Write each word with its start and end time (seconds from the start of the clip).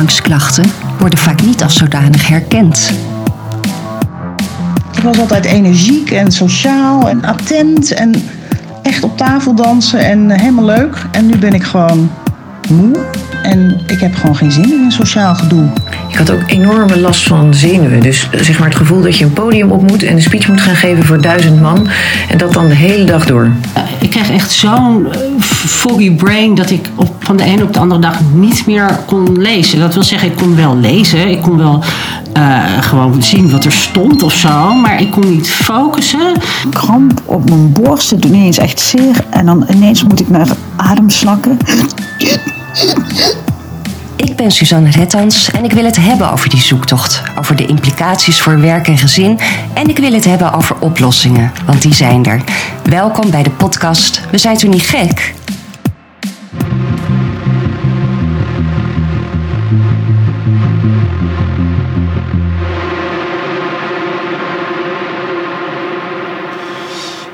overgangsklachten 0.00 0.64
worden 0.98 1.18
vaak 1.18 1.42
niet 1.42 1.62
als 1.62 1.76
zodanig 1.76 2.28
herkend. 2.28 2.92
Ik 4.96 5.02
was 5.02 5.18
altijd 5.18 5.44
energiek 5.44 6.10
en 6.10 6.32
sociaal 6.32 7.08
en 7.08 7.24
attent 7.24 7.92
en 7.92 8.28
echt 8.82 9.04
op 9.04 9.16
tafel 9.16 9.54
dansen 9.54 10.00
en 10.00 10.30
helemaal 10.30 10.64
leuk. 10.64 11.06
En 11.10 11.26
nu 11.26 11.36
ben 11.36 11.52
ik 11.52 11.62
gewoon 11.62 12.10
moe 12.68 12.96
en 13.42 13.80
ik 13.86 14.00
heb 14.00 14.14
gewoon 14.14 14.36
geen 14.36 14.52
zin 14.52 14.72
in 14.72 14.82
een 14.84 14.92
sociaal 14.92 15.34
gedoe. 15.34 15.64
Ik 16.08 16.16
had 16.16 16.30
ook 16.30 16.42
enorme 16.46 17.00
last 17.00 17.26
van 17.26 17.54
zenuwen. 17.54 18.00
Dus 18.00 18.28
zeg 18.40 18.58
maar 18.58 18.68
het 18.68 18.76
gevoel 18.76 19.02
dat 19.02 19.16
je 19.16 19.24
een 19.24 19.32
podium 19.32 19.70
op 19.70 19.90
moet 19.90 20.02
en 20.02 20.14
een 20.14 20.22
speech 20.22 20.48
moet 20.48 20.60
gaan 20.60 20.76
geven 20.76 21.04
voor 21.04 21.20
duizend 21.20 21.60
man. 21.60 21.88
En 22.28 22.38
dat 22.38 22.52
dan 22.52 22.68
de 22.68 22.74
hele 22.74 23.04
dag 23.04 23.26
door. 23.26 23.50
Ik 24.00 24.10
kreeg 24.10 24.30
echt 24.30 24.50
zo'n 24.50 25.12
eh, 25.12 25.18
foggy 25.40 26.10
brain 26.10 26.54
dat 26.54 26.70
ik 26.70 26.88
op, 26.94 27.14
van 27.18 27.36
de 27.36 27.44
ene 27.44 27.62
op 27.62 27.72
de 27.72 27.78
andere 27.78 28.00
dag 28.00 28.20
niet 28.34 28.66
meer 28.66 28.98
kon 29.06 29.40
lezen. 29.40 29.80
Dat 29.80 29.94
wil 29.94 30.02
zeggen, 30.02 30.28
ik 30.28 30.36
kon 30.36 30.56
wel 30.56 30.76
lezen. 30.76 31.28
Ik 31.28 31.42
kon 31.42 31.56
wel 31.56 31.82
uh, 32.36 32.64
gewoon 32.80 33.22
zien 33.22 33.50
wat 33.50 33.64
er 33.64 33.72
stond 33.72 34.22
of 34.22 34.32
zo. 34.32 34.74
Maar 34.74 35.00
ik 35.00 35.10
kon 35.10 35.30
niet 35.30 35.50
focussen. 35.50 36.32
Kramp 36.70 37.20
op 37.24 37.48
mijn 37.48 37.72
borst, 37.72 38.10
het 38.10 38.22
doet 38.22 38.30
ineens 38.30 38.58
echt 38.58 38.80
zeer. 38.80 39.24
En 39.30 39.46
dan 39.46 39.66
ineens 39.70 40.04
moet 40.04 40.20
ik 40.20 40.28
naar 40.28 40.48
adem 40.76 41.10
snakken. 41.10 41.58
Ik 44.16 44.36
ben 44.36 44.50
Suzanne 44.50 44.90
Rettans 44.90 45.50
en 45.50 45.64
ik 45.64 45.72
wil 45.72 45.84
het 45.84 45.96
hebben 45.96 46.32
over 46.32 46.48
die 46.48 46.60
zoektocht. 46.60 47.22
Over 47.38 47.56
de 47.56 47.66
implicaties 47.66 48.40
voor 48.40 48.60
werk 48.60 48.88
en 48.88 48.98
gezin. 48.98 49.38
En 49.74 49.88
ik 49.88 49.98
wil 49.98 50.12
het 50.12 50.24
hebben 50.24 50.52
over 50.52 50.76
oplossingen, 50.80 51.52
want 51.66 51.82
die 51.82 51.94
zijn 51.94 52.26
er. 52.26 52.42
Welkom 52.82 53.30
bij 53.30 53.42
de 53.42 53.50
podcast 53.50 54.20
We 54.30 54.38
zijn 54.38 54.56
toen 54.56 54.70
niet 54.70 54.86
gek? 54.86 55.34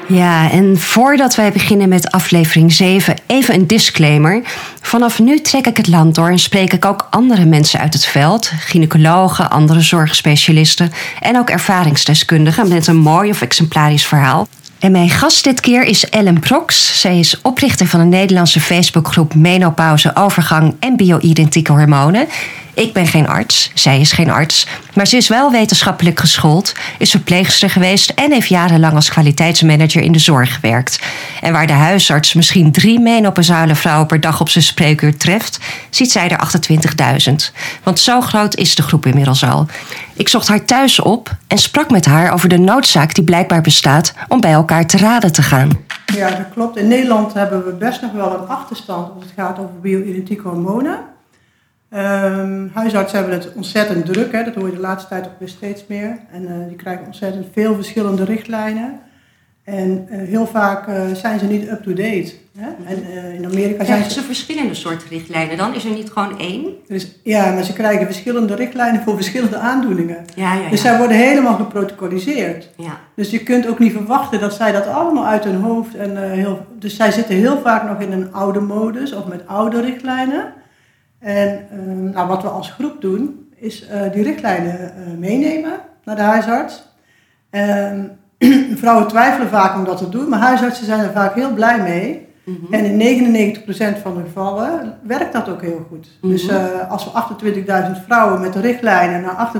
Ja, 0.08 0.50
en 0.50 0.78
voordat 0.78 1.34
wij 1.34 1.52
beginnen 1.52 1.88
met 1.88 2.10
aflevering 2.10 2.72
7, 2.72 3.16
even 3.26 3.54
een 3.54 3.66
disclaimer. 3.66 4.42
Vanaf 4.80 5.18
nu 5.18 5.40
trek 5.40 5.66
ik 5.66 5.76
het 5.76 5.88
land 5.88 6.14
door 6.14 6.28
en 6.28 6.38
spreek 6.38 6.72
ik 6.72 6.84
ook 6.84 7.06
andere 7.10 7.44
mensen 7.44 7.80
uit 7.80 7.92
het 7.92 8.06
veld, 8.06 8.52
gynaecologen, 8.58 9.50
andere 9.50 9.80
zorgspecialisten 9.80 10.92
en 11.20 11.38
ook 11.38 11.50
ervaringsdeskundigen 11.50 12.68
met 12.68 12.86
een 12.86 12.96
mooi 12.96 13.30
of 13.30 13.42
exemplarisch 13.42 14.06
verhaal. 14.06 14.48
En 14.78 14.92
mijn 14.92 15.10
gast 15.10 15.44
dit 15.44 15.60
keer 15.60 15.82
is 15.82 16.08
Ellen 16.08 16.40
Prox. 16.40 17.00
Zij 17.00 17.18
is 17.18 17.40
oprichter 17.42 17.86
van 17.86 18.00
de 18.00 18.06
Nederlandse 18.06 18.60
Facebookgroep 18.60 19.34
Menopauze, 19.34 20.16
Overgang 20.16 20.74
en 20.80 20.96
Bioidentieke 20.96 21.72
Hormonen. 21.72 22.26
Ik 22.76 22.92
ben 22.92 23.06
geen 23.06 23.28
arts, 23.28 23.70
zij 23.74 24.00
is 24.00 24.12
geen 24.12 24.30
arts, 24.30 24.66
maar 24.94 25.06
ze 25.06 25.16
is 25.16 25.28
wel 25.28 25.50
wetenschappelijk 25.50 26.20
geschoold, 26.20 26.72
is 26.98 27.10
verpleegster 27.10 27.70
geweest 27.70 28.10
en 28.10 28.32
heeft 28.32 28.48
jarenlang 28.48 28.94
als 28.94 29.10
kwaliteitsmanager 29.10 30.02
in 30.02 30.12
de 30.12 30.18
zorg 30.18 30.54
gewerkt. 30.54 31.00
En 31.40 31.52
waar 31.52 31.66
de 31.66 31.72
huisarts 31.72 32.34
misschien 32.34 32.72
drie 32.72 33.00
menopausale 33.00 33.74
vrouwen 33.74 34.06
per 34.06 34.20
dag 34.20 34.40
op 34.40 34.48
zijn 34.48 34.64
spreekuur 34.64 35.16
treft, 35.16 35.58
ziet 35.90 36.12
zij 36.12 36.28
er 36.28 36.48
28.000. 37.28 37.34
Want 37.82 37.98
zo 37.98 38.20
groot 38.20 38.56
is 38.56 38.74
de 38.74 38.82
groep 38.82 39.06
inmiddels 39.06 39.44
al. 39.44 39.66
Ik 40.14 40.28
zocht 40.28 40.48
haar 40.48 40.64
thuis 40.64 41.00
op 41.00 41.36
en 41.46 41.58
sprak 41.58 41.90
met 41.90 42.04
haar 42.04 42.32
over 42.32 42.48
de 42.48 42.58
noodzaak 42.58 43.14
die 43.14 43.24
blijkbaar 43.24 43.60
bestaat 43.60 44.14
om 44.28 44.40
bij 44.40 44.52
elkaar 44.52 44.86
te 44.86 44.96
raden 44.96 45.32
te 45.32 45.42
gaan. 45.42 45.70
Ja, 46.14 46.28
dat 46.28 46.48
klopt. 46.52 46.76
In 46.76 46.88
Nederland 46.88 47.34
hebben 47.34 47.64
we 47.64 47.72
best 47.72 48.02
nog 48.02 48.12
wel 48.12 48.38
een 48.38 48.48
achterstand 48.48 49.14
als 49.14 49.24
het 49.24 49.32
gaat 49.36 49.58
over 49.58 49.80
bio-identieke 49.80 50.48
hormonen. 50.48 51.14
Um, 51.90 52.70
huisartsen 52.74 53.18
hebben 53.18 53.38
het 53.38 53.52
ontzettend 53.54 54.06
druk, 54.06 54.32
hè. 54.32 54.44
dat 54.44 54.54
hoor 54.54 54.66
je 54.66 54.74
de 54.74 54.80
laatste 54.80 55.08
tijd 55.08 55.26
ook 55.26 55.38
weer 55.38 55.48
steeds 55.48 55.84
meer. 55.86 56.18
En 56.32 56.42
uh, 56.42 56.50
die 56.68 56.76
krijgen 56.76 57.06
ontzettend 57.06 57.46
veel 57.52 57.74
verschillende 57.74 58.24
richtlijnen. 58.24 59.00
En 59.64 60.08
uh, 60.10 60.28
heel 60.28 60.46
vaak 60.46 60.88
uh, 60.88 60.94
zijn 61.12 61.38
ze 61.38 61.44
niet 61.44 61.68
up-to-date. 61.68 62.32
En 62.86 63.04
in 63.34 63.44
Amerika 63.44 63.84
zijn 63.84 64.04
ze... 64.04 64.10
ze 64.10 64.22
verschillende 64.22 64.74
soorten 64.74 65.08
richtlijnen 65.08 65.56
dan? 65.56 65.74
Is 65.74 65.84
er 65.84 65.90
niet 65.90 66.10
gewoon 66.10 66.38
één? 66.38 66.64
Dus, 66.88 67.20
ja, 67.22 67.52
maar 67.52 67.64
ze 67.64 67.72
krijgen 67.72 68.06
verschillende 68.06 68.54
richtlijnen 68.54 69.02
voor 69.02 69.14
verschillende 69.14 69.56
aandoeningen. 69.56 70.24
Ja, 70.34 70.54
ja, 70.54 70.60
ja. 70.60 70.70
Dus 70.70 70.80
zij 70.80 70.98
worden 70.98 71.16
helemaal 71.16 71.56
geprotocoliseerd. 71.56 72.70
Ja. 72.76 72.98
Dus 73.14 73.30
je 73.30 73.42
kunt 73.42 73.68
ook 73.68 73.78
niet 73.78 73.92
verwachten 73.92 74.40
dat 74.40 74.54
zij 74.54 74.72
dat 74.72 74.86
allemaal 74.86 75.26
uit 75.26 75.44
hun 75.44 75.60
hoofd... 75.60 75.94
En, 75.94 76.30
heel, 76.30 76.66
dus 76.78 76.96
zij 76.96 77.10
zitten 77.10 77.34
heel 77.34 77.60
vaak 77.60 77.88
nog 77.88 78.00
in 78.00 78.12
een 78.12 78.32
oude 78.32 78.60
modus 78.60 79.12
of 79.12 79.26
met 79.26 79.46
oude 79.46 79.80
richtlijnen... 79.80 80.52
En 81.26 81.66
ehm, 81.70 82.10
nou, 82.10 82.28
wat 82.28 82.42
we 82.42 82.48
als 82.48 82.70
groep 82.70 83.00
doen, 83.00 83.48
is 83.56 83.88
uh, 83.90 84.12
die 84.12 84.22
richtlijnen 84.22 84.78
uh, 84.80 85.18
meenemen 85.18 85.72
naar 86.04 86.16
de 86.16 86.22
huisarts. 86.22 86.82
Ehm, 87.50 88.04
vrouwen 88.82 89.08
twijfelen 89.08 89.48
vaak 89.48 89.76
om 89.76 89.84
dat 89.84 89.96
te 89.96 90.08
doen, 90.08 90.28
maar 90.28 90.38
huisartsen 90.38 90.86
zijn 90.86 91.00
er 91.00 91.12
vaak 91.12 91.34
heel 91.34 91.52
blij 91.52 91.82
mee. 91.82 92.28
Mm 92.44 92.58
-hmm. 92.60 92.72
En 92.72 93.00
in 93.00 93.56
99% 93.56 94.02
van 94.02 94.14
de 94.14 94.22
gevallen 94.22 94.98
werkt 95.02 95.32
dat 95.32 95.48
ook 95.48 95.62
heel 95.62 95.86
goed. 95.88 96.06
Mm 96.06 96.20
-hmm. 96.20 96.30
Dus 96.30 96.48
uh, 96.48 96.90
als 96.90 97.04
we 97.04 97.10
28.000 97.96 98.04
vrouwen 98.04 98.40
met 98.40 98.52
de 98.52 98.60
richtlijnen 98.60 99.22
naar 99.22 99.52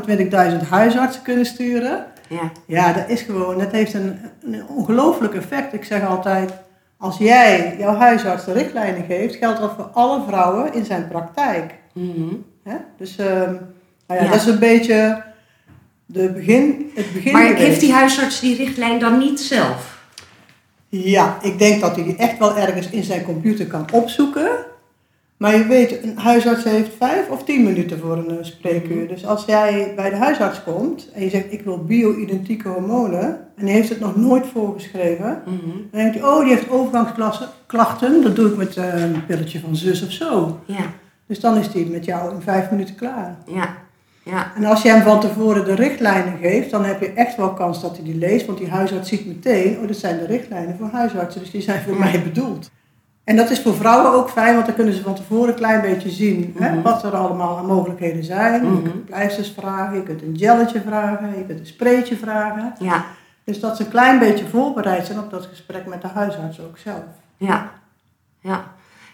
28.000 0.63 0.69
huisartsen 0.69 1.23
kunnen 1.23 1.47
sturen, 1.47 2.05
ja. 2.29 2.51
ja, 2.67 2.93
dat 2.93 3.09
is 3.09 3.23
gewoon, 3.23 3.59
dat 3.59 3.73
heeft 3.73 3.95
een, 3.95 4.19
een 4.45 4.67
ongelooflijk 4.69 5.35
effect. 5.35 5.73
Ik 5.73 5.85
zeg 5.85 6.07
altijd, 6.07 6.53
als 6.99 7.19
jij 7.19 7.77
jouw 7.79 7.95
huisarts 7.95 8.45
de 8.45 8.53
richtlijnen 8.53 9.05
geeft, 9.05 9.37
geldt 9.37 9.61
dat 9.61 9.73
voor 9.77 9.91
alle 9.93 10.23
vrouwen 10.27 10.75
in 10.75 10.85
zijn 10.85 11.09
praktijk. 11.09 11.75
Mm 11.93 12.13
-hmm. 12.15 12.45
Dus 12.99 13.19
uh, 13.19 13.27
nou 13.27 13.59
ja, 14.07 14.15
ja, 14.15 14.31
dat 14.31 14.35
is 14.35 14.47
een 14.47 14.59
beetje 14.59 15.23
de 16.07 16.31
begin, 16.31 16.91
het 16.95 17.13
begin. 17.13 17.33
Maar 17.33 17.55
heeft 17.55 17.81
die 17.81 17.93
huisarts 17.93 18.41
die 18.41 18.57
richtlijn 18.57 18.99
dan 18.99 19.19
niet 19.19 19.41
zelf? 19.41 19.95
Ja, 20.89 21.39
ik 21.43 21.59
denk 21.59 21.81
dat 21.81 21.95
hij 21.97 22.05
die 22.05 22.17
echt 22.17 22.39
wel 22.39 22.57
ergens 22.57 22.89
in 22.89 23.05
zijn 23.05 23.25
computer 23.25 23.67
kan 23.67 23.87
opzoeken. 23.93 24.49
Maar 25.37 25.57
je 25.57 25.67
weet, 25.67 26.03
een 26.03 26.19
huisarts 26.19 26.65
heeft 26.65 26.91
vijf 26.99 27.29
of 27.29 27.45
tien 27.45 27.65
minuten 27.65 27.99
voor 27.99 28.17
een 28.17 28.45
spreekuur. 28.45 29.09
Dus 29.09 29.27
als 29.27 29.45
jij 29.45 29.93
bij 29.97 30.11
de 30.11 30.17
huisarts 30.17 30.63
komt 30.63 31.11
en 31.15 31.23
je 31.23 31.31
zegt 31.31 31.53
ik 31.53 31.63
wil 31.63 31.85
bio-identieke 31.85 32.69
hormonen 32.69 33.39
en 33.57 33.65
die 33.65 33.75
heeft 33.75 33.89
het 33.89 34.01
nog 34.01 34.17
nooit 34.17 34.47
voorgeschreven, 34.47 35.43
mm 35.47 35.59
-hmm. 35.59 35.89
dan 35.91 36.01
denkt 36.01 36.19
hij, 36.19 36.29
oh 36.29 36.41
die 36.41 36.55
heeft 36.55 36.71
overgangsklachten, 36.71 38.23
dat 38.23 38.37
doe 38.37 38.51
ik 38.51 38.57
met 38.57 38.77
uh, 38.77 39.03
een 39.03 39.27
pilletje 39.27 39.61
van 39.61 39.77
zus 39.77 40.05
of 40.05 40.11
zo. 40.11 40.61
Ja. 40.65 40.93
Dus 41.27 41.41
dan 41.41 41.57
is 41.57 41.71
die 41.71 41.87
met 41.87 42.05
jou 42.05 42.35
in 42.35 42.41
vijf 42.41 42.71
minuten 42.71 42.95
klaar. 42.95 43.37
Ja. 43.47 43.77
Ja. 44.23 44.53
En 44.57 44.65
als 44.65 44.83
je 44.83 44.89
hem 44.89 45.03
van 45.03 45.21
tevoren 45.21 45.65
de 45.65 45.75
richtlijnen 45.75 46.39
geeft, 46.41 46.71
dan 46.71 46.85
heb 46.85 47.01
je 47.01 47.13
echt 47.13 47.37
wel 47.37 47.53
kans 47.53 47.81
dat 47.81 47.97
hij 47.97 48.05
die 48.05 48.19
leest, 48.19 48.47
want 48.47 48.59
die 48.59 48.71
huisarts 48.71 49.09
ziet 49.09 49.27
meteen, 49.27 49.79
oh 49.79 49.87
dit 49.87 49.97
zijn 49.97 50.19
de 50.19 50.27
richtlijnen 50.27 50.77
voor 50.79 50.89
huisartsen, 50.93 51.41
dus 51.41 51.51
die 51.51 51.61
zijn 51.61 51.83
voor 51.83 51.97
mij 51.97 52.23
bedoeld. 52.23 52.71
En 53.27 53.37
dat 53.37 53.51
is 53.51 53.61
voor 53.61 53.75
vrouwen 53.75 54.13
ook 54.13 54.31
fijn, 54.31 54.55
want 54.55 54.67
dan 54.67 54.75
kunnen 54.75 54.95
ze 54.95 55.03
van 55.03 55.15
tevoren 55.15 55.49
een 55.49 55.55
klein 55.55 55.81
beetje 55.81 56.11
zien 56.11 56.37
mm 56.37 56.53
-hmm. 56.57 56.77
hè, 56.77 56.83
wat 56.83 57.05
er 57.05 57.17
allemaal 57.17 57.59
aan 57.59 57.67
mogelijkheden 57.67 58.25
zijn. 58.25 58.63
Mm 58.63 58.69
-hmm. 58.69 58.77
Je 58.77 58.91
kunt 58.91 59.05
pleisters 59.05 59.53
vragen, 59.59 59.97
je 59.97 60.03
kunt 60.03 60.23
een 60.23 60.37
gelletje 60.39 60.81
vragen, 60.87 61.39
je 61.39 61.45
kunt 61.47 61.59
een 61.61 61.67
spreetje 61.67 62.17
vragen. 62.17 62.75
Ja. 62.79 63.05
Dus 63.45 63.61
dat 63.61 63.77
ze 63.77 63.83
een 63.83 63.91
klein 63.91 64.19
beetje 64.19 64.47
voorbereid 64.47 65.07
zijn 65.07 65.19
op 65.19 65.31
dat 65.31 65.47
gesprek 65.47 65.87
met 65.87 66.03
de 66.03 66.09
huisarts 66.09 66.61
ook 66.61 66.79
zelf. 66.79 67.03
Ja, 67.37 67.71
ja. 68.41 68.65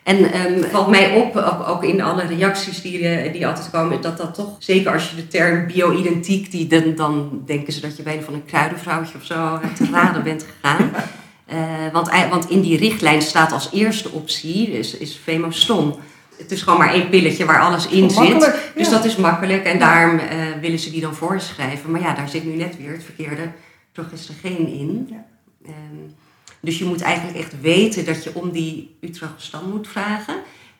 En 0.02 0.46
um, 0.46 0.64
valt 0.64 0.88
mij 0.88 1.16
op, 1.16 1.36
ook, 1.36 1.68
ook, 1.68 1.84
in 1.84 2.02
alle 2.02 2.22
reacties 2.22 2.82
die, 2.82 3.30
die 3.30 3.46
altijd 3.46 3.70
komen, 3.70 4.00
dat 4.00 4.16
dat 4.16 4.34
toch, 4.34 4.56
zeker 4.58 4.92
als 4.92 5.10
je 5.10 5.16
de 5.16 5.28
term 5.28 5.66
bio-identiek, 5.66 6.50
die 6.50 6.66
dan, 6.66 6.94
dan 6.94 7.42
denken 7.46 7.72
ze 7.72 7.80
dat 7.80 7.96
je 7.96 8.02
bij 8.02 8.16
een 8.16 8.22
van 8.22 8.34
een 8.34 8.44
kruidenvrouwtje 8.44 9.18
of 9.18 9.24
zo 9.24 9.60
te 9.76 9.86
raden 9.92 10.22
bent 10.22 10.47
gegaan. 10.60 10.91
Uh, 11.53 11.93
want, 11.93 12.10
want 12.31 12.51
in 12.51 12.60
die 12.60 12.78
richtlijn 12.78 13.22
staat 13.22 13.53
als 13.53 13.69
eerste 13.72 14.10
optie, 14.10 14.71
is, 14.71 14.97
is 14.97 15.21
Femoston. 15.22 15.95
Het 16.39 16.51
is 16.51 16.63
gewoon 16.63 16.78
maar 16.78 16.93
één 16.93 17.09
pilletje 17.09 17.45
waar 17.45 17.60
alles 17.60 17.87
in 17.87 18.10
zit. 18.10 18.53
Dus 18.75 18.87
ja. 18.87 18.91
dat 18.91 19.04
is 19.04 19.16
makkelijk 19.16 19.65
en 19.65 19.78
daarom 19.78 20.19
uh, 20.19 20.25
willen 20.60 20.78
ze 20.78 20.91
die 20.91 21.01
dan 21.01 21.15
voorschrijven. 21.15 21.91
Maar 21.91 22.01
ja, 22.01 22.15
daar 22.15 22.28
zit 22.28 22.45
nu 22.45 22.54
net 22.54 22.77
weer 22.77 22.93
het 22.93 23.04
verkeerde 23.04 23.51
progesterogeen 23.93 24.69
in. 24.69 25.09
Ja. 25.10 25.25
Um, 25.66 26.15
dus 26.60 26.78
je 26.78 26.84
moet 26.84 27.01
eigenlijk 27.01 27.39
echt 27.39 27.60
weten 27.60 28.04
dat 28.04 28.25
je 28.25 28.34
om 28.34 28.51
die 28.51 28.97
utragestan 29.01 29.71
moet 29.71 29.89
vragen. 29.89 30.34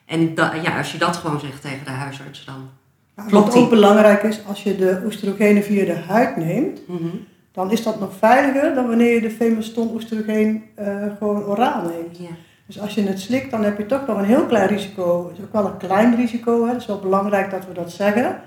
En 0.05 0.35
da, 0.35 0.53
ja, 0.53 0.77
als 0.77 0.91
je 0.91 0.97
dat 0.97 1.15
gewoon 1.15 1.39
zegt 1.39 1.61
tegen 1.61 1.85
de 1.85 1.89
huisarts, 1.91 2.45
dan 2.45 2.69
klopt 3.27 3.53
Wat 3.53 3.55
ook 3.55 3.69
belangrijk 3.69 4.23
is, 4.23 4.39
als 4.47 4.63
je 4.63 4.75
de 4.75 5.01
oestrogenen 5.05 5.63
via 5.63 5.85
de 5.85 5.95
huid 6.07 6.37
neemt, 6.37 6.87
mm 6.87 6.97
-hmm. 6.97 7.25
Dan 7.53 7.71
is 7.71 7.83
dat 7.83 7.99
nog 7.99 8.13
veiliger 8.17 8.73
dan 8.75 8.87
wanneer 8.87 9.13
je 9.13 9.21
de 9.21 9.31
Femeston 9.31 9.93
oestrogeen 9.93 10.63
uh, 10.79 10.87
gewoon 11.17 11.43
oraal 11.43 11.81
neemt. 11.87 12.17
Ja. 12.17 12.29
Dus 12.67 12.79
als 12.79 12.93
je 12.93 13.01
het 13.03 13.19
slikt, 13.19 13.51
dan 13.51 13.63
heb 13.63 13.77
je 13.77 13.85
toch 13.85 14.07
nog 14.07 14.17
een 14.17 14.23
heel 14.25 14.45
klein 14.45 14.67
risico. 14.67 15.27
Het 15.27 15.37
is 15.37 15.43
ook 15.43 15.53
wel 15.53 15.65
een 15.65 15.77
klein 15.77 16.15
risico, 16.15 16.63
hè? 16.65 16.71
het 16.71 16.81
is 16.81 16.87
wel 16.87 16.99
belangrijk 16.99 17.51
dat 17.51 17.67
we 17.67 17.73
dat 17.73 17.91
zeggen. 17.91 18.39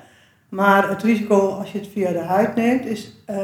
Maar 0.49 0.89
het 0.89 1.03
risico 1.03 1.49
als 1.49 1.73
je 1.73 1.79
het 1.79 1.89
via 1.89 2.13
de 2.13 2.19
huid 2.19 2.55
neemt 2.55 2.87
is 2.87 3.13
uh, 3.31 3.37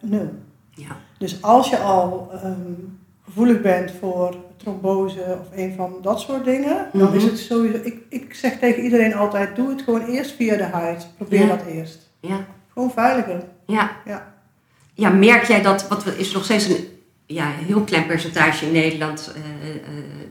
nul. 0.00 0.30
Ja. 0.70 0.96
Dus 1.18 1.42
als 1.42 1.70
je 1.70 1.78
al 1.78 2.30
um, 2.44 2.98
gevoelig 3.24 3.60
bent 3.60 3.92
voor 4.00 4.36
trombose 4.56 5.20
of 5.40 5.56
een 5.58 5.74
van 5.76 5.92
dat 6.02 6.20
soort 6.20 6.44
dingen, 6.44 6.86
dan 6.92 7.02
Mhm. 7.08 7.16
is 7.16 7.24
het 7.24 7.38
sowieso. 7.38 7.78
Ik, 7.82 8.00
ik 8.08 8.34
zeg 8.34 8.58
tegen 8.58 8.82
iedereen 8.82 9.14
altijd: 9.14 9.56
doe 9.56 9.68
het 9.68 9.82
gewoon 9.82 10.04
eerst 10.06 10.30
via 10.34 10.56
de 10.56 10.62
huid. 10.62 11.08
Probeer 11.16 11.40
Ja. 11.40 11.46
dat 11.56 11.66
eerst. 11.66 12.10
Ja. 12.20 12.36
Gewoon 12.72 12.90
veiliger. 12.90 13.42
Ja. 13.66 13.90
Ja. 14.04 14.34
Ja, 14.98 15.08
merk 15.10 15.44
jij 15.44 15.62
dat, 15.62 15.88
wat 15.88 16.04
is 16.16 16.32
nog 16.32 16.44
steeds 16.44 16.68
een 16.68 16.88
ja, 17.26 17.44
heel 17.66 17.80
klein 17.80 18.06
percentage 18.06 18.66
in 18.66 18.72
Nederland 18.72 19.32
eh, 19.34 19.42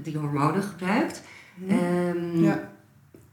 die 0.03 0.17
hormonen 0.17 0.63
gebruikt. 0.63 1.21
Ehm, 1.69 2.43
Ja. 2.43 2.59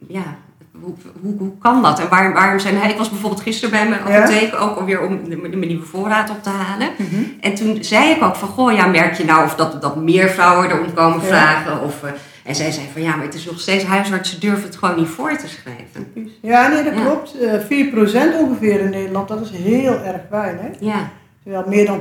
ja, 0.08 0.36
hoe, 0.80 0.94
hoe, 1.20 1.34
hoe 1.38 1.58
kan 1.58 1.82
dat? 1.82 2.00
En 2.00 2.08
waarom, 2.08 2.32
waarom 2.32 2.58
zijn 2.58 2.76
hij... 2.76 2.90
Ik 2.90 2.96
was 2.98 3.10
bijvoorbeeld 3.10 3.42
gisteren 3.42 3.70
bij 3.70 3.88
mijn 3.88 4.00
Ja. 4.08 4.16
apotheek 4.22 4.54
ook 4.60 4.76
alweer 4.78 5.02
om 5.06 5.28
de, 5.28 5.48
de 5.50 5.56
nieuwe 5.56 5.84
voorraad 5.86 6.30
op 6.30 6.42
te 6.42 6.48
halen. 6.50 6.88
Mhm. 6.98 7.22
En 7.40 7.54
toen 7.54 7.84
zei 7.84 8.10
ik 8.10 8.22
ook 8.22 8.36
van, 8.36 8.48
goh, 8.48 8.72
ja, 8.72 8.86
merk 8.86 9.14
je 9.14 9.24
nou 9.24 9.44
of 9.44 9.54
dat, 9.54 9.82
dat 9.82 9.96
meer 9.96 10.28
vrouwen 10.28 10.70
erom 10.70 10.92
komen 10.94 11.20
Ja. 11.20 11.26
vragen? 11.26 11.80
Of, 11.82 12.02
eh, 12.02 12.10
en 12.44 12.54
zij 12.54 12.70
zei 12.70 12.86
van, 12.92 13.02
ja, 13.02 13.16
maar 13.16 13.24
het 13.24 13.34
is 13.34 13.44
nog 13.44 13.60
steeds, 13.60 13.84
huisartsen 13.84 14.40
durven 14.40 14.62
het 14.64 14.76
gewoon 14.76 14.96
niet 14.96 15.08
voor 15.08 15.36
te 15.36 15.48
schrijven. 15.48 16.32
Ja, 16.42 16.68
nee, 16.68 16.84
dat 16.84 16.94
klopt. 16.94 17.38
Eh 17.38 17.58
4% 17.60 18.34
ongeveer 18.40 18.80
in 18.80 18.90
Nederland, 18.90 19.28
dat 19.28 19.40
is 19.40 19.50
heel 19.50 19.98
erg 20.02 20.20
weinig. 20.30 20.76
Ja, 20.80 21.10
Terwijl 21.44 21.68
meer 21.68 21.86
dan 21.86 22.00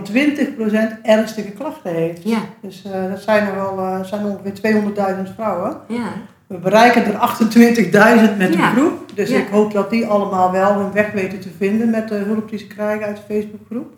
20% 0.97 1.01
ernstige 1.01 1.51
klachten 1.51 1.93
heeft. 1.93 2.23
ja, 2.23 2.39
Dus 2.61 2.83
eh, 2.85 3.09
dat 3.09 3.21
zijn 3.21 3.47
er 3.47 3.55
wel 3.55 3.77
eh, 3.77 4.03
zijn 4.03 4.25
ongeveer 4.25 4.53
200.000 5.25 5.33
vrouwen. 5.35 5.77
ja. 5.87 6.09
We 6.47 6.57
bereiken 6.59 7.05
er 7.05 7.13
28.000 7.13 8.37
met 8.37 8.51
de 8.51 8.57
Ja. 8.57 8.69
groep. 8.71 9.11
Dus 9.15 9.29
Ja. 9.29 9.37
ik 9.37 9.47
hoop 9.47 9.71
dat 9.73 9.89
die 9.89 10.05
allemaal 10.05 10.51
wel 10.51 10.73
hun 10.73 10.91
weg 10.91 11.11
weten 11.11 11.39
te 11.39 11.49
vinden 11.57 11.89
met 11.89 12.07
de 12.07 12.15
hulp 12.15 12.49
die 12.49 12.59
ze 12.59 12.67
krijgen 12.67 13.05
uit 13.05 13.15
de 13.15 13.33
Facebookgroep. 13.33 13.93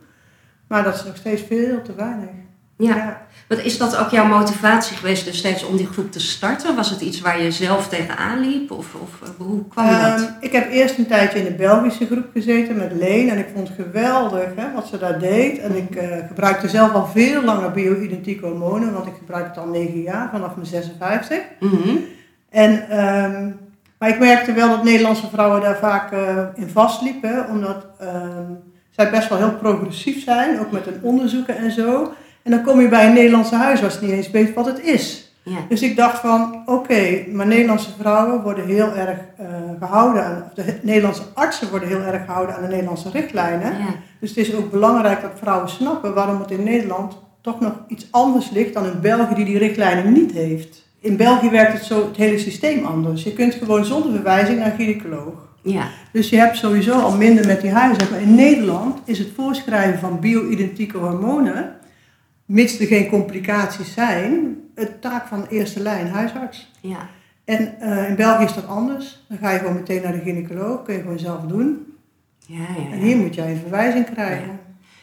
Maar 0.68 0.84
dat 0.84 0.96
is 0.96 1.04
nog 1.04 1.16
steeds 1.16 1.42
veel 1.42 1.82
te 1.82 1.96
weinig. 1.96 2.30
Ja. 2.78 3.24
Wat 3.48 3.60
is 3.60 3.78
dat 3.78 3.98
ook 3.98 4.10
jouw 4.10 4.26
motivatie 4.26 4.98
geweest 4.98 5.26
destijds 5.26 5.66
om 5.66 5.78
die 5.78 5.88
groep 5.88 6.12
te 6.12 6.20
starten? 6.20 6.76
Was 6.76 6.90
het 6.90 7.02
iets 7.02 7.22
waar 7.22 7.42
je 7.42 7.52
zelf 7.52 7.88
tegenaan 7.88 8.40
liep? 8.40 8.72
Of, 8.72 8.94
of 8.96 9.22
eh, 9.24 9.30
hoe 9.38 9.68
kwam 9.68 9.86
Ehm, 9.86 10.18
dat? 10.18 10.30
ik 10.40 10.52
heb 10.52 10.72
eerst 10.72 10.98
een 10.98 11.08
tijdje 11.08 11.40
in 11.40 11.46
de 11.46 11.52
Belgische 11.52 12.06
groep 12.06 12.26
gezeten 12.34 12.78
met 12.78 12.92
Leen 12.94 13.30
en 13.30 13.38
ik 13.38 13.48
vond 13.54 13.68
het 13.68 13.78
geweldig 13.86 14.48
hè, 14.56 14.74
wat 14.74 14.88
ze 14.88 14.98
daar 14.98 15.20
deed. 15.20 15.58
En 15.60 15.76
ik 15.76 15.96
eh, 15.96 16.18
gebruikte 16.28 16.70
zelf 16.70 16.94
al 16.94 17.06
veel 17.08 17.44
langer 17.44 17.72
bio-identieke 17.72 18.46
hormonen, 18.46 18.94
want 18.94 19.06
ik 19.08 19.14
gebruik 19.18 19.48
het 19.48 19.58
al 19.58 19.68
negen 19.68 20.02
jaar, 20.02 20.30
vanaf 20.32 20.56
mijn 20.56 20.68
56. 20.68 21.38
Mhm. 21.60 21.96
En, 22.50 22.90
ehm, 22.90 23.50
maar 24.00 24.10
ik 24.10 24.20
merkte 24.20 24.54
wel 24.54 24.70
dat 24.70 24.84
Nederlandse 24.84 25.28
vrouwen 25.32 25.62
daar 25.62 25.78
vaak 25.78 26.12
eh, 26.12 26.38
in 26.56 26.70
vastliepen, 26.70 27.46
omdat 27.50 27.86
ehm, 28.00 28.52
zij 28.90 29.10
best 29.12 29.30
wel 29.30 29.38
heel 29.38 29.56
progressief 29.56 30.24
zijn, 30.24 30.60
ook 30.60 30.72
met 30.72 30.86
hun 30.86 31.00
onderzoeken 31.02 31.58
en 31.58 31.72
zo. 31.72 32.14
En 32.46 32.52
dan 32.52 32.64
kom 32.64 32.82
je 32.82 32.88
bij 32.88 33.08
een 33.08 33.14
Nederlandse 33.14 33.56
huisarts 33.56 34.02
niet 34.02 34.12
eens 34.12 34.32
weet 34.32 34.54
wat 34.54 34.66
het 34.66 34.80
is. 34.84 35.32
Ja, 35.44 35.58
Dus 35.70 35.82
ik 35.82 35.96
dacht 35.96 36.20
van, 36.20 36.62
oké, 36.66 37.26
maar 37.32 37.48
Nederlandse 37.48 37.90
vrouwen 38.00 38.42
worden 38.42 38.66
heel 38.66 38.94
erg 38.96 39.18
eh, 39.38 39.46
gehouden 39.80 40.24
aan, 40.26 40.44
of 40.48 40.66
de 40.66 40.80
Nederlandse 40.82 41.22
artsen 41.34 41.70
worden 41.70 41.88
heel 41.88 42.02
erg 42.02 42.26
gehouden 42.26 42.56
aan 42.56 42.62
de 42.62 42.68
Nederlandse 42.68 43.10
richtlijnen. 43.10 43.72
ja, 43.72 43.86
Dus 44.20 44.30
het 44.30 44.38
is 44.38 44.56
ook 44.56 44.72
belangrijk 44.72 45.22
dat 45.22 45.32
vrouwen 45.36 45.70
snappen 45.70 46.14
waarom 46.14 46.40
het 46.40 46.52
in 46.52 46.64
Nederland 46.64 47.18
toch 47.42 47.60
nog 47.60 47.72
iets 47.88 48.08
anders 48.12 48.50
ligt 48.50 48.74
dan 48.74 48.86
in 48.86 49.02
België 49.02 49.36
die 49.36 49.46
die 49.46 49.58
richtlijnen 49.58 50.14
niet 50.14 50.32
heeft. 50.32 50.84
In 51.00 51.16
België 51.18 51.50
werkt 51.50 51.74
het 51.74 51.84
zo 51.84 52.06
het 52.08 52.16
hele 52.18 52.38
systeem 52.40 52.86
anders. 52.86 53.24
Je 53.24 53.34
kunt 53.34 53.54
gewoon 53.54 53.86
zonder 53.86 54.12
verwijzing 54.12 54.58
naar 54.60 54.68
een 54.68 54.76
gynaecoloog. 54.76 55.34
ja, 55.62 55.88
Dus 56.12 56.30
je 56.30 56.38
hebt 56.38 56.58
sowieso 56.58 57.00
al 57.00 57.16
minder 57.18 57.46
met 57.48 57.62
die 57.62 57.72
huisarts. 57.72 58.10
Maar 58.10 58.22
in 58.22 58.36
Nederland 58.36 59.00
is 59.04 59.20
het 59.20 59.30
voorschrijven 59.36 60.00
van 60.00 60.20
bio-identieke 60.20 60.98
hormonen, 60.98 61.76
mits 62.46 62.80
er 62.80 62.88
geen 62.88 63.10
complicaties 63.10 63.94
zijn, 63.94 64.58
het 64.76 65.02
taak 65.02 65.28
van 65.28 65.46
eerste 65.50 65.80
lijn 65.80 66.08
huisarts. 66.08 66.72
ja. 66.82 67.10
En 67.46 67.80
eh, 67.80 68.10
in 68.10 68.16
België 68.16 68.44
is 68.44 68.54
dat 68.54 68.68
anders. 68.68 69.24
Dan 69.28 69.38
ga 69.38 69.52
je 69.52 69.60
gewoon 69.60 69.74
meteen 69.74 70.02
naar 70.02 70.12
de 70.12 70.20
gynaecoloog, 70.20 70.84
kun 70.84 70.94
je 70.94 71.02
gewoon 71.02 71.20
zelf 71.20 71.42
doen. 71.42 71.94
ja, 72.46 72.58
ja, 72.58 72.92
En 72.92 73.00
hier 73.00 73.18
moet 73.18 73.36
jij 73.36 73.52
een 73.52 73.58
verwijzing 73.58 74.06
krijgen. 74.14 74.60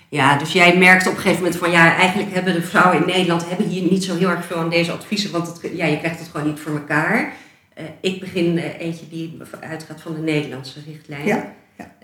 Ja, 0.09 0.39
dus 0.39 0.53
jij 0.53 0.79
merkte 0.79 1.09
op 1.09 1.15
een 1.15 1.21
gegeven 1.21 1.43
moment 1.43 1.61
van 1.61 1.71
ja, 1.71 1.97
eigenlijk 1.97 2.33
hebben 2.33 2.55
de 2.55 2.63
vrouwen 2.63 3.01
in 3.01 3.07
Nederland 3.07 3.49
hebben 3.49 3.67
hier 3.67 3.91
niet 3.91 4.05
zo 4.05 4.17
heel 4.17 4.29
erg 4.29 4.45
veel 4.45 4.57
aan 4.57 4.71
deze 4.71 4.93
adviezen, 4.93 5.31
want 5.31 5.47
het, 5.47 5.71
ja, 5.77 5.87
je 5.87 5.99
krijgt 5.99 6.19
het 6.19 6.29
gewoon 6.29 6.47
niet 6.47 6.61
voor 6.61 6.73
elkaar. 6.73 7.33
Eh, 7.75 7.85
ik 8.01 8.21
begin 8.21 8.59
eh, 8.59 8.81
eentje 8.81 9.09
die 9.09 9.39
uitgaat 9.61 10.01
van 10.01 10.15
de 10.15 10.21
Nederlandse 10.21 10.81
richtlijn. 10.87 11.27
Ja, 11.27 11.53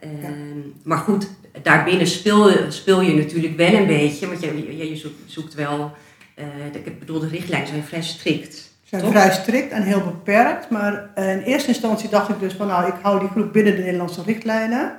ja, 0.03 0.09
Ehm, 0.09 0.59
Maar 0.83 0.99
goed, 0.99 1.31
daarbinnen 1.63 2.07
speel, 2.07 2.51
je- 2.51 2.67
speel 2.69 3.01
je 3.01 3.15
natuurlijk 3.15 3.57
wel 3.57 3.73
een 3.73 3.87
beetje, 3.87 4.27
want 4.27 4.41
je, 4.41 4.77
je, 4.77 4.89
je 4.91 4.97
zoekt, 4.97 5.15
zoekt 5.27 5.55
wel, 5.55 5.91
eh, 6.35 6.45
ik 6.85 6.99
bedoel, 6.99 7.21
de 7.21 7.29
richtlijnen 7.29 7.69
zijn 7.69 7.83
vrij 7.83 8.03
strict. 8.03 8.55
Ze 8.55 8.97
zijn 8.97 9.03
Toch? 9.03 9.11
vrij 9.11 9.31
strikt 9.33 9.73
en 9.73 9.83
heel 9.83 10.03
beperkt. 10.05 10.71
Maar 10.71 11.11
eh, 11.15 11.33
in 11.33 11.39
eerste 11.43 11.69
instantie 11.69 12.09
dacht 12.09 12.29
ik 12.29 12.41
dus 12.41 12.53
van 12.53 12.67
nou, 12.67 12.87
ik 12.89 12.95
hou 13.03 13.21
die 13.21 13.29
groep 13.29 13.53
binnen 13.53 13.77
de 13.77 13.83
Nederlandse 13.83 14.23
richtlijnen. 14.23 14.93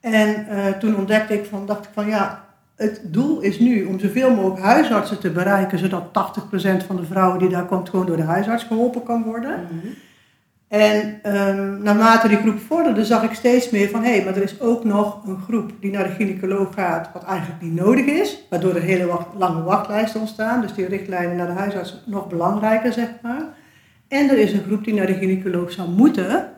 En 0.00 0.46
eh, 0.48 0.66
toen 0.72 0.96
ontdekte 0.96 1.34
ik 1.34 1.44
van, 1.44 1.66
dacht 1.66 1.84
ik 1.84 1.90
van 1.94 2.06
ja, 2.08 2.44
het 2.76 3.00
doel 3.04 3.40
is 3.40 3.58
nu 3.58 3.84
om 3.84 3.98
zoveel 4.00 4.34
mogelijk 4.34 4.60
huisartsen 4.60 5.18
te 5.20 5.30
bereiken, 5.30 5.78
zodat 5.78 6.12
80% 6.12 6.84
van 6.86 6.96
de 6.96 7.04
vrouwen 7.04 7.38
die 7.38 7.48
daar 7.48 7.64
komt 7.66 7.88
gewoon 7.88 8.06
door 8.06 8.16
de 8.16 8.22
huisarts 8.22 8.64
geholpen 8.64 9.02
kan 9.02 9.22
worden. 9.22 9.60
Mhm. 9.70 9.86
En 10.68 11.18
ehm, 11.22 11.82
naarmate 11.82 12.28
die 12.28 12.36
groep 12.36 12.58
vorderde, 12.60 13.04
zag 13.04 13.22
ik 13.22 13.32
steeds 13.34 13.70
meer 13.70 13.88
van 13.88 14.02
hé, 14.02 14.10
hey, 14.10 14.24
maar 14.24 14.36
er 14.36 14.42
is 14.42 14.60
ook 14.60 14.84
nog 14.84 15.26
een 15.26 15.38
groep 15.46 15.70
die 15.80 15.90
naar 15.90 16.04
de 16.04 16.10
gynaecoloog 16.14 16.74
gaat, 16.74 17.10
wat 17.12 17.24
eigenlijk 17.24 17.62
niet 17.62 17.74
nodig 17.74 18.04
is, 18.06 18.42
waardoor 18.50 18.74
er 18.74 18.82
hele 18.82 19.06
wacht- 19.06 19.26
lange 19.38 19.62
wachtlijsten 19.62 20.20
ontstaan. 20.20 20.60
Dus 20.60 20.74
die 20.74 20.86
richtlijnen 20.86 21.36
naar 21.36 21.46
de 21.46 21.52
huisarts 21.52 22.02
nog 22.06 22.28
belangrijker, 22.28 22.92
zeg 22.92 23.08
maar. 23.22 23.42
En 24.08 24.30
er 24.30 24.38
is 24.38 24.52
een 24.52 24.62
groep 24.66 24.84
die 24.84 24.94
naar 24.94 25.06
de 25.06 25.14
gynaecoloog 25.14 25.70
zou 25.72 25.88
moeten 25.90 26.48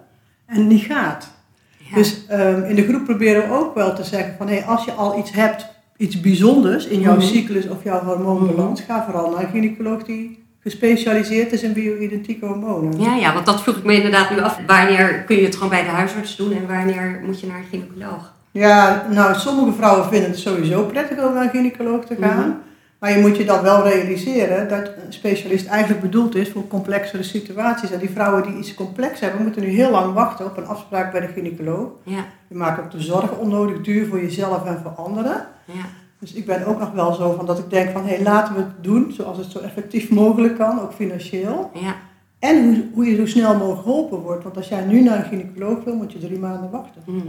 en 0.46 0.66
niet 0.66 0.82
gaat. 0.82 1.30
Ja. 1.76 1.94
Dus 1.94 2.26
ehm, 2.28 2.62
in 2.62 2.74
de 2.74 2.86
groep 2.86 3.04
proberen 3.04 3.48
we 3.48 3.54
ook 3.54 3.74
wel 3.74 3.94
te 3.94 4.04
zeggen 4.04 4.34
van 4.38 4.48
hé, 4.48 4.54
hey, 4.54 4.64
als 4.64 4.84
je 4.84 4.92
al 4.92 5.18
iets 5.18 5.32
hebt, 5.32 5.66
iets 5.96 6.20
bijzonders 6.20 6.86
in 6.86 7.00
jouw 7.00 7.16
Mhm. 7.16 7.24
cyclus 7.24 7.68
of 7.68 7.84
jouw 7.84 8.02
hormoonbalans, 8.04 8.80
ga 8.80 9.04
vooral 9.04 9.30
naar 9.30 9.42
een 9.42 9.48
gynaecoloog 9.50 10.02
die 10.04 10.39
gespecialiseerd 10.62 11.52
is 11.52 11.62
in 11.62 11.72
bio-identieke 11.72 12.46
hormonen. 12.46 13.00
ja, 13.00 13.14
ja, 13.14 13.32
want 13.34 13.46
dat 13.46 13.62
vroeg 13.62 13.76
ik 13.76 13.84
me 13.84 13.94
inderdaad 13.94 14.30
nu 14.30 14.40
af. 14.40 14.58
Wanneer 14.66 15.22
kun 15.26 15.36
je 15.36 15.44
het 15.44 15.54
gewoon 15.54 15.68
bij 15.68 15.82
de 15.82 15.88
huisarts 15.88 16.36
doen 16.36 16.52
en 16.52 16.66
wanneer 16.66 17.20
moet 17.26 17.40
je 17.40 17.46
naar 17.46 17.58
een 17.58 17.64
gynaecoloog? 17.70 18.32
Ja, 18.50 19.06
nou, 19.10 19.34
sommige 19.34 19.76
vrouwen 19.76 20.08
vinden 20.08 20.30
het 20.30 20.38
sowieso 20.38 20.82
prettig 20.82 21.24
om 21.24 21.34
naar 21.34 21.42
een 21.44 21.50
gynaecoloog 21.50 22.04
te 22.04 22.16
gaan. 22.20 22.38
Mhm. 22.48 22.56
Maar 22.98 23.12
je 23.12 23.18
moet 23.18 23.36
je 23.36 23.44
dan 23.44 23.62
wel 23.62 23.88
realiseren 23.88 24.68
dat 24.68 24.90
een 25.06 25.12
specialist 25.12 25.66
eigenlijk 25.66 26.00
bedoeld 26.00 26.34
is 26.34 26.48
voor 26.50 26.66
complexere 26.68 27.22
situaties. 27.22 27.90
En 27.90 27.98
die 27.98 28.10
vrouwen 28.10 28.42
die 28.42 28.56
iets 28.56 28.74
complex 28.74 29.20
hebben, 29.20 29.42
moeten 29.42 29.62
nu 29.62 29.68
heel 29.68 29.90
lang 29.90 30.14
wachten 30.14 30.46
op 30.46 30.56
een 30.56 30.66
afspraak 30.66 31.12
bij 31.12 31.20
de 31.20 31.26
gynaecoloog. 31.26 31.88
Ja, 32.02 32.24
Je 32.48 32.54
maakt 32.54 32.80
ook 32.80 32.90
de 32.90 33.00
zorg 33.00 33.30
onnodig 33.38 33.80
duur 33.80 34.06
voor 34.06 34.20
jezelf 34.20 34.64
en 34.64 34.80
voor 34.82 34.90
anderen. 35.04 35.46
ja, 35.64 35.84
Dus 36.20 36.32
ik 36.32 36.46
ben 36.46 36.66
ook 36.66 36.78
nog 36.78 36.92
wel 36.92 37.12
zo 37.12 37.32
van 37.32 37.46
dat 37.46 37.58
ik 37.58 37.70
denk 37.70 37.90
van, 37.90 38.02
hé, 38.02 38.14
hey, 38.14 38.22
laten 38.22 38.54
we 38.54 38.60
het 38.60 38.84
doen 38.84 39.12
zoals 39.12 39.38
het 39.38 39.50
zo 39.50 39.58
effectief 39.58 40.10
mogelijk 40.10 40.56
kan, 40.58 40.80
ook 40.80 40.92
financieel. 40.92 41.70
ja. 41.74 41.94
En 42.38 42.64
hoe, 42.64 42.84
hoe 42.94 43.06
je 43.06 43.16
zo 43.16 43.26
snel 43.26 43.56
mogelijk 43.56 43.82
geholpen 43.82 44.18
wordt. 44.18 44.42
Want 44.44 44.56
als 44.56 44.68
jij 44.68 44.84
nu 44.84 45.00
naar 45.02 45.18
een 45.18 45.24
gynaecoloog 45.24 45.84
wil, 45.84 45.94
moet 45.94 46.12
je 46.12 46.18
drie 46.18 46.38
maanden 46.38 46.70
wachten. 46.70 47.02
Mhm. 47.06 47.26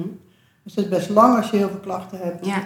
Dus 0.63 0.73
dat 0.73 0.83
is 0.83 0.89
best 0.89 1.09
lang 1.09 1.37
als 1.37 1.49
je 1.49 1.57
heel 1.57 1.69
veel 1.69 1.79
klachten 1.79 2.17
hebt. 2.19 2.45
Ja, 2.45 2.61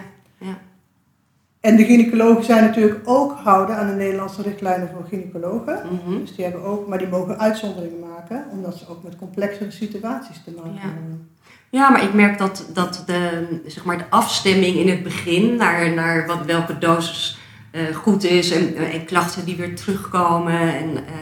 En 1.60 1.76
de 1.76 1.84
gynaecologen 1.84 2.44
zijn 2.44 2.64
natuurlijk 2.64 3.00
ook 3.04 3.36
gehouden 3.36 3.76
aan 3.76 3.86
de 3.86 3.92
Nederlandse 3.92 4.42
richtlijnen 4.42 4.88
voor 4.94 5.04
gynaecologen. 5.08 5.78
mhm. 6.04 6.18
Dus 6.20 6.34
die 6.34 6.44
hebben 6.44 6.62
ook, 6.62 6.88
maar 6.88 6.98
die 6.98 7.08
mogen 7.08 7.38
uitzonderingen 7.38 7.98
maken, 8.08 8.44
omdat 8.52 8.74
ze 8.76 8.88
ook 8.88 9.02
met 9.02 9.16
complexere 9.16 9.70
situaties 9.70 10.42
te 10.44 10.50
maken 10.56 10.72
Ja. 10.74 10.80
hebben. 10.80 11.28
Ja, 11.34 11.35
maar 11.70 12.02
ik 12.02 12.12
merk 12.12 12.38
dat, 12.38 12.66
dat 12.72 13.02
de, 13.06 13.46
zeg 13.66 13.84
maar 13.84 13.98
de 13.98 14.10
afstemming 14.10 14.76
in 14.76 14.88
het 14.88 15.02
begin 15.02 15.56
naar, 15.56 15.90
naar 15.90 16.26
wat, 16.26 16.44
welke 16.46 16.78
dosis 16.78 17.38
eh, 17.70 17.82
goed 17.94 18.24
is 18.24 18.50
en, 18.50 18.76
en 18.76 19.04
klachten 19.04 19.44
die 19.44 19.56
weer 19.56 19.76
terugkomen. 19.76 20.60
En 20.60 20.96
eh, 20.96 21.14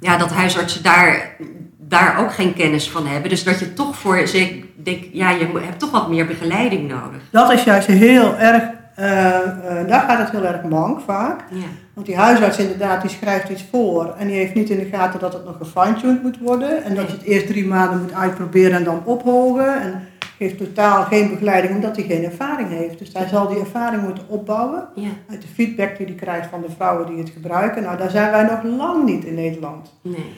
ja, 0.00 0.16
dat 0.16 0.30
huisartsen 0.30 0.82
daar, 0.82 1.36
daar 1.78 2.18
ook 2.18 2.34
geen 2.34 2.54
kennis 2.54 2.90
van 2.90 3.06
hebben. 3.06 3.30
Dus 3.30 3.44
dat 3.44 3.58
je 3.58 3.72
toch 3.72 3.96
voor, 3.96 4.28
denk, 4.74 5.04
ja, 5.12 5.30
je 5.30 5.48
hebt 5.54 5.78
toch 5.78 5.90
wat 5.90 6.08
meer 6.08 6.26
begeleiding 6.26 6.88
nodig. 6.88 7.22
Dat 7.30 7.52
is 7.52 7.64
juist 7.64 7.86
heel 7.86 8.36
erg, 8.36 8.62
eh, 8.94 9.36
eh, 9.36 9.88
daar 9.88 10.00
gaat 10.00 10.18
het 10.18 10.30
heel 10.30 10.44
erg 10.44 10.62
mank 10.62 11.00
vaak. 11.00 11.40
Ja, 11.50 11.66
Want 11.94 12.06
die 12.06 12.16
huisarts 12.16 12.58
inderdaad, 12.58 13.00
die 13.00 13.10
schrijft 13.10 13.48
iets 13.48 13.64
voor 13.70 14.14
en 14.18 14.26
die 14.26 14.36
heeft 14.36 14.54
niet 14.54 14.70
in 14.70 14.78
de 14.78 14.96
gaten 14.96 15.20
dat 15.20 15.32
het 15.32 15.44
nog 15.44 15.56
gefine-tuned 15.56 16.22
moet 16.22 16.38
worden. 16.38 16.84
En 16.84 16.94
dat 16.94 17.06
je 17.06 17.16
het 17.16 17.22
eerst 17.22 17.46
drie 17.46 17.66
maanden 17.66 18.00
moet 18.00 18.12
uitproberen 18.12 18.76
en 18.76 18.84
dan 18.84 19.02
ophogen. 19.04 19.80
En 19.80 20.08
geeft 20.38 20.58
totaal 20.58 21.02
geen 21.04 21.30
begeleiding 21.30 21.74
omdat 21.74 21.96
hij 21.96 22.04
geen 22.04 22.24
ervaring 22.24 22.68
heeft. 22.68 22.98
Dus 22.98 23.12
hij 23.12 23.26
zal 23.26 23.48
die 23.48 23.58
ervaring 23.58 24.02
moeten 24.02 24.28
opbouwen. 24.28 24.88
ja, 24.94 25.08
uit 25.30 25.42
de 25.42 25.48
feedback 25.48 25.96
die 25.96 26.06
hij 26.06 26.14
krijgt 26.14 26.48
van 26.50 26.60
de 26.60 26.70
vrouwen 26.76 27.06
die 27.06 27.18
het 27.18 27.30
gebruiken. 27.30 27.82
Nou, 27.82 27.96
daar 27.96 28.10
zijn 28.10 28.30
wij 28.30 28.42
nog 28.42 28.62
lang 28.62 29.04
niet 29.04 29.24
in 29.24 29.34
Nederland. 29.34 29.92
nee. 30.02 30.32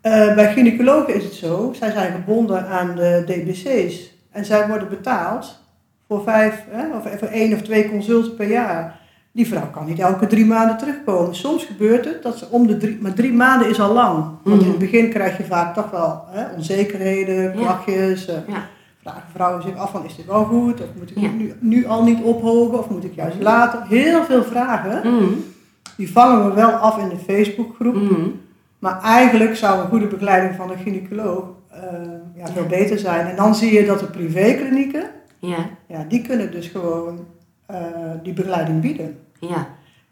Eh, 0.00 0.34
bij 0.34 0.52
gynaecologen 0.52 1.14
is 1.14 1.24
het 1.24 1.32
zo, 1.32 1.72
zij 1.78 1.90
zijn 1.90 2.12
gebonden 2.12 2.68
aan 2.68 2.96
de 2.96 3.22
DBC's. 3.26 4.14
En 4.30 4.44
zij 4.44 4.68
worden 4.68 4.88
betaald 4.88 5.61
voor 6.16 6.22
vijf, 6.22 6.64
hè, 6.70 6.96
of 6.96 7.18
voor 7.18 7.28
één 7.28 7.52
of 7.54 7.60
twee 7.62 7.90
consulten 7.90 8.34
per 8.36 8.48
jaar. 8.50 9.00
Die 9.32 9.46
vrouw 9.46 9.70
kan 9.70 9.86
niet 9.86 9.98
elke 9.98 10.26
drie 10.26 10.46
maanden 10.46 10.76
terugkomen. 10.78 11.34
Soms 11.34 11.64
gebeurt 11.64 12.04
het 12.04 12.22
dat 12.22 12.38
ze 12.38 12.46
om 12.50 12.66
de 12.66 12.76
drie, 12.76 12.98
maar 13.00 13.12
drie 13.12 13.32
maanden 13.32 13.68
is 13.68 13.80
al 13.80 13.92
lang. 13.92 14.24
Want 14.42 14.62
in 14.62 14.68
het 14.68 14.78
begin 14.78 15.08
krijg 15.10 15.36
je 15.36 15.44
vaak 15.44 15.74
toch 15.74 15.90
wel 15.90 16.24
hè, 16.30 16.44
onzekerheden, 16.56 17.52
klachtjes. 17.52 18.26
eh, 18.28 18.34
Ja. 18.48 18.66
Vragen 19.02 19.22
vrouwen 19.34 19.62
zich 19.62 19.76
af 19.76 19.90
van 19.90 20.04
is 20.04 20.16
dit 20.16 20.26
wel 20.26 20.44
goed? 20.44 20.80
Of 20.80 20.86
moet 20.98 21.10
ik 21.10 21.18
Ja. 21.18 21.30
nu, 21.30 21.52
nu 21.60 21.86
al 21.86 22.02
niet 22.04 22.22
ophogen? 22.22 22.78
Of 22.78 22.88
moet 22.90 23.04
ik 23.04 23.14
juist 23.14 23.40
later? 23.40 23.80
Heel 23.88 24.24
veel 24.24 24.42
vragen. 24.42 25.10
Mm. 25.12 25.44
Die 25.96 26.12
vangen 26.12 26.48
we 26.48 26.54
wel 26.54 26.70
af 26.70 26.98
in 26.98 27.08
de 27.08 27.16
Facebookgroep. 27.34 27.94
Mm. 27.94 28.40
Maar 28.78 29.00
eigenlijk 29.02 29.56
zou 29.56 29.80
een 29.80 29.88
goede 29.88 30.06
begeleiding 30.06 30.54
van 30.54 30.70
een 30.70 30.78
gynaecoloog 30.78 31.44
eh, 31.70 31.80
ja, 32.36 32.46
veel 32.46 32.66
beter 32.66 32.98
zijn. 32.98 33.26
En 33.26 33.36
dan 33.36 33.54
zie 33.54 33.72
je 33.74 33.86
dat 33.86 33.98
de 34.00 34.06
privéklinieken, 34.06 35.02
Ja, 35.48 35.68
ja, 35.86 36.04
die 36.08 36.22
kunnen 36.22 36.50
dus 36.50 36.66
gewoon 36.66 37.26
eh, 37.66 37.76
die 38.22 38.32
begeleiding 38.32 38.80
bieden. 38.80 39.18
ja, 39.40 39.68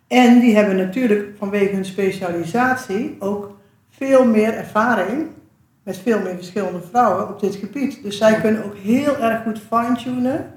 En 0.09 0.41
die 0.41 0.57
hebben 0.57 0.77
natuurlijk 0.77 1.37
vanwege 1.39 1.75
hun 1.75 1.85
specialisatie 1.85 3.17
ook 3.19 3.57
veel 3.89 4.25
meer 4.25 4.55
ervaring 4.55 5.27
met 5.83 5.99
veel 5.99 6.21
meer 6.21 6.35
verschillende 6.35 6.81
vrouwen 6.81 7.29
op 7.29 7.41
dit 7.41 7.55
gebied. 7.55 8.03
Dus 8.03 8.19
zij 8.19 8.41
kunnen 8.41 8.65
ook 8.65 8.77
heel 8.77 9.17
erg 9.19 9.43
goed 9.43 9.59
fine-tunen 9.59 10.55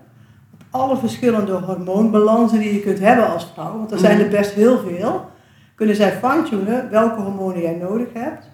op 0.54 0.64
alle 0.70 0.98
verschillende 0.98 1.54
hormoonbalansen 1.54 2.60
die 2.60 2.74
je 2.74 2.80
kunt 2.80 3.00
hebben 3.00 3.28
als 3.28 3.52
vrouw. 3.54 3.78
Want 3.78 3.92
er 3.92 4.00
zijn 4.00 4.20
er 4.20 4.30
best 4.30 4.52
heel 4.52 4.80
veel. 4.80 5.30
Kunnen 5.76 5.96
zij 5.96 6.12
fine-tunen 6.12 6.90
welke 6.90 7.22
hormonen 7.22 7.62
jij 7.62 7.76
nodig 7.76 8.08
hebt. 8.14 8.50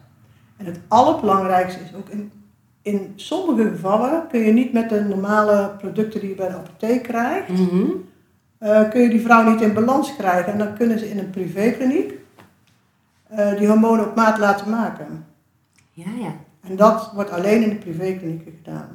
En 0.58 0.66
het 0.66 0.80
allerbelangrijkste 0.88 1.84
is 1.84 1.96
ook 1.96 2.10
in, 2.10 2.32
in 2.81 3.13
sommige 3.15 3.69
gevallen 3.69 4.27
kun 4.27 4.39
je 4.39 4.51
niet 4.53 4.74
met 4.74 4.89
de 4.89 5.01
normale 5.03 5.71
producten 5.77 6.19
die 6.19 6.29
je 6.29 6.36
bij 6.36 6.48
de 6.48 6.53
apotheek 6.53 7.03
krijgt 7.03 7.50
Mhm. 7.50 7.86
eh, 8.57 8.89
kun 8.89 9.01
je 9.01 9.09
die 9.09 9.21
vrouw 9.21 9.50
niet 9.50 9.62
in 9.62 9.74
balans 9.74 10.15
krijgen. 10.15 10.51
En 10.51 10.57
dan 10.57 10.74
kunnen 10.77 11.00
ze 11.00 11.09
in 11.09 11.17
een 11.19 11.29
privékliniek 11.29 12.13
eh, 13.27 13.57
die 13.57 13.67
hormonen 13.67 14.05
op 14.07 14.15
maat 14.15 14.38
laten 14.38 14.69
maken. 14.69 15.25
ja, 15.91 16.05
ja. 16.19 16.33
En 16.69 16.75
dat 16.75 17.12
wordt 17.13 17.31
alleen 17.31 17.63
in 17.63 17.69
de 17.69 17.75
privéklinieken 17.75 18.53
gedaan. 18.63 18.89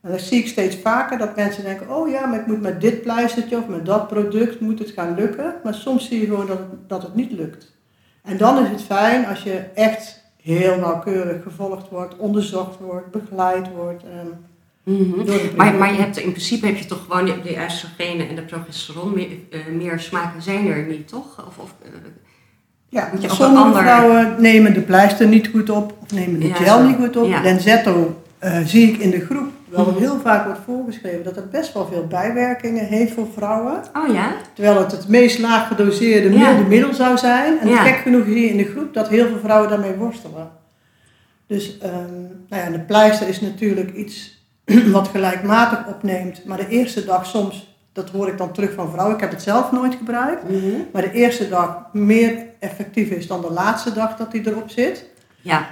En 0.00 0.10
dan 0.10 0.18
zie 0.18 0.38
ik 0.38 0.48
steeds 0.48 0.76
vaker 0.76 1.18
dat 1.18 1.36
mensen 1.36 1.62
denken, 1.64 1.96
oh 1.96 2.08
ja, 2.10 2.26
maar 2.26 2.40
ik 2.40 2.46
moet 2.46 2.60
met 2.60 2.80
dit 2.80 3.02
pleistertje 3.02 3.56
of 3.56 3.66
met 3.68 3.86
dat 3.86 4.08
product 4.08 4.60
moet 4.60 4.78
het 4.78 4.90
gaan 4.90 5.14
lukken. 5.14 5.54
Maar 5.64 5.74
soms 5.74 6.08
zie 6.08 6.20
je 6.20 6.26
gewoon 6.26 6.46
dat 6.46 6.58
dat 6.86 7.02
het 7.02 7.14
niet 7.14 7.32
lukt. 7.32 7.76
En 8.22 8.36
dan 8.36 8.64
is 8.64 8.70
het 8.70 8.82
fijn 8.82 9.26
als 9.26 9.42
je 9.42 9.64
echt 9.74 10.24
heel 10.54 10.78
nauwkeurig 10.78 11.42
gevolgd 11.42 11.88
wordt, 11.90 12.16
onderzocht 12.16 12.78
wordt, 12.80 13.10
begeleid 13.10 13.66
wordt. 13.76 14.02
ehm, 14.02 14.26
Mhm. 14.82 15.56
Maar, 15.56 15.74
maar 15.74 15.92
je 15.92 16.00
hebt, 16.00 16.16
in 16.18 16.30
principe 16.30 16.66
heb 16.66 16.76
je 16.76 16.86
toch 16.86 17.04
gewoon 17.08 17.24
de, 17.24 17.56
oestrogenen 17.64 18.28
en 18.28 18.34
de 18.34 18.42
progesteron. 18.42 19.14
Meer, 19.14 19.26
eh, 19.50 19.58
meer 19.76 20.00
smaken 20.00 20.42
zijn 20.42 20.66
er 20.66 20.86
niet, 20.86 21.08
toch? 21.08 21.44
Of, 21.46 21.58
of, 21.58 21.74
eh, 21.82 21.88
Ja, 22.90 23.08
Moet 23.12 23.22
je 23.22 23.28
sommige 23.28 23.64
ander- 23.64 23.82
vrouwen 23.82 24.34
nemen 24.38 24.74
de 24.74 24.80
pleister 24.80 25.26
niet 25.28 25.48
goed 25.48 25.70
op 25.70 25.94
of 26.02 26.12
nemen 26.12 26.40
de 26.40 26.46
Ja, 26.48 26.54
gel 26.54 26.78
zo. 26.78 26.86
niet 26.86 26.96
goed 26.96 27.16
op. 27.16 27.28
Ja. 27.28 27.42
Lenzetto 27.42 28.22
eh, 28.38 28.60
zie 28.64 28.88
ik 28.92 28.96
in 28.98 29.10
de 29.10 29.20
groep 29.20 29.46
wel 29.70 29.94
heel 29.98 30.20
vaak 30.20 30.44
wordt 30.44 30.60
voorgeschreven 30.64 31.24
dat 31.24 31.36
het 31.36 31.50
best 31.50 31.72
wel 31.72 31.86
veel 31.86 32.06
bijwerkingen 32.06 32.84
heeft 32.86 33.12
voor 33.12 33.26
vrouwen. 33.34 33.82
oh 33.96 34.14
ja? 34.14 34.32
Terwijl 34.54 34.78
het 34.78 34.92
het 34.92 35.08
meest 35.08 35.38
laag 35.38 35.68
gedoseerde 35.68 36.32
Ja. 36.38 36.50
milde 36.50 36.68
middel 36.68 36.94
zou 36.94 37.18
zijn. 37.18 37.58
En 37.58 37.68
Ja. 37.68 37.76
gek 37.84 37.96
genoeg 37.96 38.24
zie 38.24 38.40
je 38.40 38.48
in 38.48 38.56
de 38.56 38.64
groep 38.64 38.94
dat 38.94 39.08
heel 39.08 39.26
veel 39.26 39.38
vrouwen 39.38 39.68
daarmee 39.68 39.94
worstelen. 39.94 40.50
Dus 41.46 41.78
ehm, 41.78 42.20
nou 42.48 42.62
ja, 42.64 42.70
de 42.70 42.80
pleister 42.80 43.28
is 43.28 43.40
natuurlijk 43.40 43.94
iets 43.94 44.42
wat 44.92 45.08
gelijkmatig 45.08 45.86
opneemt. 45.86 46.44
Maar 46.44 46.56
de 46.58 46.68
eerste 46.68 47.04
dag 47.04 47.26
soms, 47.26 47.76
dat 47.92 48.10
hoor 48.10 48.28
ik 48.28 48.38
dan 48.38 48.52
terug 48.52 48.72
van 48.72 48.90
vrouwen, 48.90 49.14
ik 49.14 49.20
heb 49.20 49.30
het 49.30 49.42
zelf 49.42 49.72
nooit 49.72 49.94
gebruikt. 49.94 50.42
Mhm. 50.48 50.58
Maar 50.92 51.02
de 51.02 51.12
eerste 51.12 51.48
dag 51.48 51.78
meer 51.92 52.32
effectief 52.58 53.08
is 53.10 53.26
dan 53.26 53.40
de 53.40 53.50
laatste 53.52 53.92
dag 53.92 54.16
dat 54.16 54.30
die 54.32 54.48
erop 54.48 54.70
zit. 54.70 55.04
Ja, 55.40 55.66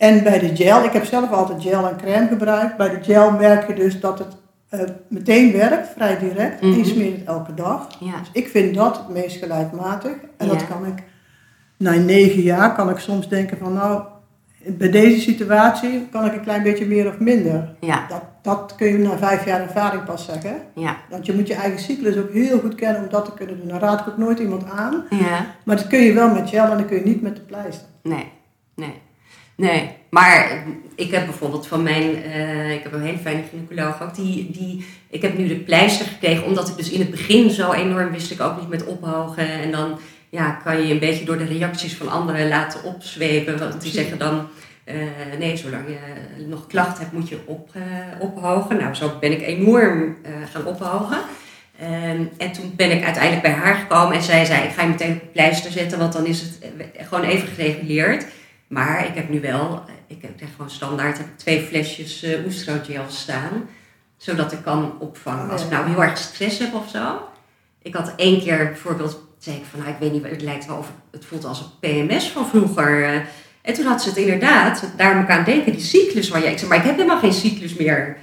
En 0.00 0.22
bij 0.22 0.38
de 0.38 0.56
gel, 0.56 0.84
ik 0.84 0.92
heb 0.92 1.04
zelf 1.04 1.30
altijd 1.32 1.62
gel 1.62 1.88
en 1.88 1.96
crème 1.96 2.28
gebruikt. 2.28 2.76
Bij 2.76 2.88
de 2.88 2.98
gel 3.02 3.30
merk 3.30 3.66
je 3.66 3.74
dus 3.74 4.00
dat 4.00 4.18
het 4.18 4.36
eh, 4.68 4.80
meteen 5.08 5.52
werkt, 5.52 5.88
vrij 5.96 6.18
direct. 6.18 6.60
En 6.60 6.70
je 6.70 6.76
Mhm. 6.76 6.84
smeert 6.88 7.16
het 7.18 7.26
elke 7.26 7.54
dag. 7.54 7.86
ja. 8.00 8.18
Dus 8.18 8.30
ik 8.32 8.48
vind 8.48 8.74
dat 8.74 8.96
het 8.96 9.08
meest 9.08 9.36
gelijkmatig. 9.38 10.12
En 10.36 10.46
Ja. 10.46 10.52
dat 10.52 10.66
kan 10.66 10.86
ik, 10.86 11.02
na 11.76 11.92
negen 11.92 12.42
jaar 12.42 12.74
kan 12.74 12.90
ik 12.90 12.98
soms 12.98 13.28
denken 13.28 13.58
van 13.58 13.72
nou, 13.72 14.02
bij 14.66 14.90
deze 14.90 15.20
situatie 15.20 16.08
kan 16.10 16.24
ik 16.26 16.32
een 16.32 16.40
klein 16.42 16.62
beetje 16.62 16.86
meer 16.86 17.08
of 17.08 17.18
minder. 17.18 17.74
Ja, 17.80 18.06
Dat, 18.08 18.22
dat 18.42 18.74
kun 18.76 18.86
je 18.86 18.98
na 18.98 19.18
vijf 19.18 19.44
jaar 19.44 19.60
ervaring 19.60 20.04
pas 20.04 20.24
zeggen. 20.24 20.56
ja, 20.74 20.96
Want 21.10 21.26
je 21.26 21.34
moet 21.34 21.46
je 21.48 21.54
eigen 21.54 21.80
cyclus 21.80 22.16
ook 22.16 22.32
heel 22.32 22.58
goed 22.58 22.74
kennen 22.74 23.02
om 23.02 23.08
dat 23.08 23.24
te 23.24 23.34
kunnen 23.34 23.58
doen. 23.58 23.68
Dan 23.68 23.78
raad 23.78 24.00
ik 24.00 24.08
ook 24.08 24.18
nooit 24.18 24.38
iemand 24.38 24.64
aan. 24.70 25.04
ja. 25.10 25.46
Maar 25.64 25.76
dat 25.76 25.86
kun 25.86 26.00
je 26.00 26.12
wel 26.12 26.30
met 26.34 26.48
gel 26.50 26.64
en 26.70 26.76
dat 26.78 26.86
kun 26.86 26.96
je 26.96 27.04
niet 27.04 27.22
met 27.22 27.36
de 27.36 27.42
pleister. 27.42 27.86
Nee, 28.02 28.32
nee. 28.74 28.94
Nee, 29.60 29.90
maar 30.10 30.64
ik 30.94 31.10
heb 31.10 31.24
bijvoorbeeld 31.24 31.66
van 31.66 31.82
mijn, 31.82 32.22
eh, 32.22 32.72
ik 32.72 32.82
heb 32.82 32.92
een 32.92 33.02
hele 33.02 33.18
fijne 33.18 33.42
gynaecoloog 33.50 34.02
ook, 34.02 34.14
die, 34.14 34.50
die, 34.50 34.86
ik 35.10 35.22
heb 35.22 35.38
nu 35.38 35.48
de 35.48 35.56
pleister 35.56 36.06
gekregen, 36.06 36.44
omdat 36.44 36.68
ik 36.68 36.76
dus 36.76 36.90
in 36.90 37.00
het 37.00 37.10
begin 37.10 37.50
zo 37.50 37.72
enorm 37.72 38.10
wist 38.10 38.30
ik 38.30 38.40
ook 38.40 38.60
niet 38.60 38.68
met 38.68 38.84
ophogen. 38.84 39.48
En 39.48 39.70
dan 39.70 39.98
ja, 40.28 40.50
kan 40.50 40.86
je 40.86 40.92
een 40.92 40.98
beetje 40.98 41.24
door 41.24 41.38
de 41.38 41.44
reacties 41.44 41.96
van 41.96 42.10
anderen 42.10 42.48
laten 42.48 42.84
opzwepen, 42.84 43.58
want 43.58 43.82
die 43.82 43.92
zeggen 43.92 44.18
dan, 44.18 44.48
eh, 44.84 44.96
nee, 45.38 45.56
zolang 45.56 45.84
je 45.86 45.98
nog 46.46 46.66
klachten 46.66 47.02
hebt 47.02 47.12
moet 47.12 47.28
je 47.28 47.38
op, 47.44 47.70
eh, 47.72 47.82
ophogen. 48.18 48.76
Nou, 48.76 48.94
zo 48.94 49.12
ben 49.20 49.32
ik 49.32 49.42
enorm 49.42 50.16
gaan 50.52 50.66
ophogen. 50.66 51.18
Ehm, 51.80 52.22
en 52.36 52.52
toen 52.52 52.72
ben 52.76 52.90
ik 52.90 53.04
uiteindelijk 53.04 53.42
bij 53.42 53.52
haar 53.52 53.74
gekomen 53.74 54.16
en 54.16 54.22
zij 54.22 54.44
zei, 54.44 54.64
ik 54.64 54.70
ga 54.70 54.82
je 54.82 54.88
meteen 54.88 55.12
op 55.12 55.20
de 55.20 55.26
pleister 55.26 55.70
zetten, 55.70 55.98
want 55.98 56.12
dan 56.12 56.26
is 56.26 56.40
het 56.40 56.58
gewoon 57.08 57.24
even 57.24 57.48
gereguleerd. 57.48 58.26
Maar 58.70 59.06
ik 59.06 59.14
heb 59.14 59.28
nu 59.28 59.40
wel, 59.40 59.82
ik 60.06 60.22
heb 60.22 60.40
echt 60.40 60.50
gewoon 60.56 60.70
standaard 60.70 61.18
heb 61.18 61.26
ik 61.26 61.38
twee 61.38 61.60
flesjes 61.62 62.22
eh 62.22 62.44
oestrogel 62.46 63.04
staan. 63.08 63.68
Zodat 64.16 64.52
ik 64.52 64.62
kan 64.62 64.92
opvangen 64.98 65.50
als 65.50 65.64
ik 65.64 65.70
nou 65.70 65.88
heel 65.88 66.02
erg 66.02 66.18
stress 66.18 66.58
heb 66.58 66.74
of 66.74 66.88
zo. 66.90 67.20
Ik 67.82 67.94
had 67.94 68.12
één 68.16 68.40
keer 68.40 68.56
bijvoorbeeld, 68.64 69.20
zei 69.38 69.56
ik 69.56 69.64
van 69.70 69.78
nou 69.78 69.90
ik 69.90 69.98
weet 70.00 70.12
niet, 70.12 70.24
het 70.26 70.42
lijkt 70.42 70.66
wel 70.66 70.76
of 70.76 70.92
het 71.10 71.24
voelt 71.24 71.44
als 71.44 71.60
een 71.60 72.06
PMS 72.06 72.28
van 72.30 72.46
vroeger. 72.48 73.04
eh. 73.04 73.14
En 73.62 73.74
toen 73.74 73.84
had 73.86 74.02
ze 74.02 74.08
het 74.08 74.18
inderdaad, 74.18 74.84
daar 74.96 75.14
moet 75.14 75.24
ik 75.24 75.30
aan 75.30 75.44
denken, 75.44 75.72
die 75.72 75.80
cyclus 75.80 76.28
waar 76.28 76.42
jij, 76.42 76.52
ik 76.52 76.58
zei 76.58 76.70
maar 76.70 76.78
ik 76.78 76.84
heb 76.84 76.96
helemaal 76.96 77.18
geen 77.18 77.32
cyclus 77.32 77.74
meer. 77.74 78.16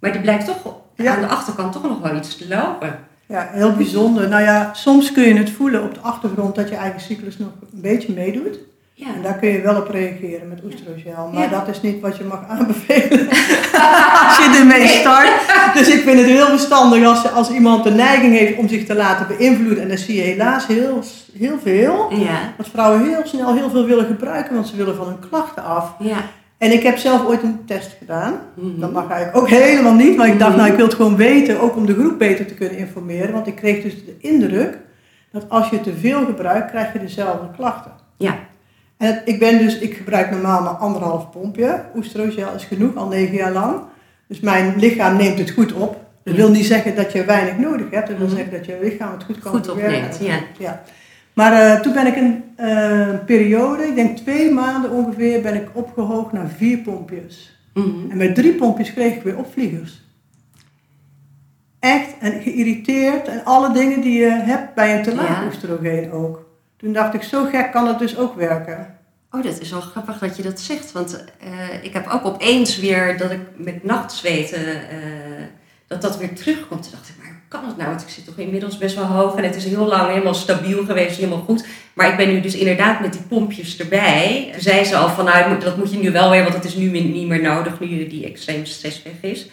Maar 0.00 0.14
er 0.14 0.20
blijkt 0.20 0.46
toch 0.46 0.74
Ja. 0.96 1.14
aan 1.14 1.20
de 1.20 1.26
achterkant 1.26 1.72
toch 1.72 1.82
nog 1.82 2.00
wel 2.00 2.16
iets 2.16 2.36
te 2.36 2.48
lopen. 2.48 2.98
Ja, 3.26 3.48
heel 3.52 3.72
bijzonder. 3.76 4.28
Nou 4.28 4.42
ja, 4.42 4.74
soms 4.74 5.12
kun 5.12 5.22
je 5.22 5.34
het 5.34 5.50
voelen 5.50 5.82
op 5.82 5.94
de 5.94 6.00
achtergrond 6.00 6.54
dat 6.54 6.68
je 6.68 6.74
eigen 6.74 7.00
cyclus 7.00 7.38
nog 7.38 7.48
een 7.72 7.80
beetje 7.80 8.12
meedoet. 8.12 8.58
Ja, 9.06 9.14
En 9.14 9.22
daar 9.22 9.34
kun 9.38 9.48
je 9.48 9.60
wel 9.60 9.76
op 9.76 9.88
reageren 9.88 10.48
met 10.48 10.60
oestrogel. 10.64 11.30
Maar 11.32 11.42
Ja. 11.42 11.48
dat 11.48 11.68
is 11.68 11.80
niet 11.80 12.00
wat 12.00 12.16
je 12.16 12.24
mag 12.24 12.44
aanbevelen 12.48 13.28
als 14.26 14.36
je 14.36 14.56
ermee 14.60 14.86
start. 14.86 15.30
Dus 15.74 15.88
ik 15.88 16.02
vind 16.02 16.18
het 16.18 16.26
heel 16.28 16.46
verstandig 16.46 17.04
als, 17.06 17.32
als 17.32 17.50
iemand 17.50 17.84
de 17.84 17.90
neiging 17.90 18.38
heeft 18.38 18.56
om 18.58 18.68
zich 18.68 18.84
te 18.86 18.94
laten 18.94 19.26
beïnvloeden. 19.36 19.82
En 19.82 19.88
dat 19.88 19.98
zie 19.98 20.16
je 20.16 20.22
helaas 20.22 20.66
heel, 20.66 21.02
heel 21.38 21.58
veel. 21.62 22.08
ja, 22.14 22.52
Dat 22.56 22.68
vrouwen 22.68 23.08
heel 23.08 23.20
snel 23.24 23.54
heel 23.54 23.70
veel 23.70 23.84
willen 23.86 24.06
gebruiken, 24.06 24.54
want 24.54 24.66
ze 24.66 24.76
willen 24.76 24.96
van 24.96 25.06
hun 25.06 25.28
klachten 25.30 25.64
af. 25.64 25.94
ja. 25.98 26.16
En 26.58 26.72
ik 26.72 26.82
heb 26.82 26.98
zelf 26.98 27.26
ooit 27.26 27.42
een 27.42 27.64
test 27.66 27.96
gedaan. 27.98 28.34
Mhm. 28.54 28.80
Dat 28.80 28.92
mag 28.92 29.08
eigenlijk 29.10 29.36
ook 29.36 29.48
helemaal 29.48 29.94
niet. 29.94 30.16
Maar 30.16 30.26
ik 30.28 30.38
dacht, 30.38 30.56
nou 30.56 30.68
ik 30.70 30.76
wil 30.76 30.84
het 30.84 30.94
gewoon 30.94 31.16
weten, 31.16 31.60
ook 31.60 31.76
om 31.76 31.86
de 31.86 31.94
groep 31.94 32.18
beter 32.18 32.46
te 32.46 32.54
kunnen 32.54 32.78
informeren. 32.78 33.32
Want 33.32 33.46
ik 33.46 33.54
kreeg 33.54 33.82
dus 33.82 34.04
de 34.04 34.16
indruk 34.20 34.78
dat 35.32 35.44
als 35.48 35.68
je 35.68 35.80
te 35.80 35.92
veel 36.00 36.24
gebruikt, 36.24 36.70
krijg 36.70 36.92
je 36.92 36.98
dezelfde 36.98 37.46
klachten. 37.56 37.92
Ja. 38.18 38.34
En 39.02 39.22
ik 39.24 39.38
ben 39.38 39.58
dus, 39.58 39.78
ik 39.78 39.94
gebruik 39.94 40.30
normaal 40.30 40.62
maar 40.62 40.72
anderhalf 40.72 41.30
pompje. 41.30 41.84
Oestrogel 41.96 42.54
is 42.54 42.64
genoeg, 42.64 42.96
al 42.96 43.08
negen 43.08 43.34
jaar 43.34 43.52
lang. 43.52 43.80
Dus 44.28 44.40
mijn 44.40 44.74
lichaam 44.78 45.16
neemt 45.16 45.38
het 45.38 45.50
goed 45.50 45.72
op. 45.72 45.96
Dat 46.24 46.34
wil 46.34 46.50
niet 46.50 46.64
zeggen 46.64 46.94
dat 46.94 47.12
je 47.12 47.24
weinig 47.24 47.58
nodig 47.58 47.90
hebt. 47.90 48.08
Dat 48.08 48.16
wil 48.18 48.26
Mhm. 48.26 48.36
zeggen 48.36 48.52
dat 48.52 48.66
je 48.66 48.78
lichaam 48.82 49.12
het 49.12 49.24
goed 49.24 49.38
kan 49.38 49.50
Goed 49.52 49.70
opneemt, 49.70 50.18
ja. 50.20 50.38
ja. 50.58 50.82
Maar 51.32 51.52
eh, 51.52 51.80
toen 51.80 51.92
ben 51.92 52.06
ik 52.06 52.16
een 52.16 52.44
eh, 52.56 53.08
periode, 53.26 53.82
ik 53.86 53.94
denk 53.94 54.16
twee 54.16 54.50
maanden 54.50 54.90
ongeveer, 54.90 55.40
ben 55.40 55.54
ik 55.54 55.68
opgehoogd 55.72 56.32
naar 56.32 56.48
vier 56.56 56.78
pompjes. 56.78 57.58
Mhm. 57.74 58.10
En 58.10 58.16
met 58.16 58.34
drie 58.34 58.54
pompjes 58.54 58.92
kreeg 58.92 59.14
ik 59.14 59.22
weer 59.22 59.36
opvliegers. 59.36 60.02
Echt, 61.80 62.08
en 62.20 62.40
geïrriteerd 62.42 63.28
en 63.28 63.44
alle 63.44 63.72
dingen 63.72 64.00
die 64.00 64.18
je 64.20 64.30
hebt 64.30 64.74
bij 64.74 64.96
een 64.96 65.02
te 65.02 65.14
laag 65.14 65.40
Ja. 65.40 65.46
oestrogeen 65.46 66.12
ook. 66.12 66.50
Toen 66.82 66.92
dacht 66.92 67.14
ik, 67.14 67.22
zo 67.22 67.44
gek 67.44 67.72
kan 67.72 67.86
het 67.86 67.98
dus 67.98 68.16
ook 68.16 68.34
werken. 68.34 68.96
Oh, 69.30 69.42
dat 69.42 69.60
is 69.60 69.70
wel 69.70 69.80
grappig 69.80 70.18
dat 70.18 70.36
je 70.36 70.42
dat 70.42 70.60
zegt. 70.60 70.92
Want 70.92 71.24
eh, 71.40 71.84
ik 71.84 71.92
heb 71.92 72.08
ook 72.08 72.24
opeens 72.24 72.78
weer 72.78 73.18
dat 73.18 73.30
ik 73.30 73.40
met 73.56 73.84
nachtzweten, 73.84 74.88
eh, 74.88 74.96
dat 75.86 76.02
dat 76.02 76.18
weer 76.18 76.34
terugkomt. 76.34 76.82
Toen 76.82 76.92
dacht 76.92 77.08
ik, 77.08 77.14
maar 77.18 77.26
hoe 77.26 77.48
kan 77.48 77.66
het 77.66 77.76
nou? 77.76 77.88
Want 77.88 78.02
ik 78.02 78.08
zit 78.08 78.24
toch 78.24 78.38
inmiddels 78.38 78.78
best 78.78 78.94
wel 78.94 79.04
hoog 79.04 79.36
en 79.36 79.44
het 79.44 79.56
is 79.56 79.64
heel 79.64 79.86
lang 79.86 80.08
helemaal 80.08 80.34
stabiel 80.34 80.84
geweest, 80.84 81.16
helemaal 81.16 81.44
goed. 81.46 81.66
Maar 81.92 82.08
ik 82.10 82.16
ben 82.16 82.28
nu 82.28 82.40
dus 82.40 82.54
inderdaad 82.54 83.00
met 83.00 83.12
die 83.12 83.22
pompjes 83.22 83.78
erbij. 83.78 84.48
Toen 84.52 84.62
zei 84.62 84.84
ze 84.84 84.96
al 84.96 85.08
van, 85.08 85.24
nou, 85.24 85.60
dat 85.60 85.76
moet 85.76 85.92
je 85.92 85.98
nu 85.98 86.10
wel 86.10 86.30
weer, 86.30 86.42
want 86.42 86.54
het 86.54 86.64
is 86.64 86.74
nu 86.74 87.00
niet 87.00 87.28
meer 87.28 87.42
nodig, 87.42 87.80
nu 87.80 88.06
die 88.06 88.26
extreme 88.26 88.66
stress 88.66 89.02
weg 89.02 89.30
is. 89.30 89.46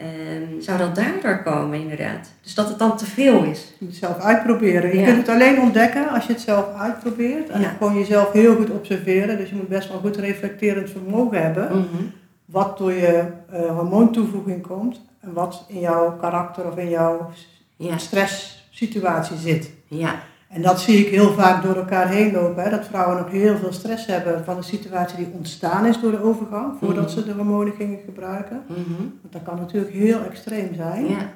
Ehm, 0.00 0.60
zou 0.60 0.78
dat 0.78 0.94
daardoor 0.94 1.42
komen, 1.42 1.80
inderdaad? 1.80 2.30
Dus 2.42 2.54
dat 2.54 2.68
het 2.68 2.78
dan 2.78 2.96
te 2.96 3.06
veel 3.06 3.42
is. 3.44 3.60
Je 3.68 3.74
moet 3.78 3.88
het 3.90 3.98
zelf 3.98 4.18
uitproberen. 4.18 4.90
Je 4.90 4.98
Ja. 5.00 5.04
kunt 5.04 5.16
het 5.16 5.28
alleen 5.28 5.60
ontdekken 5.60 6.08
als 6.08 6.26
je 6.26 6.32
het 6.32 6.40
zelf 6.42 6.74
uitprobeert. 6.78 7.48
En 7.48 7.60
Ja. 7.60 7.68
gewoon 7.68 7.94
jezelf 7.98 8.32
heel 8.32 8.56
goed 8.56 8.70
observeren. 8.70 9.36
Dus 9.36 9.48
je 9.48 9.54
moet 9.54 9.68
best 9.68 9.88
wel 9.88 9.98
goed 9.98 10.16
reflecterend 10.16 10.90
vermogen 10.90 11.42
hebben. 11.42 11.68
Mhm. 11.78 12.02
Wat 12.44 12.78
door 12.78 12.92
je 12.92 13.24
eh, 13.52 13.60
hormoontoevoeging 13.76 14.66
komt. 14.66 15.00
En 15.20 15.32
wat 15.32 15.64
in 15.68 15.80
jouw 15.80 16.16
karakter 16.16 16.66
of 16.66 16.76
in 16.76 16.88
jouw 16.88 17.30
Ja, 17.76 17.98
stresssituatie 17.98 19.36
zit. 19.36 19.70
ja, 19.88 20.14
En 20.50 20.62
dat 20.62 20.80
zie 20.80 20.98
ik 21.06 21.08
heel 21.12 21.32
vaak 21.32 21.62
door 21.62 21.76
elkaar 21.76 22.08
heen 22.08 22.32
lopen. 22.32 22.62
Hè? 22.62 22.70
Dat 22.70 22.86
vrouwen 22.86 23.16
nog 23.16 23.30
heel 23.30 23.56
veel 23.56 23.72
stress 23.72 24.06
hebben 24.06 24.44
van 24.44 24.56
een 24.56 24.62
situatie 24.64 25.16
die 25.16 25.30
ontstaan 25.32 25.86
is 25.86 26.00
door 26.00 26.10
de 26.10 26.22
overgang. 26.22 26.72
Voordat 26.78 27.04
Mhm. 27.04 27.12
ze 27.12 27.24
de 27.24 27.32
hormonen 27.32 27.72
gingen 27.76 27.98
gebruiken. 28.04 28.62
mhm. 28.66 28.78
Want 29.20 29.32
dat 29.32 29.42
kan 29.42 29.56
natuurlijk 29.56 29.92
heel 29.92 30.24
extreem 30.30 30.74
zijn. 30.74 31.06
ja, 31.08 31.30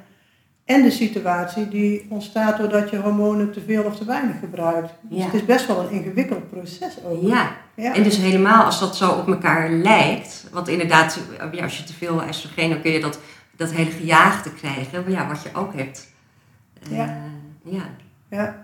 En 0.65 0.83
de 0.83 0.91
situatie 0.91 1.69
die 1.69 2.07
ontstaat 2.09 2.59
doordat 2.59 2.91
je 2.91 2.97
hormonen 2.99 3.53
te 3.53 3.61
veel 3.67 3.83
of 3.83 3.97
te 3.97 4.05
weinig 4.05 4.39
gebruikt. 4.41 4.93
Dus 5.03 5.19
Ja. 5.19 5.25
het 5.25 5.35
is 5.35 5.45
best 5.45 5.67
wel 5.67 5.81
een 5.81 5.91
ingewikkeld 5.91 6.51
proces 6.51 6.95
ook. 7.05 7.23
ja. 7.29 7.51
Ja. 7.77 7.95
En 7.95 8.03
dus 8.03 8.17
helemaal 8.17 8.65
als 8.65 8.81
dat 8.81 8.97
zo 8.97 9.11
op 9.11 9.29
elkaar 9.29 9.71
lijkt, 9.71 10.47
want 10.53 10.69
inderdaad, 10.69 11.19
als 11.63 11.79
je 11.79 11.85
te 11.85 11.93
veel 11.93 12.23
oestrogeen, 12.29 12.71
dan 12.71 12.81
kun 12.81 12.91
je 12.91 13.01
dat, 13.01 13.21
dat 13.57 13.71
hele 13.73 13.91
gejaagde 13.91 14.55
krijgen, 14.55 15.03
maar 15.03 15.11
ja, 15.11 15.27
wat 15.29 15.43
je 15.43 15.49
ook 15.59 15.75
hebt. 15.75 16.09
Eh, 16.91 16.97
Ja. 16.97 17.17
ja. 17.65 17.83
Ja. 18.29 18.64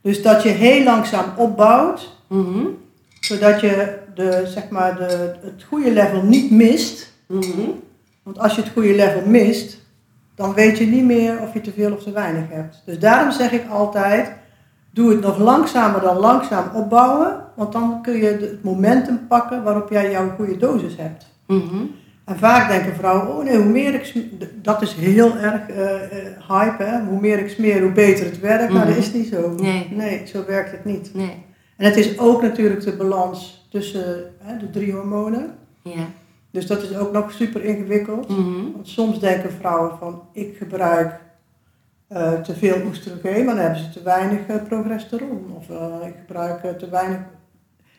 Dus 0.00 0.22
dat 0.22 0.42
je 0.42 0.48
heel 0.48 0.84
langzaam 0.84 1.24
opbouwt, 1.36 2.18
Mhm. 2.26 2.64
zodat 3.20 3.60
je 3.60 3.98
de, 4.14 4.42
zeg 4.46 4.68
maar 4.68 4.96
de, 4.96 5.34
het 5.42 5.64
goede 5.68 5.92
level 5.92 6.22
niet 6.22 6.50
mist. 6.50 7.12
Mhm. 7.26 7.60
Want 8.22 8.38
als 8.38 8.54
je 8.54 8.62
het 8.62 8.70
goede 8.72 8.94
level 8.94 9.22
mist, 9.26 9.78
dan 10.34 10.54
weet 10.54 10.78
je 10.78 10.86
niet 10.86 11.04
meer 11.04 11.40
of 11.40 11.52
je 11.54 11.60
te 11.60 11.72
veel 11.72 11.92
of 11.92 12.02
te 12.02 12.12
weinig 12.12 12.44
hebt. 12.48 12.82
Dus 12.86 12.98
daarom 12.98 13.32
zeg 13.32 13.52
ik 13.52 13.62
altijd, 13.70 14.32
doe 14.90 15.10
het 15.10 15.20
nog 15.20 15.38
langzamer 15.38 16.00
dan 16.00 16.16
langzaam 16.16 16.64
opbouwen. 16.74 17.44
Want 17.56 17.72
dan 17.72 18.02
kun 18.02 18.16
je 18.16 18.26
het 18.26 18.62
momentum 18.64 19.26
pakken 19.28 19.62
waarop 19.62 19.90
jij 19.90 20.10
jouw 20.10 20.30
goede 20.36 20.56
dosis 20.56 20.96
hebt. 20.96 21.26
Mhm. 21.46 21.76
En 22.30 22.38
vaak 22.38 22.68
denken 22.70 22.94
vrouwen, 22.94 23.36
oh 23.36 23.44
nee, 23.44 23.56
hoe 23.56 23.64
meer 23.70 23.94
ik 23.94 24.04
sm- 24.04 24.18
d- 24.38 24.64
dat 24.64 24.82
is 24.82 24.92
heel 24.94 25.36
erg 25.36 25.68
eh, 25.68 26.02
eh, 26.02 26.48
hype, 26.48 26.82
hè? 26.82 27.00
hoe 27.04 27.20
meer 27.20 27.38
ik 27.38 27.48
smeer, 27.48 27.82
hoe 27.82 27.92
beter 27.92 28.24
het 28.24 28.40
werkt. 28.40 28.72
Maar 28.72 28.84
Mhm. 28.86 28.94
dat 28.94 28.96
is 29.04 29.12
niet 29.12 29.28
zo. 29.28 29.54
Nee. 29.90 30.22
zo 30.26 30.44
werkt 30.46 30.70
het 30.70 30.84
niet. 30.84 31.10
Nee. 31.14 31.44
En 31.76 31.84
het 31.84 31.96
is 31.96 32.18
ook 32.18 32.42
natuurlijk 32.42 32.84
de 32.84 32.92
balans 32.96 33.66
tussen 33.70 34.32
hè, 34.38 34.56
de 34.56 34.70
drie 34.70 34.92
hormonen. 34.92 35.54
Ja. 35.82 36.04
Dus 36.50 36.66
dat 36.66 36.82
is 36.82 36.96
ook 36.96 37.12
nog 37.12 37.32
super 37.32 37.64
ingewikkeld. 37.64 38.28
Mhm. 38.28 38.72
Want 38.74 38.88
soms 38.88 39.20
denken 39.20 39.50
vrouwen 39.52 39.98
van, 39.98 40.22
ik 40.32 40.56
gebruik 40.56 41.20
eh, 42.08 42.32
te 42.32 42.54
veel 42.54 42.76
oestrogeen, 42.86 43.44
maar 43.44 43.54
dan 43.54 43.64
hebben 43.64 43.82
ze 43.82 43.90
te 43.90 44.02
weinig 44.02 44.40
progesteron. 44.68 45.52
Of 45.56 45.64
ik 46.06 46.14
gebruik 46.26 46.78
te 46.78 46.88
weinig... 46.90 47.18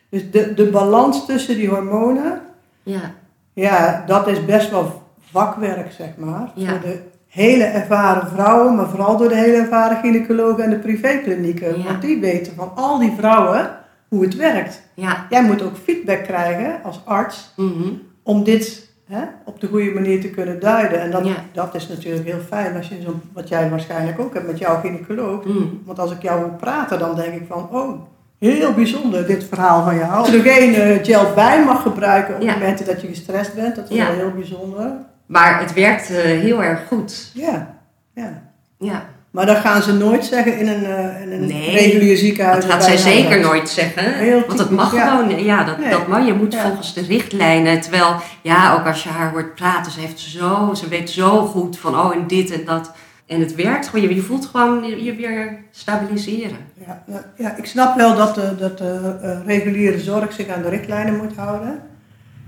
Dus 0.09 0.31
de, 0.31 0.53
de 0.53 0.69
balans 0.69 1.25
tussen 1.25 1.55
die 1.55 1.67
hormonen, 1.69 2.41
Ja. 2.83 3.13
Ja, 3.61 4.03
dat 4.05 4.27
is 4.27 4.45
best 4.45 4.69
wel 4.71 5.01
vakwerk, 5.31 5.91
zeg 5.91 6.09
maar. 6.17 6.51
Ja. 6.55 6.69
Voor 6.69 6.79
de 6.81 7.01
hele 7.27 7.63
ervaren 7.63 8.27
vrouwen, 8.27 8.75
maar 8.75 8.87
vooral 8.89 9.17
door 9.17 9.29
de 9.29 9.35
hele 9.35 9.57
ervaren 9.57 9.97
gynaecologen 9.97 10.63
en 10.63 10.69
de 10.69 10.79
privéklinieken. 10.79 11.77
Ja. 11.79 11.83
Want 11.85 12.01
die 12.01 12.19
weten 12.19 12.55
van 12.55 12.71
al 12.75 12.99
die 12.99 13.13
vrouwen 13.17 13.69
hoe 14.07 14.23
het 14.23 14.35
werkt. 14.35 14.81
Ja. 14.93 15.25
Jij 15.29 15.43
moet 15.43 15.63
ook 15.63 15.75
feedback 15.83 16.23
krijgen 16.23 16.79
als 16.83 17.01
arts 17.05 17.53
Mhm. 17.55 17.89
om 18.23 18.43
dit 18.43 18.89
hè, 19.07 19.23
op 19.45 19.59
de 19.61 19.67
goede 19.67 19.91
manier 19.91 20.21
te 20.21 20.29
kunnen 20.29 20.59
duiden. 20.59 21.01
En 21.01 21.11
dat, 21.11 21.25
Ja. 21.27 21.33
dat 21.53 21.75
is 21.75 21.87
natuurlijk 21.87 22.25
heel 22.25 22.39
fijn 22.47 22.75
als 22.75 22.87
je 22.87 23.01
zo, 23.01 23.19
wat 23.33 23.47
jij 23.49 23.69
waarschijnlijk 23.69 24.19
ook 24.19 24.33
hebt 24.33 24.47
met 24.47 24.57
jouw 24.57 24.79
gynaecoloog. 24.79 25.45
Mhm. 25.45 25.63
Want 25.85 25.99
als 25.99 26.11
ik 26.11 26.21
jou 26.21 26.39
hoor 26.41 26.49
praten, 26.51 26.99
dan 26.99 27.15
denk 27.15 27.33
ik 27.33 27.45
van, 27.47 27.67
oh, 27.71 28.01
heel 28.49 28.73
bijzonder 28.73 29.27
dit 29.27 29.45
verhaal 29.49 29.83
van 29.83 29.95
jou. 29.97 30.11
Als 30.13 30.29
je 30.29 30.37
er 30.37 30.51
geen 30.53 31.05
gel 31.05 31.33
bij 31.35 31.63
mag 31.63 31.81
gebruiken 31.81 32.35
op 32.35 32.41
Ja. 32.41 32.53
momenten 32.53 32.85
dat 32.85 33.01
je 33.01 33.07
gestrest 33.07 33.53
bent, 33.55 33.75
dat 33.75 33.89
is 33.89 33.95
Ja. 33.95 34.05
wel 34.07 34.15
heel 34.15 34.31
bijzonder. 34.35 34.91
Maar 35.25 35.59
het 35.59 35.73
werkt 35.73 36.09
eh, 36.09 36.15
heel 36.23 36.63
erg 36.63 36.79
goed. 36.87 37.31
Ja, 37.33 37.75
ja. 38.15 38.41
Ja. 38.79 39.03
Maar 39.31 39.45
dat 39.45 39.57
gaan 39.57 39.81
ze 39.81 39.93
nooit 39.93 40.25
zeggen 40.25 40.57
in 40.57 40.67
een, 40.67 40.85
eh, 40.85 41.21
in 41.21 41.31
een 41.31 41.45
Nee, 41.47 41.71
regulier 41.71 42.17
ziekenhuis. 42.17 42.63
Dat 42.65 42.71
gaat 42.73 42.83
zij 42.83 42.97
zeker 42.97 43.39
nooit 43.39 43.69
zeggen. 43.69 44.13
Heel 44.13 44.43
want 44.47 44.57
dat 44.57 44.69
mag 44.69 44.89
gewoon. 44.89 45.43
Ja, 45.43 45.63
dat, 45.63 45.77
Nee. 45.77 45.89
dat 45.89 46.07
mag. 46.07 46.25
Je 46.25 46.33
moet 46.33 46.55
volgens 46.55 46.93
de 46.93 47.01
richtlijnen. 47.01 47.81
Terwijl, 47.81 48.15
ja, 48.41 48.73
ook 48.73 48.85
als 48.87 49.03
je 49.03 49.09
haar 49.09 49.31
hoort 49.31 49.55
praten, 49.55 49.91
ze 49.91 49.99
heeft 49.99 50.19
zo, 50.19 50.71
ze 50.75 50.87
weet 50.87 51.09
zo 51.09 51.45
goed 51.45 51.77
van 51.79 51.99
oh 51.99 52.15
en 52.15 52.27
dit 52.27 52.51
en 52.51 52.65
dat. 52.65 52.91
En 53.25 53.39
het 53.39 53.55
werkt 53.55 53.87
gewoon. 53.87 54.09
Je, 54.09 54.15
je 54.15 54.21
voelt 54.21 54.45
gewoon 54.45 54.83
je, 54.83 55.15
weer 55.15 55.57
stabiliseren. 55.71 56.57
Ja, 56.85 57.03
ja, 57.07 57.25
ja, 57.37 57.55
ik 57.55 57.65
snap 57.65 57.95
wel 57.95 58.15
dat 58.15 58.35
de, 58.35 58.55
dat 58.57 58.77
de 58.77 59.17
eh, 59.21 59.45
reguliere 59.45 59.99
zorg 59.99 60.33
zich 60.33 60.47
aan 60.47 60.61
de 60.61 60.69
richtlijnen 60.69 61.17
moet 61.17 61.35
houden. 61.35 61.81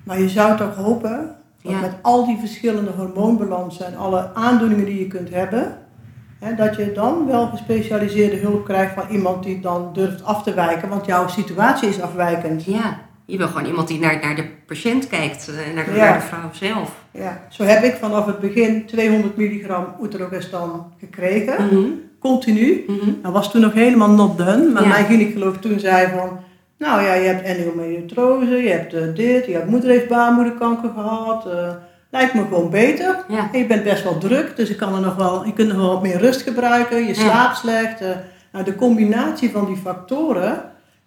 Maar 0.04 0.20
je 0.20 0.30
zou 0.30 0.58
toch 0.58 0.76
hopen 0.76 1.36
dat 1.62 1.72
Ja. 1.72 1.80
met 1.80 1.94
al 2.02 2.26
die 2.26 2.38
verschillende 2.40 2.92
hormoonbalansen 2.92 3.86
en 3.86 3.98
alle 3.98 4.30
aandoeningen 4.34 4.86
die 4.86 5.00
je 5.00 5.08
kunt 5.08 5.30
hebben, 5.30 5.78
hè, 6.40 6.56
dat 6.56 6.76
je 6.76 6.92
dan 6.92 7.26
wel 7.28 7.48
gespecialiseerde 7.48 8.36
hulp 8.36 8.66
krijgt 8.66 8.94
van 8.94 9.10
iemand 9.10 9.44
die 9.44 9.60
dan 9.60 9.90
durft 9.94 10.24
af 10.24 10.44
te 10.44 10.54
wijken, 10.54 10.90
want 10.90 11.06
jouw 11.06 11.28
situatie 11.28 11.90
is 11.90 12.02
afwijkend. 12.02 12.64
Ja, 12.64 13.00
je 13.26 13.38
wil 13.38 13.48
gewoon 13.48 13.66
iemand 13.66 13.88
die 13.88 14.00
naar, 14.00 14.20
naar 14.22 14.36
de 14.36 14.46
patiënt 14.68 15.08
kijkt. 15.08 15.48
eh, 15.50 15.76
Naar 15.76 15.86
de, 15.86 15.92
Ja. 15.92 15.98
naar 16.10 16.14
de 16.20 16.26
vrouw 16.26 16.50
zelf. 16.52 16.92
Ja, 17.12 17.42
zo 17.50 17.64
heb 17.64 17.84
ik 17.84 17.96
vanaf 17.96 18.26
het 18.26 18.40
begin 18.40 18.86
200 18.86 19.38
milligram 19.38 19.86
oetrogestan 20.02 20.94
gekregen, 21.00 21.66
Mhm. 21.66 21.84
continu. 22.20 22.84
Mhm. 22.88 23.12
Dat 23.22 23.32
was 23.32 23.52
toen 23.52 23.62
nog 23.62 23.74
helemaal 23.74 24.10
not 24.10 24.38
done. 24.38 24.70
Maar 24.74 24.82
Ja. 24.84 24.88
mijn 24.88 25.06
gynaecoloog 25.06 25.58
toen 25.58 25.80
zei 25.80 26.08
van... 26.18 26.40
Nou 26.78 27.02
ja, 27.04 27.14
je 27.14 27.28
hebt 27.28 27.42
endometriose, 27.46 28.56
je 28.64 28.70
hebt 28.70 28.94
eh, 28.94 29.02
dit, 29.16 29.46
je 29.46 29.54
hebt 29.54 29.70
moeder 29.70 29.90
heeft 29.90 30.08
baarmoederkanker 30.08 30.90
gehad. 30.96 31.46
eh, 31.46 31.70
lijkt 32.12 32.34
me 32.34 32.42
gewoon 32.42 32.70
beter. 32.70 33.16
Ja. 33.28 33.50
En 33.52 33.60
je 33.60 33.66
bent 33.66 33.84
best 33.84 34.04
wel 34.04 34.18
druk, 34.18 34.56
dus 34.56 34.70
ik 34.70 34.78
kan 34.78 34.96
er 34.96 35.02
nog 35.02 35.16
wel, 35.16 35.46
je 35.46 35.54
kunt 35.54 35.68
nog 35.68 35.78
wel 35.78 35.92
wat 35.94 36.02
meer 36.02 36.18
rust 36.18 36.42
gebruiken. 36.42 37.06
Je 37.08 37.14
slaapt 37.14 37.58
slecht. 37.58 38.00
nou, 38.52 38.66
de 38.66 38.76
combinatie 38.76 39.52
van 39.52 39.66
die 39.66 39.76
factoren 39.78 40.62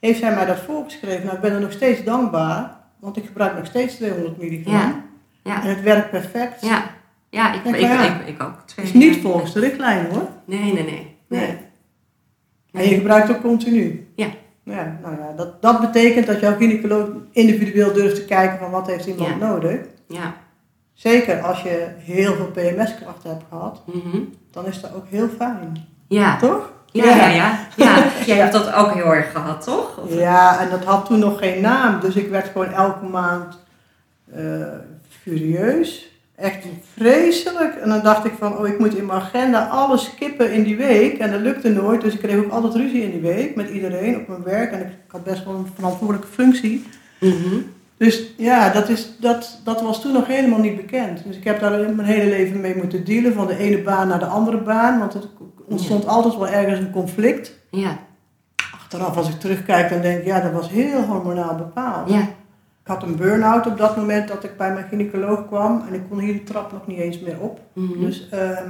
heeft 0.06 0.20
hij 0.20 0.34
mij 0.34 0.44
dat 0.46 0.58
voorgeschreven. 0.58 1.22
Nou, 1.24 1.36
ik 1.36 1.42
ben 1.42 1.52
er 1.52 1.60
nog 1.60 1.72
steeds 1.72 2.04
dankbaar, 2.04 2.76
want 3.00 3.16
ik 3.16 3.24
gebruik 3.26 3.56
nog 3.56 3.66
steeds 3.66 3.94
200 3.94 4.38
milligram. 4.38 4.74
Ja. 4.74 5.04
Ja. 5.44 5.62
En 5.62 5.68
het 5.68 5.82
werkt 5.82 6.10
perfect. 6.10 6.64
Ja. 6.66 6.84
Ja, 7.30 7.54
ik, 7.54 7.62
Denk 7.62 7.74
ik, 7.74 7.80
ja. 7.82 8.20
ik, 8.20 8.26
ik, 8.26 8.42
ook. 8.42 8.54
Het 8.76 8.84
is 8.84 8.92
niet 8.92 9.16
volgens 9.16 9.52
de 9.52 9.60
richtlijnen 9.60 10.10
hoor. 10.10 10.28
Nee, 10.44 10.72
nee, 10.72 10.84
nee. 10.84 11.16
Nee. 11.28 11.58
En 12.72 12.88
je 12.88 12.94
gebruikt 12.94 13.30
ook 13.30 13.40
continu. 13.40 14.08
Ja. 14.16 14.26
Ja, 14.62 14.98
nou 15.02 15.16
ja, 15.20 15.32
dat, 15.36 15.62
dat 15.62 15.80
betekent 15.80 16.26
dat 16.26 16.40
jouw 16.40 16.56
gynaecoloog 16.56 17.08
individueel 17.30 17.92
durft 17.92 18.14
te 18.14 18.24
kijken 18.24 18.58
van 18.58 18.70
wat 18.70 18.86
heeft 18.86 19.06
iemand 19.06 19.28
Ja. 19.28 19.36
nodig. 19.36 19.80
Ja. 20.08 20.34
Zeker 20.92 21.40
als 21.42 21.62
je 21.62 21.88
heel 21.98 22.34
veel 22.34 22.46
PMS-klachten 22.50 23.30
hebt 23.30 23.44
gehad, 23.48 23.82
Mhm. 23.86 24.18
dan 24.50 24.66
is 24.66 24.80
dat 24.80 24.94
ook 24.94 25.06
heel 25.08 25.28
fijn. 25.36 25.86
Ja. 26.08 26.36
Toch? 26.36 26.72
Ja, 26.96 27.16
ja, 27.16 27.28
ja. 27.28 27.58
ja. 27.76 28.04
Jij 28.26 28.36
hebt 28.36 28.52
dat 28.52 28.72
ook 28.74 28.92
heel 28.94 29.14
erg 29.14 29.30
gehad, 29.32 29.62
toch? 29.64 29.98
Of- 29.98 30.14
Ja, 30.14 30.60
en 30.60 30.70
dat 30.70 30.84
had 30.84 31.06
toen 31.06 31.18
nog 31.18 31.38
geen 31.38 31.60
naam. 31.62 32.00
Dus 32.00 32.14
ik 32.14 32.28
werd 32.28 32.48
gewoon 32.48 32.72
elke 32.72 33.04
maand 33.04 33.58
eh, 34.34 34.42
furieus. 35.22 36.10
Echt 36.36 36.64
vreselijk. 36.96 37.74
En 37.74 37.88
dan 37.88 38.02
dacht 38.02 38.24
ik 38.24 38.32
van, 38.38 38.58
oh 38.58 38.66
ik 38.68 38.78
moet 38.78 38.94
in 38.94 39.06
mijn 39.06 39.18
agenda 39.20 39.66
alles 39.66 40.04
skippen 40.04 40.52
in 40.52 40.62
die 40.62 40.76
week. 40.76 41.18
En 41.18 41.30
dat 41.30 41.40
lukte 41.40 41.68
nooit. 41.68 42.00
Dus 42.00 42.14
ik 42.14 42.20
kreeg 42.20 42.36
ook 42.44 42.50
altijd 42.52 42.74
ruzie 42.74 43.02
in 43.02 43.10
die 43.10 43.20
week 43.20 43.54
met 43.56 43.70
iedereen 43.70 44.16
op 44.16 44.28
mijn 44.28 44.42
werk. 44.42 44.72
En 44.72 44.80
ik 44.80 44.86
had 45.08 45.24
best 45.24 45.44
wel 45.44 45.54
een 45.54 45.68
verantwoordelijke 45.74 46.26
functie. 46.32 46.86
Mhm. 47.20 47.56
Dus 47.98 48.34
ja, 48.36 48.70
dat, 48.72 48.88
is, 48.88 49.10
dat, 49.20 49.60
dat 49.64 49.82
was 49.82 50.00
toen 50.00 50.12
nog 50.12 50.26
helemaal 50.26 50.58
niet 50.58 50.76
bekend. 50.76 51.24
Dus 51.26 51.36
ik 51.36 51.44
heb 51.44 51.60
daar 51.60 51.70
mijn 51.94 52.08
hele 52.08 52.30
leven 52.30 52.60
mee 52.60 52.76
moeten 52.76 53.04
dealen. 53.04 53.34
Van 53.34 53.46
de 53.46 53.56
ene 53.56 53.82
baan 53.82 54.08
naar 54.08 54.18
de 54.18 54.24
andere 54.26 54.58
baan. 54.60 54.98
Want 54.98 55.12
het 55.12 55.28
ontstond 55.68 56.06
altijd 56.06 56.34
wel 56.36 56.48
ergens 56.48 56.78
een 56.78 56.90
conflict. 56.90 57.52
Ja. 57.70 57.98
Achteraf 58.74 59.16
als 59.16 59.28
ik 59.28 59.40
terugkijk 59.40 59.88
dan 59.90 60.00
denk 60.00 60.18
ik, 60.18 60.24
ja 60.26 60.40
dat 60.40 60.52
was 60.52 60.70
heel 60.70 61.02
hormonaal 61.02 61.54
bepaald. 61.54 62.10
Ja. 62.10 62.20
Ik 62.20 62.92
had 62.92 63.02
een 63.02 63.16
burn-out 63.16 63.66
op 63.66 63.78
dat 63.78 63.96
moment 63.96 64.28
dat 64.28 64.44
ik 64.44 64.56
bij 64.56 64.72
mijn 64.72 64.86
gynaecoloog 64.88 65.46
kwam. 65.46 65.84
En 65.88 65.94
ik 65.94 66.02
kon 66.08 66.18
hier 66.18 66.32
de 66.32 66.42
trap 66.42 66.72
nog 66.72 66.86
niet 66.86 66.98
eens 66.98 67.20
meer 67.20 67.40
op. 67.40 67.60
Mhm. 67.72 68.00
Dus 68.00 68.28
ehm, 68.28 68.68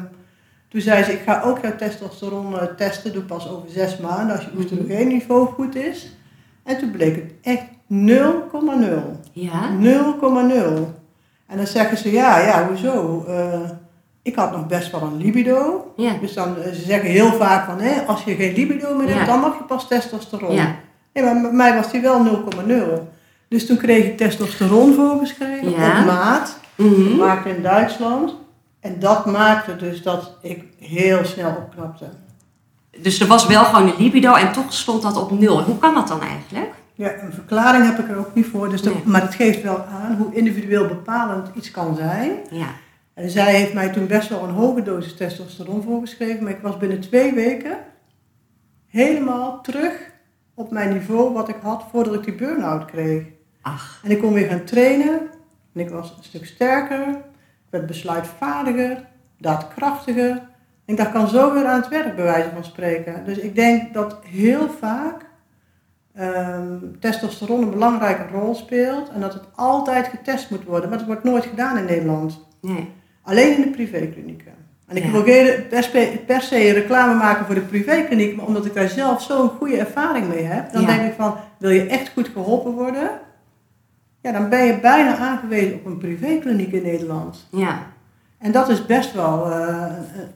toen 0.69 0.81
zei 0.81 1.05
ze, 1.05 1.13
ik 1.13 1.21
ga 1.21 1.43
ook 1.43 1.59
jouw 1.63 1.77
testosteron 1.77 2.59
eh, 2.61 2.67
testen. 2.77 3.13
Doe 3.13 3.23
pas 3.23 3.49
over 3.51 3.69
zes 3.71 3.99
maanden 3.99 4.37
als 4.37 4.45
je 4.45 4.51
Mhm. 4.53 4.59
oestrogeenniveau 4.61 5.47
goed 5.47 5.75
is. 5.77 6.17
En 6.63 6.79
toen 6.79 6.91
bleek 6.91 7.17
het 7.17 7.33
echt 7.43 7.65
0,0. 7.89 9.21
Ja. 9.33 9.71
0,0. 9.81 10.95
En 11.47 11.57
dan 11.57 11.67
zeggen 11.67 11.99
ze, 11.99 12.13
ja, 12.13 12.39
ja, 12.39 12.67
hoezo? 12.69 13.25
Eh, 13.29 13.61
ik 14.23 14.35
had 14.35 14.53
nog 14.53 14.67
best 14.67 14.91
wel 14.91 15.03
een 15.03 15.17
libido. 15.17 15.93
Ja. 15.97 16.13
Dus 16.21 16.35
dan, 16.35 16.57
eh, 16.63 16.73
ze 16.73 16.81
zeggen 16.83 17.11
heel 17.11 17.33
vaak 17.33 17.65
van, 17.67 17.81
hè, 17.81 18.01
als 18.07 18.25
je 18.25 18.35
geen 18.35 18.55
libido 18.55 18.97
meer 18.97 19.09
hebt, 19.09 19.21
Ja. 19.21 19.27
dan 19.27 19.41
mag 19.41 19.59
je 19.59 19.65
pas 19.65 19.89
testosteron. 19.89 20.55
Ja. 20.55 20.75
Nee, 21.13 21.25
maar 21.25 21.41
bij 21.41 21.53
mij 21.53 21.75
was 21.75 21.91
die 21.91 22.01
wel 22.01 22.23
0,0. 22.23 23.09
Dus 23.49 23.67
toen 23.67 23.77
kreeg 23.77 24.05
ik 24.05 24.17
testosteron 24.17 24.95
voorgeschreven 24.95 25.71
Ja. 25.71 26.01
op 26.01 26.07
maat, 26.07 26.59
gemaakt 26.77 27.47
in 27.47 27.63
Duitsland. 27.63 28.35
En 28.81 28.97
dat 28.99 29.27
maakte 29.27 29.77
dus 29.77 30.03
dat 30.03 30.37
ik 30.43 30.65
heel 30.79 31.25
snel 31.25 31.49
opknapte. 31.57 32.05
Dus 32.99 33.21
er 33.21 33.27
was 33.27 33.47
wel 33.47 33.65
gewoon 33.65 33.89
een 33.89 33.95
libido 33.99 34.35
en 34.35 34.53
toch 34.53 34.73
stond 34.73 35.03
dat 35.03 35.17
op 35.21 35.31
nul. 35.31 35.63
Hoe 35.63 35.79
kan 35.79 35.95
dat 35.95 36.09
dan 36.09 36.21
eigenlijk? 36.21 36.73
Ja, 36.97 37.23
een 37.23 37.33
verklaring 37.33 37.85
heb 37.85 37.99
ik 37.99 38.09
er 38.09 38.17
ook 38.19 38.35
niet 38.35 38.47
voor, 38.47 38.69
dus 38.69 38.83
dat- 38.83 39.05
maar 39.05 39.23
het 39.23 39.35
geeft 39.35 39.63
wel 39.63 39.85
aan 39.85 40.17
hoe 40.17 40.35
individueel 40.35 40.87
bepalend 40.89 41.49
iets 41.55 41.71
kan 41.71 41.97
zijn. 41.97 42.31
Ja. 42.51 42.67
En 43.15 43.31
zij 43.31 43.55
heeft 43.55 43.73
mij 43.75 43.89
toen 43.89 44.07
best 44.07 44.29
wel 44.29 44.43
een 44.45 44.55
hoge 44.55 44.83
dosis 44.83 45.17
testosteron 45.17 45.83
voorgeschreven, 45.83 46.43
maar 46.43 46.53
ik 46.53 46.61
was 46.63 46.77
binnen 46.77 47.01
twee 47.01 47.33
weken 47.35 47.77
helemaal 48.87 49.61
terug 49.61 50.11
op 50.55 50.71
mijn 50.71 50.93
niveau 50.93 51.33
wat 51.33 51.49
ik 51.49 51.57
had 51.63 51.85
voordat 51.91 52.15
ik 52.15 52.25
die 52.25 52.35
burn-out 52.35 52.85
kreeg. 52.85 53.23
Ach, 53.63 54.01
En 54.05 54.11
ik 54.11 54.19
kon 54.21 54.33
weer 54.33 54.49
gaan 54.49 54.65
trainen 54.65 55.21
en 55.75 55.81
ik 55.81 55.89
was 55.89 56.15
een 56.17 56.25
stuk 56.25 56.47
sterker, 56.47 57.09
ik 57.09 57.71
werd 57.71 57.87
besluitvaardiger, 57.87 59.05
daadkrachtiger. 59.39 60.31
En 60.85 60.95
ik 60.95 60.97
dacht, 60.97 61.13
kan 61.13 61.29
zo 61.29 61.53
weer 61.55 61.65
aan 61.67 61.81
het 61.81 61.89
werk 61.89 62.17
bij 62.17 62.25
wijze 62.25 62.51
van 62.55 62.65
spreken. 62.65 63.25
Dus 63.25 63.39
ik 63.39 63.55
denk 63.55 63.95
dat 63.95 64.19
heel 64.25 64.69
vaak 64.81 65.26
ehm, 66.17 66.77
testosteron 67.01 67.63
een 67.63 67.71
belangrijke 67.71 68.25
rol 68.33 68.55
speelt 68.55 69.09
en 69.15 69.21
dat 69.21 69.33
het 69.35 69.43
altijd 69.55 70.07
getest 70.07 70.51
moet 70.51 70.65
worden, 70.65 70.89
maar 70.89 70.99
dat 70.99 71.07
wordt 71.07 71.25
nooit 71.25 71.45
gedaan 71.47 71.77
in 71.79 71.85
Nederland. 71.85 72.47
nee. 72.61 72.89
Alleen 73.23 73.57
in 73.57 73.63
de 73.63 73.69
privéklinieken. 73.71 74.53
En 74.87 74.97
ik 74.97 75.05
Ja. 75.05 75.11
wil 75.11 75.23
geen 75.23 75.67
per, 75.69 75.83
se- 75.83 76.21
per 76.27 76.41
se 76.41 76.73
reclame 76.73 77.15
maken 77.15 77.47
voor 77.47 77.55
de 77.55 77.61
privékliniek, 77.61 78.37
maar 78.37 78.47
omdat 78.47 78.65
ik 78.67 78.75
daar 78.75 78.89
zelf 78.89 79.23
zo'n 79.23 79.49
goede 79.49 79.77
ervaring 79.77 80.29
mee 80.29 80.43
heb, 80.43 80.73
dan 80.73 80.81
Ja. 80.83 80.87
denk 80.87 81.09
ik 81.11 81.15
van, 81.17 81.35
wil 81.59 81.71
je 81.71 81.87
echt 81.87 82.11
goed 82.15 82.29
geholpen 82.29 82.73
worden? 82.73 83.11
Ja, 84.21 84.33
dan 84.33 84.49
ben 84.49 84.65
je 84.65 84.81
bijna 84.81 85.17
aangewezen 85.17 85.75
op 85.75 85.85
een 85.87 85.99
privékliniek 85.99 86.73
in 86.73 86.83
Nederland. 86.83 87.47
Ja. 87.51 87.79
En 88.39 88.53
dat 88.53 88.69
is 88.69 88.87
best 88.87 89.13
wel 89.15 89.51
eh, 89.51 89.85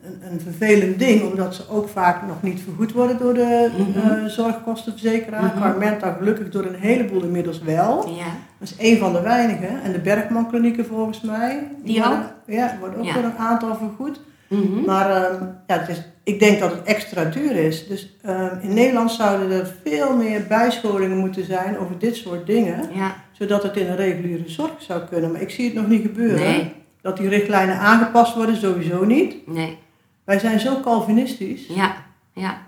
een, 0.02 0.32
een, 0.32 0.40
vervelend 0.40 0.98
ding, 0.98 1.22
omdat 1.32 1.54
ze 1.54 1.62
ook 1.70 1.88
vaak 1.88 2.26
nog 2.26 2.42
niet 2.42 2.60
vergoed 2.60 2.92
worden 2.92 3.18
door 3.18 3.34
de 3.34 3.70
Mhm. 3.78 3.98
eh, 4.08 4.24
zorgkostenverzekeraar. 4.26 5.42
Mhm. 5.42 5.58
Carmenta 5.60 6.12
gelukkig 6.12 6.48
door 6.48 6.64
een 6.64 6.74
heleboel 6.80 7.22
inmiddels 7.22 7.60
wel. 7.62 8.08
Ja. 8.08 8.24
Dat 8.58 8.68
is 8.68 8.74
een 8.78 8.98
van 8.98 9.12
de 9.12 9.20
weinigen. 9.20 9.82
En 9.82 9.92
de 9.92 9.98
Bergman 9.98 10.48
klinieken 10.50 10.86
volgens 10.86 11.20
mij. 11.20 11.66
Die 11.84 11.98
worden, 12.02 12.30
Ja, 12.46 12.76
worden 12.80 12.98
ook 12.98 13.04
Ja. 13.04 13.14
door 13.14 13.24
een 13.24 13.36
aantal 13.38 13.76
vergoed. 13.76 14.20
Mhm. 14.48 14.84
Maar 14.86 15.10
ehm, 15.10 15.44
ja, 15.66 15.78
het 15.78 15.88
is, 15.88 16.02
ik 16.24 16.40
denk 16.40 16.60
dat 16.60 16.70
het 16.70 16.82
extra 16.82 17.24
duur 17.24 17.52
is. 17.56 17.86
Dus 17.88 18.16
ehm, 18.22 18.54
in 18.60 18.74
Nederland 18.74 19.10
zouden 19.10 19.50
er 19.50 19.74
veel 19.84 20.16
meer 20.16 20.44
bijscholingen 20.48 21.16
moeten 21.16 21.44
zijn 21.44 21.78
over 21.78 21.98
dit 21.98 22.16
soort 22.16 22.46
dingen. 22.46 22.78
Ja. 22.94 23.14
Zodat 23.32 23.62
het 23.62 23.76
in 23.76 23.86
een 23.86 23.96
reguliere 23.96 24.48
zorg 24.48 24.72
zou 24.78 25.00
kunnen. 25.10 25.32
Maar 25.32 25.40
ik 25.40 25.50
zie 25.50 25.64
het 25.64 25.74
nog 25.74 25.88
niet 25.88 26.02
gebeuren. 26.02 26.40
Nee. 26.40 26.72
Dat 27.02 27.16
die 27.16 27.28
richtlijnen 27.28 27.78
aangepast 27.78 28.34
worden, 28.34 28.56
sowieso 28.56 29.04
niet. 29.04 29.46
Nee. 29.46 29.78
Wij 30.24 30.38
zijn 30.38 30.60
zo 30.60 30.80
Calvinistisch. 30.80 31.66
Ja, 31.68 31.94
ja. 32.32 32.58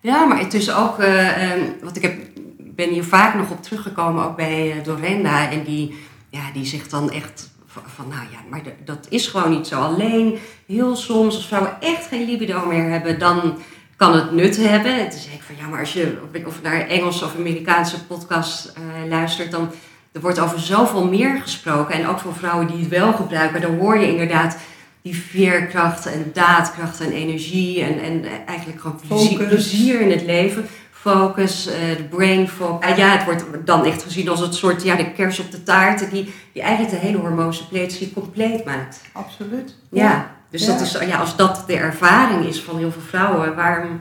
Ja, 0.00 0.24
maar 0.24 0.38
het 0.38 0.54
is 0.54 0.72
ook, 0.72 0.98
ehm, 0.98 1.60
want 1.82 1.96
ik 1.96 2.02
heb, 2.02 2.14
ben 2.58 2.88
hier 2.88 3.04
vaak 3.04 3.34
nog 3.34 3.50
op 3.50 3.62
teruggekomen, 3.62 4.24
ook 4.24 4.36
bij 4.36 4.72
eh, 4.72 4.84
Dorenda. 4.84 5.50
En 5.50 5.64
die, 5.64 5.98
ja, 6.30 6.40
die 6.52 6.66
zegt 6.66 6.90
dan 6.90 7.10
echt 7.10 7.50
van, 7.66 7.82
van, 7.86 8.08
nou 8.08 8.22
ja, 8.30 8.38
maar 8.50 8.60
dat 8.84 9.06
is 9.08 9.26
gewoon 9.26 9.50
niet 9.50 9.66
zo. 9.66 9.80
Alleen 9.80 10.38
heel 10.66 10.96
soms, 10.96 11.34
als 11.34 11.46
vrouwen 11.46 11.76
echt 11.80 12.06
geen 12.06 12.24
libido 12.24 12.66
meer 12.66 12.90
hebben, 12.90 13.18
dan 13.18 13.58
kan 13.96 14.14
het 14.14 14.32
nut 14.32 14.56
hebben. 14.56 14.92
En 14.92 15.10
toen 15.10 15.20
zei 15.20 15.34
ik 15.34 15.42
van, 15.42 15.56
ja, 15.58 15.66
maar 15.66 15.80
als 15.80 15.92
je 15.92 16.18
of, 16.34 16.44
of 16.44 16.62
naar 16.62 16.86
Engelse 16.86 17.24
of 17.24 17.36
Amerikaanse 17.36 18.04
podcast 18.04 18.66
eh, 18.66 19.08
luistert, 19.08 19.50
dan 19.50 19.70
er 20.12 20.20
wordt 20.20 20.38
over 20.38 20.60
zoveel 20.60 21.04
meer 21.04 21.40
gesproken. 21.42 21.94
En 21.94 22.06
ook 22.06 22.18
voor 22.18 22.34
vrouwen 22.34 22.66
die 22.66 22.78
het 22.78 22.88
wel 22.88 23.12
gebruiken, 23.12 23.60
dan 23.60 23.78
hoor 23.78 23.98
je 23.98 24.10
inderdaad 24.10 24.56
die 25.02 25.16
veerkracht 25.16 26.06
en 26.06 26.30
daadkracht 26.32 27.00
en 27.00 27.12
energie 27.12 27.82
en, 27.82 28.00
en 28.00 28.24
eigenlijk 28.46 28.80
gewoon 28.80 29.00
plezier, 29.08 29.46
plezier 29.46 30.00
in 30.00 30.10
het 30.10 30.22
leven. 30.22 30.66
Focus, 30.90 31.66
eh, 31.66 31.96
de 31.96 32.02
brain 32.02 32.48
focus. 32.48 32.90
Ah, 32.90 32.96
ja, 32.96 33.08
het 33.08 33.24
wordt 33.24 33.44
dan 33.64 33.84
echt 33.84 34.02
gezien 34.02 34.28
als 34.28 34.40
het 34.40 34.54
soort, 34.54 34.82
ja, 34.82 34.96
de 34.96 35.12
kers 35.12 35.38
op 35.38 35.50
de 35.50 35.62
taart 35.62 36.10
die, 36.10 36.32
die 36.52 36.62
eigenlijk 36.62 37.00
de 37.00 37.06
hele 37.06 37.18
hormoonsuppletie 37.18 38.12
compleet 38.12 38.64
maakt. 38.64 39.00
Absoluut. 39.12 39.74
Ja, 39.90 40.30
dus 40.50 40.66
Ja. 40.66 40.72
Dat 40.72 40.80
is, 40.80 40.92
ja, 40.92 41.18
als 41.18 41.36
dat 41.36 41.64
de 41.66 41.76
ervaring 41.76 42.46
is 42.46 42.60
van 42.60 42.78
heel 42.78 42.90
veel 42.90 43.02
vrouwen, 43.02 43.54
waarom, 43.54 44.00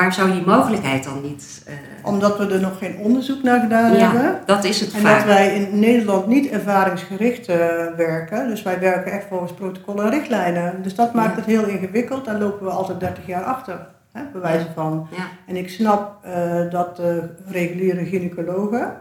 waarom 0.00 0.12
zou 0.12 0.32
die 0.32 0.46
mogelijkheid 0.46 1.04
dan 1.04 1.20
niet... 1.22 1.62
eh, 1.66 1.74
Omdat 2.02 2.38
we 2.38 2.46
er 2.54 2.60
nog 2.60 2.78
geen 2.78 2.96
onderzoek 2.98 3.42
naar 3.42 3.60
gedaan 3.60 3.90
hebben. 3.92 4.22
ja, 4.22 4.40
dat 4.46 4.64
is 4.64 4.80
het 4.80 4.92
En 4.94 5.00
vaak. 5.00 5.16
dat 5.16 5.26
wij 5.26 5.54
in 5.54 5.78
Nederland 5.78 6.26
niet 6.26 6.50
ervaringsgericht 6.50 7.48
eh, 7.48 7.56
werken. 7.96 8.48
Dus 8.48 8.62
wij 8.62 8.80
werken 8.80 9.12
echt 9.12 9.26
volgens 9.28 9.52
protocollen 9.52 10.04
en 10.04 10.10
richtlijnen. 10.10 10.82
Dus 10.82 10.94
dat 10.94 11.14
maakt 11.14 11.30
Ja. 11.30 11.36
het 11.36 11.44
heel 11.44 11.64
ingewikkeld. 11.66 12.24
Daar 12.24 12.38
lopen 12.38 12.66
we 12.66 12.72
altijd 12.72 13.00
30 13.00 13.26
jaar 13.26 13.42
achter. 13.42 13.86
Hè, 14.12 14.22
bij 14.32 14.40
wijze 14.40 14.66
van. 14.74 15.06
Ja, 15.10 15.24
En 15.46 15.56
ik 15.56 15.68
snap 15.70 16.24
eh, 16.24 16.70
dat 16.70 16.96
de 16.96 17.28
reguliere 17.46 18.04
gynaecologen 18.04 18.92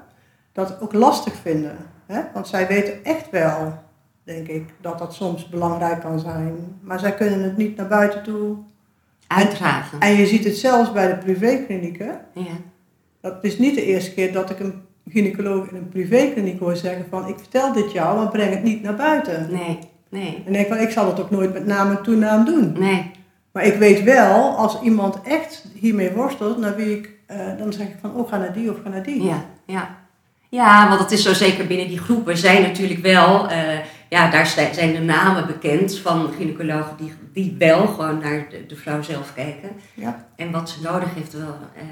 dat 0.54 0.78
ook 0.82 0.94
lastig 0.94 1.34
vinden. 1.42 1.78
Hè? 2.08 2.20
Want 2.34 2.48
zij 2.48 2.68
weten 2.68 2.94
echt 3.04 3.30
wel, 3.30 3.74
denk 4.24 4.48
ik, 4.48 4.70
dat 4.82 5.00
dat 5.00 5.14
soms 5.14 5.50
belangrijk 5.50 6.00
kan 6.02 6.20
zijn. 6.20 6.56
Maar 6.82 7.00
zij 7.00 7.14
kunnen 7.14 7.44
het 7.44 7.58
niet 7.58 7.78
naar 7.78 7.88
buiten 7.88 8.24
toe. 8.24 8.56
Uitdragen. 9.30 10.00
En 10.00 10.16
je 10.16 10.26
ziet 10.28 10.44
het 10.44 10.58
zelfs 10.58 10.92
bij 10.92 11.08
de 11.08 11.18
privéklinieken. 11.18 12.20
Ja. 12.34 12.44
Dat 13.22 13.38
is 13.42 13.58
niet 13.58 13.76
de 13.76 13.86
eerste 13.86 14.14
keer 14.14 14.34
dat 14.34 14.50
ik 14.50 14.60
een 14.60 14.82
gynaecoloog 15.10 15.70
in 15.70 15.76
een 15.76 15.90
privékliniek 15.90 16.60
hoor 16.60 16.76
zeggen 16.76 17.06
van 17.10 17.28
ik 17.28 17.36
vertel 17.38 17.74
dit 17.74 17.92
jou, 17.92 18.18
maar 18.18 18.30
breng 18.30 18.54
het 18.54 18.64
niet 18.64 18.82
naar 18.84 18.96
buiten. 18.96 19.48
Nee, 19.52 19.80
nee, 20.10 20.44
En 20.46 20.48
ik 20.48 20.54
denk 20.54 20.68
van 20.68 20.78
ik 20.78 20.90
zal 20.90 21.08
het 21.08 21.20
ook 21.20 21.30
nooit 21.32 21.54
met 21.54 21.66
naam 21.66 21.90
en 21.90 22.04
toenaam 22.04 22.46
doen. 22.46 22.76
nee. 22.80 23.12
Maar 23.52 23.66
ik 23.66 23.76
weet 23.76 24.04
wel, 24.04 24.56
als 24.58 24.82
iemand 24.82 25.22
echt 25.22 25.66
hiermee 25.74 26.12
worstelt, 26.12 26.58
naar 26.58 26.76
wie 26.76 26.98
ik, 26.98 27.10
eh, 27.26 27.38
dan 27.58 27.74
zeg 27.74 27.88
ik 27.88 27.96
van 28.02 28.16
oh 28.16 28.30
ga 28.30 28.38
naar 28.38 28.54
die 28.54 28.72
of 28.72 28.78
ga 28.84 28.90
naar 28.90 29.04
die. 29.04 29.24
Ja, 29.24 29.46
ja. 29.66 29.98
Ja, 30.50 30.88
want 30.88 31.00
het 31.00 31.12
is 31.12 31.24
zo 31.24 31.34
zeker 31.34 31.68
binnen 31.68 31.88
die 31.88 31.98
groepen 31.98 32.38
zijn 32.38 32.62
natuurlijk 32.62 33.00
wel, 33.00 33.50
eh, 33.50 33.60
ja, 34.10 34.30
daar 34.32 34.46
zijn 34.74 34.94
de 34.94 35.00
namen 35.00 35.48
bekend 35.48 35.98
van 35.98 36.30
gynaecologen 36.38 36.98
die, 36.98 37.14
die 37.34 37.56
wel 37.58 37.88
gewoon 37.88 38.20
naar 38.20 38.46
de, 38.50 38.66
de 38.66 38.76
vrouw 38.76 39.02
zelf 39.02 39.34
kijken. 39.34 39.70
Ja. 39.94 40.26
En 40.36 40.52
wat 40.52 40.70
ze 40.70 40.82
nodig 40.82 41.14
heeft 41.14 41.34
wel, 41.34 41.58
eh, 41.76 41.84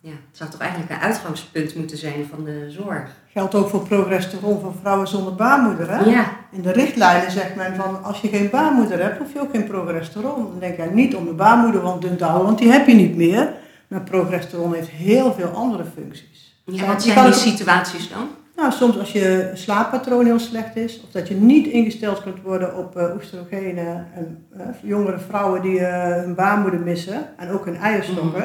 ja, 0.00 0.10
het 0.10 0.36
zou 0.36 0.50
toch 0.50 0.60
eigenlijk 0.60 0.90
een 0.90 1.00
uitgangspunt 1.00 1.74
moeten 1.74 1.96
zijn 1.96 2.26
van 2.30 2.44
de 2.44 2.66
zorg. 2.70 3.10
Geldt 3.32 3.54
ook 3.54 3.68
voor 3.68 3.82
progesteron 3.82 4.60
voor 4.60 4.74
vrouwen 4.80 5.08
zonder 5.08 5.34
baarmoeder. 5.34 5.90
Hè? 5.90 6.04
Ja, 6.10 6.32
In 6.50 6.62
de 6.62 6.72
richtlijnen 6.72 7.30
zegt 7.30 7.54
men 7.54 7.76
van 7.76 8.04
als 8.04 8.20
je 8.20 8.28
geen 8.28 8.50
baarmoeder 8.50 9.02
hebt, 9.02 9.18
hoef 9.18 9.32
je 9.32 9.40
ook 9.40 9.50
geen 9.50 9.66
progesteron. 9.66 10.48
Dan 10.50 10.58
denk 10.58 10.76
je 10.76 10.82
niet 10.82 11.16
om 11.16 11.24
de 11.24 11.32
baarmoederwand 11.32 12.02
dun 12.02 12.16
te 12.16 12.24
houden, 12.24 12.46
want 12.46 12.58
die 12.58 12.70
heb 12.70 12.86
je 12.86 12.94
niet 12.94 13.16
meer. 13.16 13.52
Maar 13.88 14.02
progesteron 14.02 14.74
heeft 14.74 14.88
heel 14.88 15.32
veel 15.32 15.48
andere 15.48 15.84
functies. 15.94 16.62
ja 16.64 16.86
wat 16.86 17.02
zijn 17.02 17.24
die 17.24 17.34
situaties 17.34 18.08
dan? 18.08 18.28
Nou, 18.60 18.72
soms 18.72 18.98
als 18.98 19.12
je 19.12 19.50
slaappatroon 19.54 20.24
heel 20.24 20.38
slecht 20.38 20.76
is, 20.76 21.00
of 21.04 21.10
dat 21.10 21.28
je 21.28 21.34
niet 21.34 21.66
ingesteld 21.66 22.22
kunt 22.22 22.42
worden 22.42 22.76
op 22.76 22.96
eh 22.96 23.14
oestrogenen. 23.16 24.06
En, 24.14 24.44
eh, 24.58 24.66
jongere 24.82 25.18
vrouwen 25.18 25.62
die 25.62 25.80
eh, 25.80 26.22
hun 26.22 26.34
baarmoeder 26.34 26.80
missen 26.80 27.26
en 27.36 27.50
ook 27.50 27.64
hun 27.64 27.76
eierstokken, 27.76 28.42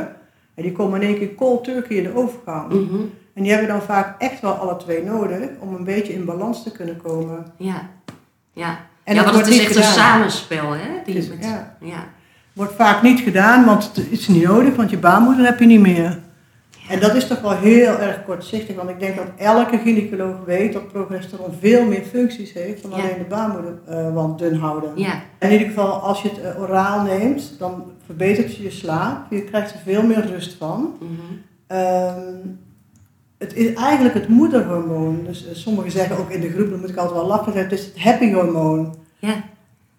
en 0.56 0.63
die 0.63 0.71
komen 0.71 1.01
in 1.01 1.08
één 1.08 1.17
keer 1.17 1.36
cold 1.36 1.63
turkey 1.63 1.97
in 1.97 2.04
de 2.04 2.15
overgang. 2.15 2.69
Mhm. 2.73 2.95
En 3.34 3.43
die 3.43 3.51
hebben 3.51 3.69
dan 3.69 3.82
vaak 3.82 4.21
echt 4.21 4.41
wel 4.41 4.51
alle 4.54 4.78
twee 4.78 5.04
nodig 5.04 5.49
om 5.60 5.75
een 5.75 5.84
beetje 5.84 6.13
in 6.13 6.25
balans 6.25 6.63
te 6.63 6.71
kunnen 6.71 6.97
komen. 7.01 7.45
Ja, 7.58 7.82
ja. 8.54 8.78
En 9.04 9.15
ja, 9.15 9.23
dat 9.23 9.34
want 9.34 9.45
het 9.45 9.47
wordt 9.47 9.49
is 9.49 9.60
echt 9.60 9.75
een 9.75 9.84
gedaan. 9.91 9.93
samenspel, 10.08 10.71
hè? 10.71 10.89
Die 11.06 11.15
is- 11.15 11.30
met- 11.30 11.43
ja. 11.43 11.75
ja. 11.82 12.04
Wordt 12.54 12.73
vaak 12.75 13.01
niet 13.01 13.19
gedaan, 13.19 13.65
want 13.65 13.84
het 13.95 14.12
is 14.12 14.28
niet 14.28 14.43
nodig, 14.43 14.75
want 14.75 14.89
je 14.89 14.97
baarmoeder 14.97 15.45
heb 15.45 15.60
je 15.60 15.65
niet 15.65 15.80
meer. 15.82 16.19
En 16.89 17.00
dat 17.00 17.15
is 17.15 17.28
toch 17.28 17.41
wel 17.41 17.52
heel 17.58 18.00
erg 18.00 18.24
kortzichtig, 18.26 18.76
want 18.76 18.89
ik 18.89 19.00
denk 19.00 19.15
dat 19.15 19.26
elke 19.38 19.78
gynaecoloog 19.78 20.36
weet 20.45 20.74
dat 20.74 20.91
progesteron 20.91 21.54
veel 21.60 21.86
meer 21.86 22.02
functies 22.04 22.54
heeft 22.54 22.82
dan 22.82 22.91
Ja. 22.91 22.98
alleen 22.98 23.17
de 23.17 23.24
baarmoederwand 23.30 24.39
dun 24.39 24.56
houden. 24.56 24.91
Ja, 24.95 25.21
In 25.39 25.52
ieder 25.52 25.67
geval, 25.67 25.91
als 25.91 26.21
je 26.21 26.30
het 26.30 26.41
eh, 26.41 26.62
oraal 26.62 27.02
neemt, 27.02 27.56
dan 27.60 27.84
verbetert 28.06 28.56
je 28.56 28.63
je 28.63 28.71
slaap. 28.71 29.32
Je 29.32 29.43
krijgt 29.43 29.74
er 29.74 29.80
veel 29.84 30.04
meer 30.04 30.26
rust 30.28 30.54
van. 30.54 30.93
mhm. 31.00 31.12
Ehm, 31.67 32.34
het 33.38 33.54
is 33.54 33.74
eigenlijk 33.74 34.13
het 34.13 34.28
moederhormoon. 34.28 35.24
Dus 35.28 35.48
eh, 35.48 35.56
sommigen 35.56 35.91
zeggen 35.91 36.17
ook 36.17 36.30
in 36.30 36.41
de 36.41 36.50
groep, 36.52 36.69
dan 36.69 36.80
moet 36.80 36.89
ik 36.89 36.98
altijd 36.98 37.15
wel 37.17 37.28
lachen, 37.28 37.54
het 37.54 37.71
is 37.71 37.86
het 37.86 38.00
happy 38.00 38.32
hormoon. 38.34 38.95
ja, 39.19 39.34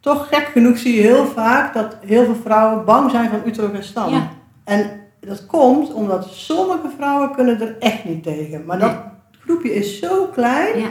Toch 0.01 0.29
gek 0.29 0.45
genoeg 0.53 0.79
zie 0.79 0.95
je 0.95 1.01
heel 1.03 1.27
vaak 1.27 1.75
dat 1.75 1.97
heel 2.01 2.25
veel 2.25 2.37
vrouwen 2.43 2.85
bang 2.85 3.11
zijn 3.11 3.31
van 3.31 3.41
uterogestan. 3.47 4.11
Ja. 4.11 4.29
En 4.65 4.91
dat 5.27 5.47
komt 5.47 5.93
omdat 5.93 6.29
sommige 6.31 6.89
vrouwen 6.97 7.35
kunnen 7.35 7.61
er 7.61 7.77
echt 7.79 8.05
niet 8.05 8.23
tegen. 8.23 8.65
Maar 8.65 8.79
dat 8.79 8.95
groepje 9.41 9.75
is 9.75 9.99
zo 9.99 10.27
klein, 10.27 10.79
ja, 10.79 10.89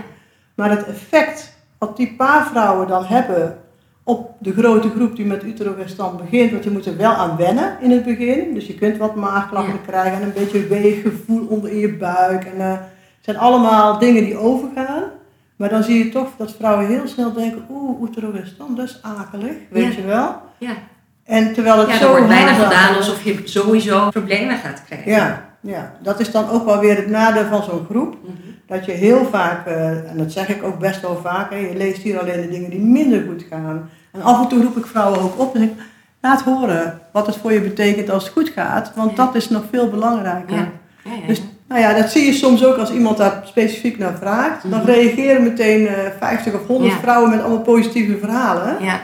maar 0.55 0.69
het 0.69 0.85
effect 0.87 1.53
wat 1.77 1.97
die 1.97 2.13
paar 2.17 2.47
vrouwen 2.47 2.87
dan 2.87 3.03
hebben 3.05 3.57
op 4.03 4.31
de 4.39 4.53
grote 4.53 4.89
groep 4.89 5.15
die 5.15 5.25
met 5.25 5.43
uterogestan 5.43 6.17
begint, 6.17 6.51
want 6.51 6.63
je 6.63 6.69
moet 6.71 6.85
er 6.85 6.97
wel 6.97 7.11
aan 7.11 7.37
wennen 7.37 7.77
in 7.81 7.91
het 7.91 8.03
begin. 8.05 8.53
Dus 8.53 8.67
je 8.67 8.75
kunt 8.75 8.97
wat 8.97 9.15
maagklachten 9.15 9.73
Ja. 9.73 9.79
krijgen 9.87 10.21
en 10.21 10.27
een 10.27 10.33
beetje 10.33 10.67
weeggevoel 10.67 11.47
onder 11.47 11.69
in 11.71 11.77
je 11.77 11.93
buik. 11.97 12.43
En 12.45 12.59
eh, 12.61 12.71
het 12.71 13.21
zijn 13.21 13.37
allemaal 13.37 13.99
dingen 13.99 14.23
die 14.23 14.37
overgaan. 14.37 15.03
Maar 15.55 15.69
dan 15.69 15.83
zie 15.83 16.03
je 16.05 16.09
toch 16.09 16.27
dat 16.37 16.51
vrouwen 16.53 16.87
heel 16.87 17.07
snel 17.07 17.33
denken, 17.33 17.65
oeh, 17.71 18.01
oeterogestan, 18.01 18.75
dat 18.75 18.85
is 18.85 18.99
akelig, 19.01 19.53
weet 19.69 19.93
Ja. 19.93 19.99
je 20.01 20.05
wel. 20.07 20.35
Ja, 20.57 20.73
En 21.25 21.53
terwijl 21.53 21.79
het 21.79 21.87
ja 21.89 21.97
zo 21.97 22.09
wordt 22.09 22.27
bijna 22.27 22.53
gedaan 22.53 22.95
alsof 22.95 23.23
je 23.23 23.39
sowieso 23.43 24.09
problemen 24.09 24.57
gaat 24.57 24.81
krijgen. 24.85 25.11
Ja, 25.11 25.45
ja, 25.61 25.91
dat 26.01 26.19
is 26.19 26.31
dan 26.31 26.49
ook 26.49 26.65
wel 26.65 26.79
weer 26.79 26.95
het 26.95 27.09
nadeel 27.09 27.45
van 27.49 27.63
zo'n 27.63 27.85
groep. 27.89 28.17
Mhm. 28.23 28.31
Dat 28.67 28.85
je 28.85 28.91
heel 28.91 29.27
vaak, 29.31 29.67
eh, 29.67 29.87
en 29.89 30.17
dat 30.17 30.31
zeg 30.31 30.47
ik 30.49 30.63
ook 30.63 30.79
best 30.79 31.01
wel 31.01 31.19
vaak, 31.23 31.51
hè, 31.51 31.57
je 31.57 31.75
leest 31.77 32.01
hier 32.01 32.19
alleen 32.19 32.41
de 32.41 32.49
dingen 32.49 32.69
die 32.69 32.79
minder 32.79 33.23
goed 33.27 33.45
gaan. 33.49 33.89
En 34.11 34.21
af 34.21 34.41
en 34.41 34.47
toe 34.47 34.63
roep 34.63 34.77
ik 34.77 34.85
vrouwen 34.85 35.19
ook 35.21 35.39
op 35.39 35.55
en 35.55 35.61
ik, 35.61 35.71
laat 36.21 36.41
horen 36.41 36.99
wat 37.11 37.25
het 37.25 37.37
voor 37.37 37.53
je 37.53 37.61
betekent 37.61 38.09
als 38.09 38.23
het 38.23 38.33
goed 38.33 38.49
gaat. 38.49 38.91
Want 38.95 39.09
Ja. 39.17 39.25
dat 39.25 39.35
is 39.35 39.49
nog 39.49 39.63
veel 39.71 39.89
belangrijker. 39.89 40.55
Ja. 40.55 40.67
Dus 41.27 41.41
nou 41.67 41.81
ja, 41.81 41.93
dat 41.93 42.09
zie 42.11 42.25
je 42.25 42.33
soms 42.33 42.65
ook 42.65 42.77
als 42.77 42.91
iemand 42.91 43.17
daar 43.17 43.41
specifiek 43.45 43.97
naar 43.97 44.17
vraagt. 44.19 44.69
Dan 44.69 44.79
Mhm. 44.79 44.89
reageren 44.89 45.43
meteen 45.43 45.87
eh 45.87 45.93
50 46.19 46.53
of 46.53 46.67
100 46.67 46.91
Ja. 46.93 46.99
vrouwen 46.99 47.29
met 47.29 47.39
allemaal 47.41 47.61
positieve 47.61 48.17
verhalen. 48.17 48.75
ja. 48.79 48.99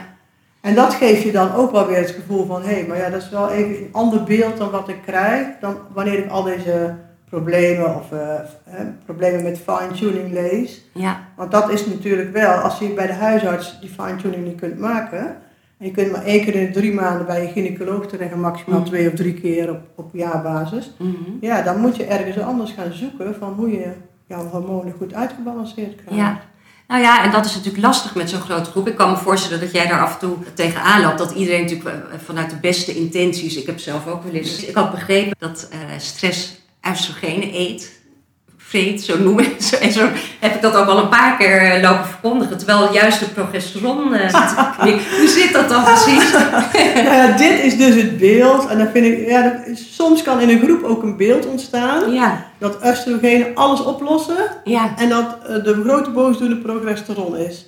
En 0.62 0.74
dat 0.74 0.94
geeft 0.94 1.22
je 1.22 1.32
dan 1.32 1.52
ook 1.54 1.70
wel 1.72 1.86
weer 1.86 1.96
het 1.98 2.10
gevoel 2.10 2.46
van, 2.46 2.62
hé, 2.62 2.84
maar 2.88 2.96
ja, 2.96 3.08
dat 3.10 3.22
is 3.22 3.28
wel 3.30 3.50
even 3.50 3.76
een 3.76 3.88
ander 3.92 4.22
beeld 4.24 4.56
dan 4.56 4.70
wat 4.70 4.88
ik 4.88 4.98
krijg, 5.06 5.46
dan 5.60 5.76
wanneer 5.92 6.18
ik 6.18 6.30
al 6.30 6.42
deze 6.42 6.94
problemen 7.28 7.96
of 7.96 8.12
eh, 8.12 8.34
eh, 8.34 8.86
problemen 9.04 9.42
met 9.42 9.58
fine-tuning 9.58 10.32
lees. 10.32 10.84
ja. 10.92 11.20
Want 11.36 11.50
dat 11.50 11.70
is 11.70 11.86
natuurlijk 11.86 12.32
wel, 12.32 12.52
als 12.52 12.78
je 12.78 12.88
bij 12.88 13.06
de 13.06 13.12
huisarts 13.12 13.80
die 13.80 13.90
fine-tuning 13.90 14.44
niet 14.44 14.60
kunt 14.60 14.78
maken, 14.78 15.26
en 15.78 15.86
je 15.86 15.90
kunt 15.90 16.12
maar 16.12 16.24
één 16.24 16.44
keer 16.44 16.54
in 16.54 16.66
de 16.66 16.70
drie 16.72 16.92
maanden 16.94 17.26
bij 17.26 17.42
je 17.42 17.48
gynaecoloog 17.48 18.06
terecht 18.06 18.32
en 18.32 18.40
maximaal 18.40 18.78
Mhm. 18.80 18.88
twee 18.88 19.08
of 19.08 19.14
drie 19.14 19.34
keer 19.34 19.70
op, 19.70 19.80
op 19.94 20.10
jaarbasis, 20.12 20.94
Mhm. 20.98 21.14
ja, 21.40 21.62
dan 21.62 21.80
moet 21.80 21.96
je 21.96 22.04
ergens 22.04 22.38
anders 22.38 22.70
gaan 22.72 22.92
zoeken 22.92 23.34
van 23.38 23.52
hoe 23.52 23.70
je 23.72 23.86
jouw 24.26 24.44
hormonen 24.46 24.94
goed 24.98 25.14
uitgebalanceerd 25.14 25.94
krijgt. 25.94 26.20
Ja. 26.20 26.40
Nou 26.92 27.04
ja, 27.04 27.24
en 27.24 27.30
dat 27.30 27.44
is 27.44 27.54
natuurlijk 27.54 27.84
lastig 27.84 28.14
met 28.14 28.30
zo'n 28.30 28.40
grote 28.40 28.70
groep. 28.70 28.88
Ik 28.88 28.96
kan 28.96 29.10
me 29.10 29.16
voorstellen 29.16 29.60
dat 29.60 29.72
jij 29.72 29.86
daar 29.86 30.00
af 30.00 30.12
en 30.12 30.18
toe 30.18 30.36
tegenaan 30.54 31.02
loopt. 31.02 31.18
Dat 31.18 31.30
iedereen 31.30 31.62
natuurlijk 31.62 31.88
eh, 31.88 32.18
vanuit 32.24 32.50
de 32.50 32.56
beste 32.56 32.94
intenties... 32.94 33.56
Ik 33.56 33.66
heb 33.66 33.78
zelf 33.78 34.06
ook 34.06 34.24
wel 34.24 34.32
eens... 34.32 34.64
Ik 34.64 34.74
had 34.74 34.90
begrepen 34.90 35.36
dat 35.38 35.68
eh, 35.70 35.78
stress 35.98 36.54
oestrogenen 36.90 37.54
eet. 37.54 38.01
Vreet, 38.72 39.02
zo 39.04 39.18
noemen. 39.18 39.44
En 39.80 39.92
zo 39.92 40.08
heb 40.40 40.54
ik 40.54 40.62
dat 40.62 40.76
ook 40.76 40.86
al 40.86 40.98
een 40.98 41.08
paar 41.08 41.36
keer 41.36 41.56
eh, 41.60 41.82
lopen 41.82 42.04
verkondigen. 42.06 42.56
Terwijl 42.58 42.92
juist 42.92 43.18
de 43.18 43.24
progesteron 43.26 44.14
eh, 44.14 44.28
zit. 44.84 45.00
Hoe 45.18 45.28
zit 45.28 45.52
dat 45.52 45.68
dan 45.68 45.84
precies? 45.84 46.32
Nou 46.94 47.04
ja, 47.16 47.36
dit 47.36 47.62
is 47.64 47.76
dus 47.76 47.94
het 47.94 48.18
beeld. 48.18 48.66
En 48.66 48.78
dan 48.78 48.88
vind 48.92 49.06
ik, 49.06 49.28
ja, 49.28 49.42
dat 49.42 49.76
soms 49.78 50.22
kan 50.22 50.40
in 50.40 50.48
een 50.48 50.60
groep 50.62 50.82
ook 50.82 51.02
een 51.02 51.16
beeld 51.16 51.46
ontstaan. 51.46 52.12
Ja, 52.12 52.44
Dat 52.58 52.78
oestrogenen 52.86 53.46
alles 53.54 53.82
oplossen. 53.84 54.36
ja, 54.64 54.94
En 54.96 55.08
dat 55.08 55.36
eh, 55.48 55.64
de 55.64 55.80
grote 55.84 56.10
boosdoener 56.10 56.56
progesteron 56.56 57.36
is. 57.36 57.66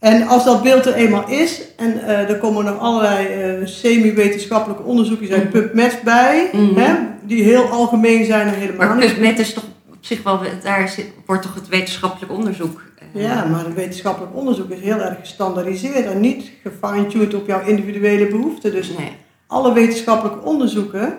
En 0.00 0.28
als 0.28 0.44
dat 0.44 0.62
beeld 0.62 0.86
er 0.86 0.94
eenmaal 0.94 1.28
is, 1.28 1.60
en 1.76 2.02
er 2.06 2.36
komen 2.38 2.64
nog 2.64 2.78
allerlei 2.78 3.26
semi-wetenschappelijke 3.66 4.82
onderzoeken 4.82 5.26
zijn 5.26 5.40
Mhm. 5.40 5.50
PubMed 5.50 5.98
bij, 6.04 6.48
Mhm. 6.52 6.80
hè, 6.80 6.92
die 7.22 7.42
heel 7.42 7.64
algemeen 7.64 8.24
zijn 8.24 8.46
en 8.48 8.54
helemaal 8.54 8.88
maar. 8.88 8.98
PubMed 9.06 9.38
is 9.38 9.52
toch 9.54 9.64
op 9.98 10.04
zich 10.04 10.22
wel... 10.22 10.40
Daar 10.62 10.88
zit, 10.88 11.06
wordt 11.26 11.42
toch 11.42 11.54
het 11.54 11.68
wetenschappelijk 11.68 12.32
onderzoek... 12.32 12.82
eh, 13.12 13.22
Ja, 13.22 13.44
maar 13.44 13.64
het 13.64 13.74
wetenschappelijk 13.74 14.34
onderzoek 14.36 14.70
is 14.70 14.80
heel 14.80 14.98
erg 15.00 15.18
gestandaardiseerd 15.20 16.06
en 16.06 16.20
niet 16.20 16.50
gefine-tuned 16.62 17.34
op 17.34 17.46
jouw 17.46 17.60
individuele 17.64 18.26
behoeften. 18.26 18.72
Dus 18.72 18.96
Nee. 18.96 19.16
alle 19.46 19.72
wetenschappelijke 19.72 20.40
onderzoeken 20.44 21.16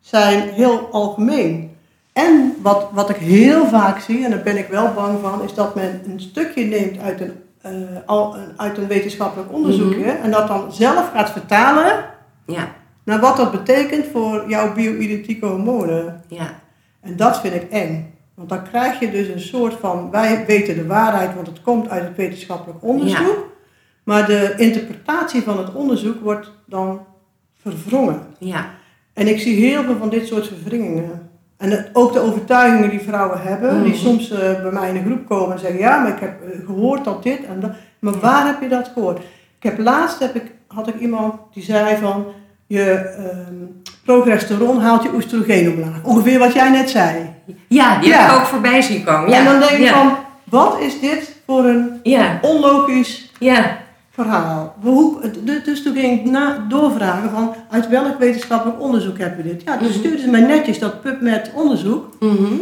zijn 0.00 0.48
heel 0.48 0.88
algemeen. 0.90 1.76
En 2.12 2.54
wat, 2.62 2.88
wat 2.92 3.10
ik 3.10 3.16
heel 3.16 3.66
vaak 3.66 4.00
zie, 4.00 4.24
en 4.24 4.30
daar 4.30 4.42
ben 4.42 4.56
ik 4.58 4.68
wel 4.68 4.92
bang 4.94 5.18
van, 5.22 5.42
is 5.42 5.54
dat 5.54 5.74
men 5.74 6.00
een 6.06 6.20
stukje 6.20 6.64
neemt 6.64 6.98
uit 6.98 7.20
een, 7.20 7.32
eh, 7.60 7.72
al, 8.06 8.36
uit 8.56 8.78
een 8.78 8.86
wetenschappelijk 8.86 9.52
onderzoekje 9.52 10.04
en 10.04 10.30
dat 10.30 10.48
dan 10.48 10.72
zelf 10.72 11.10
gaat 11.14 11.30
vertalen 11.30 12.04
Ja, 12.46 12.68
naar 13.04 13.20
wat 13.20 13.36
dat 13.36 13.50
betekent 13.50 14.06
voor 14.12 14.44
jouw 14.48 14.72
bio-identieke 14.74 15.46
hormonen. 15.46 16.22
ja, 16.28 16.59
En 17.00 17.16
dat 17.16 17.40
vind 17.40 17.54
ik 17.54 17.70
eng. 17.70 18.14
Want 18.34 18.48
dan 18.48 18.62
krijg 18.62 19.00
je 19.00 19.10
dus 19.10 19.28
een 19.28 19.40
soort 19.40 19.74
van, 19.74 20.10
wij 20.10 20.44
weten 20.46 20.74
de 20.74 20.86
waarheid, 20.86 21.34
want 21.34 21.46
het 21.46 21.62
komt 21.62 21.88
uit 21.88 22.02
het 22.02 22.16
wetenschappelijk 22.16 22.78
onderzoek. 22.84 23.48
Maar 24.04 24.26
de 24.26 24.54
interpretatie 24.56 25.42
van 25.42 25.58
het 25.58 25.72
onderzoek 25.74 26.20
wordt 26.22 26.52
dan 26.66 27.00
verwrongen. 27.62 28.20
ja. 28.38 28.78
En 29.14 29.28
ik 29.28 29.40
zie 29.40 29.56
heel 29.66 29.82
veel 29.82 29.96
van 29.96 30.08
dit 30.08 30.26
soort 30.26 30.46
verwringingen. 30.48 31.28
En 31.56 31.88
ook 31.92 32.12
de 32.12 32.20
overtuigingen 32.20 32.90
die 32.90 33.00
vrouwen 33.00 33.40
hebben, 33.42 33.82
die 33.82 33.92
Mhm. 33.92 34.00
soms 34.02 34.30
eh, 34.30 34.38
bij 34.62 34.70
mij 34.72 34.88
in 34.88 34.94
de 34.94 35.02
groep 35.10 35.26
komen 35.28 35.52
en 35.52 35.58
zeggen: 35.58 35.78
Ja, 35.78 35.98
maar 36.02 36.12
ik 36.12 36.20
heb 36.20 36.42
eh, 36.42 36.66
gehoord 36.66 37.04
dat 37.04 37.22
dit 37.22 37.44
en 37.44 37.60
dat. 37.60 37.70
Maar 37.98 38.18
waar 38.20 38.46
heb 38.46 38.60
je 38.62 38.68
dat 38.68 38.90
gehoord? 38.94 39.18
Ik 39.56 39.62
heb 39.62 39.78
laatst 39.78 40.18
heb 40.18 40.34
ik, 40.34 40.52
had 40.66 40.88
ik 40.88 41.00
iemand 41.00 41.34
die 41.52 41.62
zei 41.62 41.96
van 41.96 42.24
je 42.70 42.90
ehm, 42.92 43.54
progesteron 44.04 44.80
haalt 44.80 45.02
je 45.02 45.14
oestrogeen 45.14 45.72
omlaag. 45.72 46.02
Ongeveer 46.02 46.38
wat 46.38 46.52
jij 46.52 46.70
net 46.70 46.90
zei. 46.90 47.30
Ja, 47.68 48.00
die 48.00 48.12
heb 48.14 48.30
ik 48.30 48.36
ook 48.36 48.46
voorbij 48.46 48.82
zien 48.82 49.04
komen. 49.04 49.30
Ja. 49.30 49.36
En 49.38 49.44
dan 49.44 49.58
denk 49.58 49.70
ik 49.70 49.78
ja. 49.78 49.92
van, 49.92 50.16
wat 50.44 50.80
is 50.80 51.00
dit 51.00 51.36
voor 51.46 51.64
een 51.64 52.00
onlogisch 52.42 53.30
ja, 53.38 53.78
verhaal? 54.10 54.74
Dus- 55.64 55.82
toen 55.82 55.94
ging 55.94 56.20
ik 56.20 56.30
na, 56.30 56.64
doorvragen 56.68 57.30
van, 57.30 57.54
uit 57.70 57.88
welk 57.88 58.18
wetenschappelijk 58.18 58.80
onderzoek 58.80 59.18
heb 59.18 59.36
je 59.36 59.42
dit? 59.42 59.62
Ja, 59.64 59.76
toen 59.76 59.88
Mhm. 59.88 59.98
stuurden 59.98 60.20
ze 60.20 60.28
mij 60.30 60.40
netjes 60.40 60.78
dat 60.78 61.00
PubMed 61.00 61.50
onderzoek. 61.54 62.16
mhm, 62.20 62.54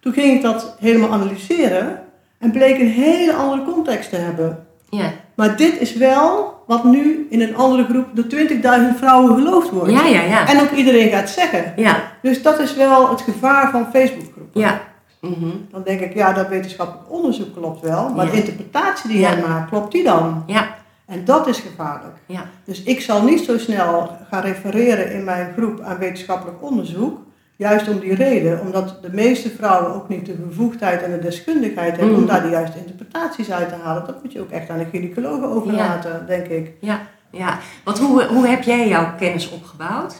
Toen 0.00 0.12
ging 0.12 0.34
ik 0.36 0.42
dat 0.42 0.76
helemaal 0.80 1.12
analyseren 1.12 2.00
en 2.38 2.50
bleek 2.50 2.78
een 2.80 2.88
hele 2.90 3.32
andere 3.32 3.64
context 3.72 4.10
te 4.10 4.16
hebben. 4.16 4.66
Ja. 5.00 5.12
Maar 5.34 5.56
dit 5.56 5.80
is 5.80 5.94
wel 5.94 6.54
wat 6.66 6.84
nu 6.84 7.26
in 7.30 7.40
een 7.40 7.56
andere 7.56 7.84
groep 7.84 8.06
door 8.12 8.24
20.000 8.24 8.98
vrouwen 8.98 9.34
geloofd 9.34 9.70
wordt. 9.70 9.90
Ja, 9.92 10.06
ja, 10.06 10.22
ja. 10.22 10.48
En 10.48 10.60
ook 10.60 10.70
iedereen 10.70 11.10
gaat 11.10 11.28
zeggen. 11.30 11.72
Ja, 11.76 11.96
Dus 12.22 12.42
dat 12.42 12.58
is 12.60 12.74
wel 12.74 13.10
het 13.10 13.20
gevaar 13.20 13.70
van 13.70 13.86
Facebookgroepen. 13.92 14.60
ja. 14.60 14.80
Mhm. 15.20 15.48
Dan 15.70 15.82
denk 15.82 16.00
ik, 16.00 16.14
ja, 16.14 16.32
dat 16.32 16.48
wetenschappelijk 16.48 17.10
onderzoek 17.12 17.54
klopt 17.56 17.80
wel, 17.80 18.08
maar 18.08 18.24
Ja. 18.24 18.30
de 18.30 18.36
interpretatie 18.36 19.08
die 19.10 19.18
Ja. 19.20 19.32
jij 19.32 19.42
maakt, 19.48 19.68
klopt 19.70 19.92
die 19.92 20.04
dan? 20.04 20.42
Ja, 20.46 20.74
En 21.06 21.24
dat 21.24 21.46
is 21.46 21.58
gevaarlijk. 21.58 22.16
ja. 22.26 22.44
Dus 22.64 22.82
ik 22.82 23.00
zal 23.00 23.22
niet 23.22 23.40
zo 23.40 23.58
snel 23.58 24.10
gaan 24.30 24.42
refereren 24.42 25.12
in 25.12 25.24
mijn 25.24 25.52
groep 25.56 25.80
aan 25.80 25.98
wetenschappelijk 25.98 26.62
onderzoek, 26.62 27.18
juist 27.62 27.88
om 27.88 27.98
die 27.98 28.14
reden, 28.14 28.60
omdat 28.60 28.98
de 29.02 29.12
meeste 29.12 29.50
vrouwen 29.50 29.94
ook 29.94 30.08
niet 30.08 30.26
de 30.26 30.32
bevoegdheid 30.32 31.02
en 31.02 31.10
de 31.10 31.18
deskundigheid 31.18 31.96
hebben 31.96 32.14
om 32.14 32.20
Mhm. 32.22 32.30
daar 32.30 32.42
de 32.42 32.48
juiste 32.48 32.78
interpretaties 32.78 33.52
uit 33.52 33.68
te 33.68 33.74
halen. 33.82 34.06
Dat 34.06 34.22
moet 34.22 34.32
je 34.32 34.40
ook 34.40 34.50
echt 34.50 34.70
aan 34.70 34.78
de 34.78 34.86
gynaecologen 34.90 35.48
overlaten, 35.48 36.24
denk 36.26 36.46
ik. 36.46 36.70
Ja, 36.80 37.00
ja. 37.30 37.58
Want 37.84 37.98
hoe, 37.98 38.24
hoe 38.24 38.46
heb 38.46 38.62
jij 38.62 38.88
jouw 38.88 39.14
kennis 39.18 39.50
opgebouwd? 39.50 40.14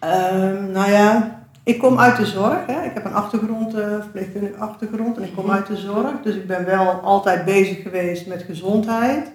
Ehm, 0.00 0.70
nou 0.72 0.90
ja, 0.90 1.38
ik 1.62 1.78
kom 1.78 1.98
uit 1.98 2.16
de 2.16 2.26
zorg. 2.26 2.66
Hè. 2.66 2.82
Ik 2.84 2.90
heb 2.94 3.04
een 3.04 3.14
achtergrond, 3.14 3.74
eh 3.74 3.86
verpleegkundige 4.00 4.56
achtergrond 4.58 5.16
en 5.16 5.22
ik 5.22 5.34
kom 5.34 5.44
Mhm. 5.44 5.54
uit 5.54 5.66
de 5.66 5.76
zorg. 5.76 6.12
Dus 6.22 6.34
ik 6.34 6.46
ben 6.46 6.64
wel 6.64 6.90
altijd 6.90 7.44
bezig 7.44 7.82
geweest 7.82 8.26
met 8.26 8.42
gezondheid. 8.42 9.30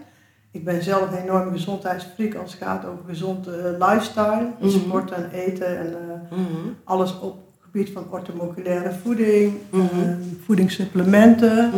Ik 0.51 0.63
ben 0.63 0.83
zelf 0.83 1.11
een 1.11 1.17
enorme 1.17 1.51
gezondheidsfreak 1.51 2.35
als 2.35 2.51
het 2.53 2.61
gaat 2.63 2.85
over 2.85 3.03
gezonde 3.07 3.75
lifestyle. 3.79 4.47
Mhm. 4.59 4.69
Sport 4.69 5.11
en 5.11 5.29
eten 5.31 5.77
en 5.79 5.93
eh, 5.93 6.37
Mhm. 6.37 6.67
alles 6.83 7.19
op 7.19 7.33
het 7.33 7.59
gebied 7.71 7.89
van 7.89 8.05
orthomoleculaire 8.09 8.91
voeding, 9.03 9.53
Mhm. 9.69 9.81
ehm, 9.99 10.17
voedingssupplementen. 10.45 11.71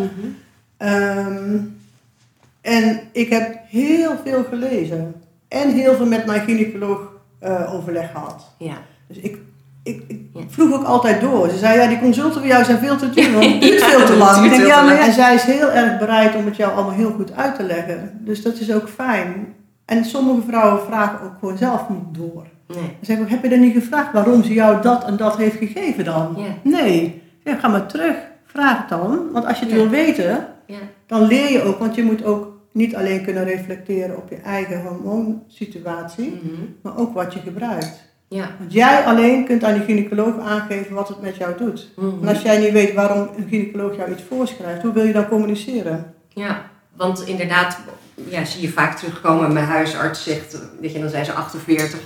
Ehm, 0.78 1.58
en 2.62 3.00
ik 3.12 3.30
heb 3.30 3.60
heel 3.68 4.14
veel 4.24 4.44
gelezen 4.44 5.14
en 5.48 5.70
heel 5.70 5.96
veel 5.96 6.06
met 6.06 6.26
mijn 6.26 6.42
gynaecoloog 6.42 7.10
eh, 7.40 7.74
overleg 7.74 8.12
gehad. 8.12 8.44
Ja. 8.58 8.78
Dus 9.08 9.18
ik, 9.18 9.38
ik. 9.84 10.21
Vroeg 10.50 10.74
ook 10.74 10.84
altijd 10.84 11.22
door. 11.22 11.50
Ze 11.50 11.58
zei, 11.58 11.80
ja, 11.80 11.88
die 11.88 12.00
consulten 12.00 12.40
voor 12.40 12.50
jou 12.50 12.64
zijn 12.64 12.78
veel 12.78 12.96
te 12.98 13.10
duur, 13.10 13.32
want 13.32 13.46
het 13.46 13.62
duurt 13.62 13.84
veel 13.84 14.06
te 14.06 14.16
lang. 14.18 14.50
Denk, 14.50 14.66
ja, 14.66 14.82
maar 14.84 15.00
en 15.00 15.14
zij 15.14 15.36
is 15.36 15.44
heel 15.44 15.72
erg 15.72 15.98
bereid 16.00 16.36
om 16.36 16.46
het 16.46 16.56
jou 16.56 16.74
allemaal 16.74 16.94
heel 16.94 17.12
goed 17.12 17.36
uit 17.36 17.56
te 17.56 17.64
leggen. 17.64 18.12
Dus 18.20 18.42
dat 18.44 18.60
is 18.60 18.74
ook 18.74 18.90
fijn. 18.90 19.54
En 19.86 20.06
sommige 20.06 20.42
vrouwen 20.48 20.82
vragen 20.82 21.22
ook 21.26 21.34
gewoon 21.40 21.58
zelf 21.58 21.90
niet 21.90 22.00
door. 22.18 22.44
Nee. 22.68 22.78
Dan 22.82 22.90
zeg 23.02 23.18
ik, 23.18 23.30
heb 23.30 23.44
je 23.44 23.50
dan 23.50 23.60
niet 23.60 23.74
gevraagd 23.74 24.14
waarom 24.14 24.44
ze 24.44 24.54
jou 24.54 24.82
dat 24.82 25.06
en 25.06 25.18
dat 25.18 25.38
heeft 25.38 25.58
gegeven 25.58 26.06
dan? 26.06 26.34
Ja. 26.38 26.44
Nee. 26.82 27.22
Ja, 27.44 27.56
ga 27.56 27.68
maar 27.68 27.86
terug. 27.86 28.16
Vraag 28.46 28.78
het 28.78 28.90
dan. 28.90 29.20
Want 29.32 29.46
als 29.46 29.60
je 29.60 29.66
het 29.66 29.74
Ja. 29.74 29.80
wil 29.80 29.90
weten, 29.90 30.46
Ja. 30.66 30.78
dan 31.08 31.22
leer 31.28 31.52
je 31.52 31.62
ook. 31.64 31.80
Want 31.80 31.96
je 31.96 32.04
moet 32.04 32.24
ook 32.26 32.48
niet 32.72 32.96
alleen 32.96 33.24
kunnen 33.24 33.44
reflecteren 33.44 34.18
op 34.18 34.30
je 34.30 34.36
eigen 34.36 34.82
hormoonsituatie, 34.82 36.40
Mhm. 36.44 36.62
maar 36.82 36.98
ook 36.98 37.14
wat 37.14 37.34
je 37.34 37.40
gebruikt. 37.40 38.10
Ja. 38.32 38.56
Want 38.60 38.74
jij 38.74 39.04
alleen 39.04 39.46
kunt 39.46 39.64
aan 39.64 39.74
de 39.74 39.84
gynaecoloog 39.84 40.40
aangeven 40.40 40.96
wat 40.96 41.08
het 41.08 41.22
met 41.22 41.36
jou 41.36 41.58
doet. 41.58 41.90
Mhm. 41.96 42.22
En 42.22 42.28
als 42.28 42.42
jij 42.42 42.58
niet 42.58 42.72
weet 42.72 42.94
waarom 42.94 43.30
een 43.38 43.48
gynaecoloog 43.50 43.96
jou 43.96 44.12
iets 44.12 44.24
voorschrijft, 44.30 44.82
hoe 44.82 44.94
wil 44.94 45.04
je 45.04 45.14
dan 45.14 45.28
communiceren? 45.28 46.14
Ja, 46.30 46.70
want 46.96 47.28
inderdaad, 47.28 47.78
ja, 48.30 48.46
zie 48.46 48.62
je 48.62 48.70
vaak 48.70 48.98
terugkomen. 48.98 49.54
Mijn 49.54 49.66
huisarts 49.66 50.24
zegt, 50.24 50.58
weet 50.82 50.94
je, 50.94 51.00
dan 51.00 51.10
zijn 51.10 51.26
ze 51.26 51.34
48 51.34 52.00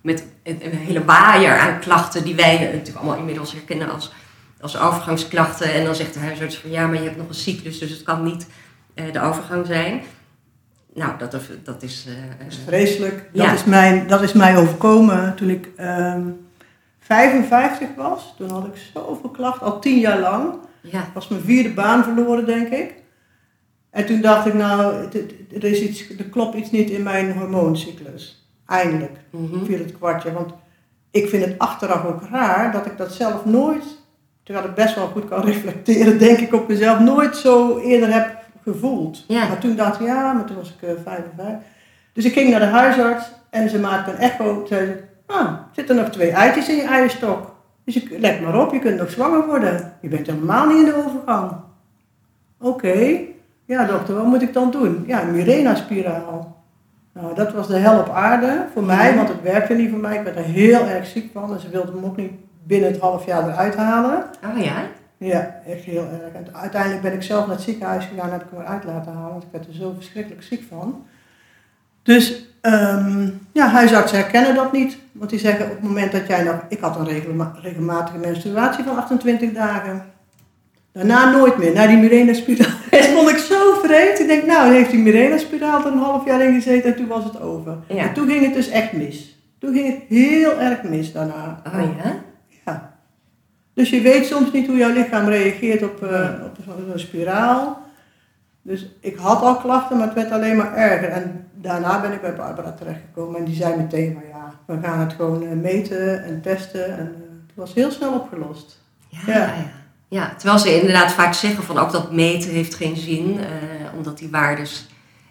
met 0.00 0.26
een, 0.42 0.58
een 0.62 0.76
hele 0.76 1.04
waaier 1.04 1.58
aan 1.58 1.80
klachten 1.80 2.24
die 2.24 2.34
wij 2.34 2.58
natuurlijk 2.58 2.96
allemaal 2.96 3.18
inmiddels 3.18 3.52
herkennen 3.52 3.90
als 3.90 4.12
als 4.60 4.78
overgangsklachten. 4.78 5.72
En 5.72 5.84
dan 5.84 5.94
zegt 5.94 6.14
de 6.14 6.20
huisarts 6.20 6.58
van 6.58 6.70
ja, 6.70 6.86
maar 6.86 6.96
je 6.96 7.04
hebt 7.04 7.16
nog 7.16 7.28
een 7.28 7.34
cyclus, 7.34 7.78
dus 7.78 7.90
het 7.90 8.02
kan 8.02 8.22
niet 8.22 8.46
eh, 8.94 9.12
de 9.12 9.20
overgang 9.20 9.66
zijn. 9.66 10.02
Nou, 10.94 11.18
dat, 11.18 11.30
dat 11.30 11.82
is... 11.82 12.06
dat 12.06 12.46
is 12.48 12.60
vreselijk. 12.66 13.30
Dat, 13.32 13.52
is 13.52 13.64
mijn, 13.64 14.06
dat 14.06 14.22
is 14.22 14.32
mij 14.32 14.56
overkomen 14.56 15.34
toen 15.34 15.50
ik 15.50 15.68
55 16.98 17.80
ehm, 17.80 17.96
was. 17.96 18.34
Toen 18.36 18.50
had 18.50 18.66
ik 18.66 18.90
zoveel 18.94 19.30
klachten, 19.30 19.66
al 19.66 19.80
tien 19.80 19.98
jaar 19.98 20.20
lang. 20.20 20.54
Ja. 20.80 21.10
was 21.14 21.28
mijn 21.28 21.42
vierde 21.42 21.70
baan 21.70 22.04
verloren, 22.04 22.46
denk 22.46 22.68
ik. 22.68 22.94
En 23.90 24.06
toen 24.06 24.20
dacht 24.20 24.46
ik, 24.46 24.54
nou, 24.54 24.94
er, 25.52 25.64
is 25.64 25.80
iets, 25.80 26.08
er 26.18 26.24
klopt 26.24 26.54
iets 26.54 26.70
niet 26.70 26.90
in 26.90 27.02
mijn 27.02 27.32
hormooncyclus. 27.32 28.48
Eindelijk 28.66 29.18
mm 29.30 29.64
viel 29.64 29.78
het 29.78 29.92
kwartje. 29.92 30.32
Want 30.32 30.52
ik 31.10 31.28
vind 31.28 31.44
het 31.44 31.58
achteraf 31.58 32.04
ook 32.04 32.22
raar 32.30 32.72
dat 32.72 32.86
ik 32.86 32.96
dat 32.96 33.12
zelf 33.12 33.44
nooit, 33.44 33.84
terwijl 34.42 34.66
ik 34.66 34.74
best 34.74 34.94
wel 34.94 35.06
goed 35.06 35.28
kan 35.28 35.44
reflecteren, 35.50 36.18
denk 36.18 36.38
ik 36.38 36.54
op 36.54 36.68
mezelf, 36.68 36.98
nooit 36.98 37.36
zo 37.36 37.78
eerder 37.78 38.12
heb 38.12 38.39
gevoeld. 38.72 39.24
Maar 39.28 39.58
toen 39.58 39.76
dacht 39.76 40.00
ik, 40.00 40.06
ja, 40.06 40.32
maar 40.32 40.44
toen 40.44 40.56
was 40.56 40.74
ik 40.78 40.88
uh, 40.88 40.90
eh, 40.90 40.96
55. 41.04 41.68
Dus 42.12 42.24
ik 42.24 42.32
ging 42.32 42.50
naar 42.50 42.60
de 42.60 42.66
huisarts 42.66 43.30
en 43.50 43.70
ze 43.70 43.78
maakte 43.78 44.10
een 44.10 44.16
echo. 44.16 44.64
Zei 44.66 44.86
ze, 44.86 45.02
ah, 45.26 45.52
zitten 45.72 45.96
er 45.96 46.02
nog 46.02 46.12
twee 46.12 46.30
eitjes 46.30 46.68
in 46.68 46.76
je 46.76 46.82
eierstok. 46.82 47.54
Dus 47.84 47.96
ik, 47.96 48.18
let 48.18 48.40
maar 48.40 48.60
op, 48.60 48.72
je 48.72 48.78
kunt 48.78 48.98
nog 48.98 49.10
zwanger 49.10 49.46
worden. 49.46 49.92
Je 50.00 50.08
bent 50.08 50.26
helemaal 50.26 50.66
niet 50.66 50.78
in 50.78 50.84
de 50.84 50.94
overgang. 51.06 51.52
Oké, 52.60 53.18
ja 53.64 53.84
dokter, 53.84 54.14
wat 54.14 54.26
moet 54.26 54.42
ik 54.42 54.52
dan 54.52 54.70
doen? 54.70 55.04
Ja, 55.06 55.22
een 55.22 55.30
Mirena-spiraal. 55.30 56.58
Nou, 57.12 57.34
dat 57.34 57.52
was 57.52 57.66
de 57.66 57.76
hel 57.76 57.98
op 57.98 58.08
aarde 58.08 58.66
voor 58.72 58.84
mij, 58.84 59.16
want 59.16 59.28
het 59.28 59.42
werkte 59.42 59.74
niet 59.74 59.90
voor 59.90 59.98
mij. 59.98 60.16
Ik 60.16 60.24
werd 60.24 60.36
er 60.36 60.42
heel 60.42 60.86
erg 60.86 61.06
ziek 61.06 61.32
van 61.32 61.52
en 61.52 61.60
ze 61.60 61.68
wilden 61.68 62.00
me 62.00 62.06
ook 62.06 62.16
niet 62.16 62.32
binnen 62.62 62.92
het 62.92 63.00
half 63.00 63.26
jaar 63.26 63.48
eruit 63.48 63.76
halen. 63.76 64.24
Oh 64.44 64.64
ja? 64.64 64.82
Ja, 65.22 65.60
echt 65.66 65.84
heel 65.84 66.08
erg. 66.22 66.32
En 66.32 66.54
uiteindelijk 66.54 67.02
ben 67.02 67.12
ik 67.12 67.22
zelf 67.22 67.46
naar 67.46 67.54
het 67.54 67.64
ziekenhuis 67.64 68.04
gegaan 68.04 68.26
en 68.26 68.32
heb 68.32 68.42
ik 68.42 68.52
me 68.52 68.58
eruit 68.58 68.84
laten 68.84 69.12
halen, 69.12 69.30
want 69.30 69.42
ik 69.42 69.48
werd 69.52 69.66
er 69.66 69.74
zo 69.74 69.92
verschrikkelijk 69.96 70.42
ziek 70.42 70.62
van. 70.68 71.04
Dus 72.02 72.44
um, 72.62 73.40
ja, 73.52 73.68
huisartsen 73.68 74.18
herkennen 74.18 74.54
dat 74.54 74.72
niet. 74.72 74.98
Want 75.12 75.30
die 75.30 75.38
zeggen 75.38 75.64
op 75.64 75.70
het 75.70 75.82
moment 75.82 76.12
dat 76.12 76.26
jij 76.26 76.42
nog... 76.42 76.60
Ik 76.68 76.80
had 76.80 76.96
een 76.96 77.22
regelmatige 77.62 78.18
menstruatie 78.18 78.84
van 78.84 78.96
28 78.96 79.52
dagen. 79.52 80.04
Daarna 80.92 81.30
nooit 81.30 81.58
meer. 81.58 81.72
Na 81.72 81.86
die 81.86 81.96
Mirena-spiraal. 81.96 82.76
Dat 82.90 83.06
vond 83.06 83.30
ik 83.30 83.36
zo 83.36 83.74
vreemd. 83.82 84.20
Ik 84.20 84.26
denk, 84.26 84.46
nou, 84.46 84.74
heeft 84.74 84.90
die 84.90 85.00
Mirena-spiraal 85.00 85.80
er 85.80 85.92
een 85.92 85.98
half 85.98 86.26
jaar 86.26 86.40
in 86.40 86.54
gezeten 86.54 86.90
en 86.90 86.96
toen 86.96 87.08
was 87.08 87.24
het 87.24 87.40
over. 87.40 87.76
En 87.86 88.12
toen 88.12 88.28
ging 88.28 88.44
het 88.44 88.54
dus 88.54 88.68
echt 88.68 88.92
mis. 88.92 89.38
Toen 89.58 89.74
ging 89.74 89.86
het 89.86 90.02
heel 90.08 90.60
erg 90.60 90.82
mis 90.82 91.12
daarna. 91.12 91.62
Oh? 91.66 91.96
Ja. 92.04 92.28
Dus 93.80 93.90
je 93.90 94.00
weet 94.00 94.26
soms 94.26 94.52
niet 94.52 94.66
hoe 94.66 94.76
jouw 94.76 94.92
lichaam 94.92 95.28
reageert 95.28 95.82
op, 95.82 96.02
uh, 96.02 96.30
op 96.44 96.56
zo'n 96.64 96.98
spiraal. 96.98 97.82
Dus 98.62 98.86
ik 99.00 99.16
had 99.16 99.42
al 99.42 99.56
klachten, 99.56 99.96
maar 99.96 100.06
het 100.06 100.14
werd 100.14 100.30
alleen 100.30 100.56
maar 100.56 100.76
erger. 100.76 101.08
En 101.08 101.48
daarna 101.54 102.00
ben 102.00 102.12
ik 102.12 102.20
bij 102.20 102.34
Barbara 102.34 102.72
terechtgekomen 102.72 103.38
en 103.38 103.44
die 103.44 103.54
zei 103.54 103.76
meteen 103.76 104.12
van 104.12 104.22
ja, 104.28 104.54
we 104.66 104.86
gaan 104.86 105.00
het 105.00 105.12
gewoon 105.12 105.42
eh, 105.42 105.52
meten 105.52 106.24
en 106.24 106.40
testen. 106.40 106.98
En 106.98 107.06
uh, 107.06 107.28
het 107.46 107.54
was 107.54 107.74
heel 107.74 107.90
snel 107.90 108.12
opgelost. 108.12 108.78
Ja, 109.08 109.20
ja. 109.26 109.36
ja. 109.36 109.70
ja. 110.08 110.34
terwijl 110.36 110.58
ze 110.58 110.80
inderdaad 110.80 111.12
vaak 111.12 111.34
zeggen 111.34 111.64
van 111.64 111.78
ook 111.78 111.92
dat 111.92 112.12
meten 112.12 112.50
heeft 112.50 112.74
geen 112.74 112.96
zin, 112.96 113.36
uh, 113.38 113.44
omdat 113.96 114.18
die 114.18 114.30
waardes 114.30 114.88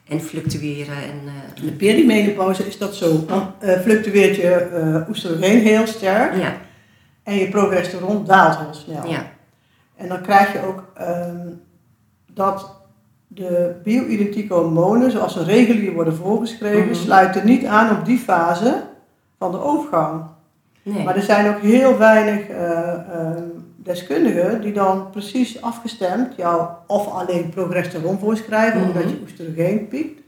en 0.08 0.22
fluctueren. 0.22 0.96
En, 0.96 1.20
In 1.56 1.66
de 1.66 1.72
perimenopauze 1.72 2.68
is 2.68 2.78
dat 2.78 2.96
zo. 2.96 3.26
Dan 3.26 3.54
fluctueert 3.82 4.36
je 4.36 4.70
uh, 4.74 5.10
oestrogeen 5.10 5.60
heel 5.60 5.88
sterk 5.88 6.36
ja. 6.36 6.68
En 7.30 7.36
je 7.36 7.50
progesteron 7.50 8.26
daalt 8.26 8.58
heel 8.58 8.74
snel. 8.74 9.08
Ja. 9.08 9.32
En 9.96 10.08
dan 10.08 10.22
krijg 10.22 10.54
je 10.54 10.66
ook 10.66 10.84
ehm, 10.96 11.48
dat 12.34 12.76
de 13.28 13.76
bio-identieke 13.84 14.54
hormonen, 14.54 15.12
zoals 15.12 15.34
ze 15.34 15.44
regulier 15.44 15.94
worden 15.94 16.16
voorgeschreven, 16.16 16.86
mhm. 16.86 16.94
sluiten 16.94 17.46
niet 17.46 17.66
aan 17.66 17.98
op 17.98 18.06
die 18.06 18.18
fase 18.18 18.84
van 19.38 19.52
de 19.52 19.64
overgang. 19.64 20.24
Nee. 20.84 21.04
Maar 21.04 21.16
er 21.16 21.22
zijn 21.22 21.56
ook 21.56 21.62
heel 21.62 21.98
weinig 21.98 22.50
uh, 22.50 23.34
deskundigen 23.76 24.62
die 24.62 24.74
dan 24.74 25.10
precies 25.10 25.62
afgestemd 25.62 26.36
jou 26.36 26.68
of 26.88 27.08
alleen 27.08 27.50
progesteron 27.50 28.20
voorschrijven, 28.20 28.82
omdat 28.82 29.04
mhm. 29.04 29.14
je 29.14 29.20
oestrogeen 29.22 29.88
piekt. 29.88 30.22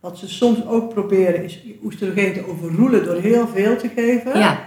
Wat 0.00 0.18
ze 0.18 0.28
soms 0.28 0.66
ook 0.66 0.88
proberen 0.94 1.44
is 1.44 1.62
je 1.64 1.78
oestrogeen 1.84 2.32
te 2.32 2.48
overroelen 2.48 3.04
door 3.04 3.16
heel 3.16 3.48
veel 3.48 3.76
te 3.76 3.88
geven. 3.88 4.38
Ja, 4.38 4.58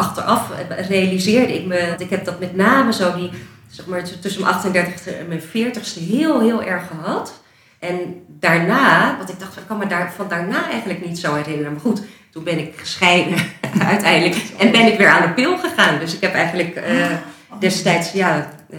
achteraf 0.00 0.50
realiseerde 0.88 1.54
ik 1.54 1.66
me, 1.66 1.94
ik 1.98 2.10
heb 2.10 2.24
dat 2.24 2.40
met 2.40 2.56
name 2.56 2.92
zo 2.92 3.14
die 3.14 3.30
zeg 3.70 3.86
maar, 3.86 4.02
tussen 4.20 4.42
mijn 4.42 4.54
38 4.54 5.06
en 5.06 5.28
mijn 5.28 5.40
40ste 5.40 6.08
heel, 6.08 6.40
heel 6.40 6.62
erg 6.62 6.86
gehad. 6.86 7.40
En 7.78 8.24
daarna, 8.26 9.16
want 9.16 9.28
ik 9.28 9.38
dacht, 9.38 9.56
ik 9.56 9.66
kan 9.66 9.78
me 9.78 9.86
daar, 9.86 10.12
van 10.12 10.28
daarna 10.28 10.70
eigenlijk 10.70 11.06
niet 11.06 11.18
zo 11.18 11.34
herinneren. 11.34 11.72
Maar 11.72 11.80
goed, 11.80 12.02
toen 12.30 12.44
ben 12.44 12.58
ik 12.58 12.72
gescheiden 12.76 13.38
uiteindelijk. 13.92 14.42
En 14.58 14.70
ben 14.70 14.92
ik 14.92 14.98
weer 14.98 15.08
aan 15.08 15.28
de 15.28 15.34
pil 15.34 15.58
gegaan. 15.58 15.98
Dus 15.98 16.14
ik 16.14 16.20
heb 16.20 16.34
eigenlijk 16.34 16.76
uh, 16.76 17.06
destijds 17.60 18.12
ja, 18.12 18.50
uh, 18.70 18.78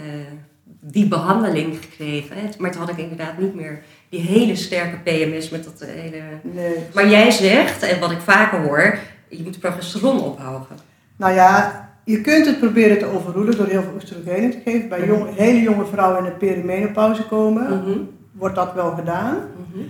die 0.80 1.06
behandeling 1.06 1.78
gekregen. 1.80 2.36
Maar 2.58 2.70
toen 2.70 2.80
had 2.80 2.90
ik 2.90 2.98
inderdaad 2.98 3.38
niet 3.38 3.54
meer 3.54 3.82
die 4.08 4.20
hele 4.20 4.56
sterke 4.56 4.96
PMS 4.96 5.48
met 5.48 5.64
dat 5.64 5.88
hele... 5.88 6.22
Nee. 6.42 6.74
Maar 6.94 7.08
jij 7.08 7.30
zegt, 7.30 7.82
en 7.82 8.00
wat 8.00 8.10
ik 8.10 8.20
vaker 8.20 8.58
hoor, 8.58 8.98
je 9.28 9.42
moet 9.42 9.58
progesteron 9.58 10.20
ophouden. 10.20 10.91
Nou 11.22 11.34
ja, 11.34 11.88
je 12.04 12.20
kunt 12.20 12.46
het 12.46 12.58
proberen 12.58 12.98
te 12.98 13.06
overroelen 13.06 13.56
door 13.56 13.66
heel 13.66 13.82
veel 13.82 13.94
oestrogenen 13.94 14.50
te 14.50 14.58
geven. 14.64 14.88
Bij 14.88 15.06
jong, 15.06 15.36
hele 15.36 15.60
jonge 15.62 15.84
vrouwen 15.84 16.18
in 16.18 16.24
de 16.24 16.30
perimenopauze 16.30 17.26
komen, 17.26 17.78
mhm. 17.78 17.98
wordt 18.32 18.54
dat 18.54 18.74
wel 18.74 18.90
gedaan. 18.90 19.36
Mhm. 19.36 19.84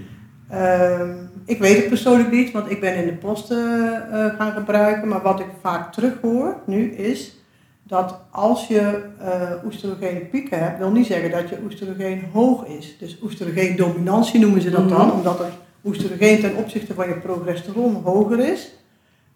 Ehm, 0.49 1.11
ik 1.45 1.59
weet 1.59 1.77
het 1.77 1.89
persoonlijk 1.89 2.31
niet, 2.31 2.53
want 2.53 2.71
ik 2.71 2.81
ben 2.81 2.95
in 2.95 3.07
de 3.07 3.13
posten 3.13 4.05
uh, 4.11 4.27
gaan 4.39 4.53
gebruiken. 4.53 5.09
Maar 5.09 5.23
wat 5.23 5.41
ik 5.41 5.47
vaak 5.61 5.93
terughoor 5.93 6.57
nu 6.67 6.93
is 6.93 7.37
dat 7.83 8.21
als 8.31 8.67
je 8.67 9.03
uh, 9.21 9.65
oestrogenen 9.65 10.29
pieken 10.29 10.59
hebt, 10.59 10.79
wil 10.79 10.91
niet 10.91 11.07
zeggen 11.07 11.31
dat 11.31 11.49
je 11.49 11.59
oestrogeen 11.65 12.25
hoog 12.33 12.67
is. 12.67 12.97
Dus 12.99 13.19
oestrogeen-dominantie 13.23 14.41
noemen 14.41 14.61
ze 14.61 14.71
dat 14.71 14.89
dan, 14.89 15.07
mhm. 15.07 15.17
omdat 15.17 15.39
het 15.39 15.53
oestrogeen 15.85 16.41
ten 16.41 16.57
opzichte 16.57 16.95
van 16.95 17.09
je 17.09 17.15
progesteron 17.15 18.03
hoger 18.03 18.39
is. 18.39 18.82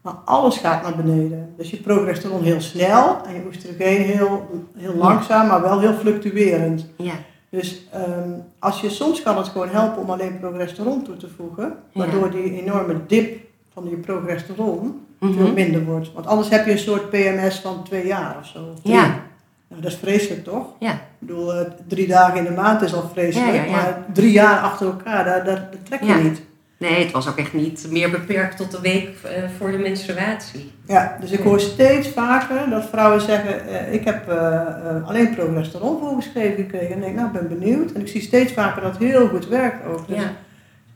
Maar 0.07 0.19
alles 0.25 0.57
gaat 0.57 0.83
naar 0.83 0.97
beneden. 0.97 1.55
Dus 1.57 1.71
je 1.71 1.77
progesteron 1.77 2.43
heel 2.43 2.61
snel 2.61 3.17
en 3.27 3.35
je 3.35 3.43
oestrogeen 3.47 4.03
heel, 4.03 4.65
heel 4.77 4.95
langzaam, 4.95 5.47
maar 5.47 5.63
wel 5.63 5.81
heel 5.81 5.95
fluctuerend. 5.95 6.87
Ja. 6.97 7.13
Dus 7.51 7.87
um, 7.95 8.45
als 8.59 8.81
je, 8.81 8.91
soms 8.91 9.23
kan 9.23 9.37
het 9.37 9.49
gewoon 9.49 9.69
helpen 9.69 10.03
om 10.03 10.11
alleen 10.11 10.39
progesteron 10.39 11.03
toe 11.03 11.17
te 11.17 11.29
voegen, 11.37 11.77
waardoor 11.93 12.31
die 12.31 12.61
enorme 12.63 12.97
dip 13.07 13.41
van 13.73 13.89
je 13.91 13.97
progesteron 13.97 15.01
veel 15.21 15.31
mhm. 15.31 15.55
minder 15.55 15.85
wordt. 15.85 16.13
Want 16.13 16.27
anders 16.27 16.49
heb 16.49 16.67
je 16.67 16.73
een 16.73 16.79
soort 16.79 17.11
PMS 17.11 17.61
van 17.61 17.85
twee 17.85 18.07
jaar 18.07 18.37
of 18.41 18.47
zo. 18.47 18.75
ja. 18.83 19.25
Nou, 19.69 19.83
dat 19.83 19.91
is 19.91 19.99
vreselijk 19.99 20.45
toch? 20.45 20.67
Ja. 20.79 20.93
Ik 20.93 20.99
bedoel, 21.19 21.55
uh, 21.55 21.61
drie 21.87 22.07
dagen 22.07 22.39
in 22.39 22.45
de 22.45 22.61
maand 22.61 22.83
is 22.83 22.95
al 22.95 23.11
vreselijk, 23.13 23.71
maar 23.71 24.05
drie 24.13 24.33
jaar 24.33 24.61
achter 24.61 24.87
elkaar, 24.87 25.25
daar, 25.25 25.45
daar, 25.45 25.69
trek 25.83 26.03
je 26.03 26.15
niet. 26.15 26.43
Nee, 26.79 27.05
het 27.05 27.13
was 27.13 27.29
ook 27.29 27.37
echt 27.37 27.53
niet 27.53 27.87
meer 27.91 28.11
beperkt 28.11 28.57
tot 28.57 28.71
de 28.71 28.81
week 28.81 29.09
uh, 29.25 29.31
voor 29.59 29.71
de 29.71 29.79
menstruatie. 29.79 30.73
Ja, 30.87 31.17
dus 31.21 31.31
ik 31.31 31.41
hoor 31.41 31.61
steeds 31.61 32.09
vaker 32.09 32.71
dat 32.71 32.89
vrouwen 32.89 33.21
zeggen: 33.21 33.69
uh, 33.69 33.93
Ik 33.93 34.05
heb 34.05 34.29
uh, 34.29 35.09
alleen 35.09 35.35
progesteron 35.35 35.99
voorgeschreven 35.99 36.57
gekregen. 36.65 36.91
En 36.91 36.97
ik 36.97 37.03
denk, 37.03 37.17
nou, 37.17 37.27
ik 37.27 37.33
ben 37.33 37.59
benieuwd. 37.59 37.93
En 37.93 38.01
ik 38.01 38.09
zie 38.09 38.21
steeds 38.21 38.53
vaker 38.53 38.83
dat 38.83 38.97
heel 38.97 39.29
goed 39.29 39.49
werkt 39.49 39.87
ook. 39.87 40.09
Dus 40.09 40.17
ja. 40.17 40.33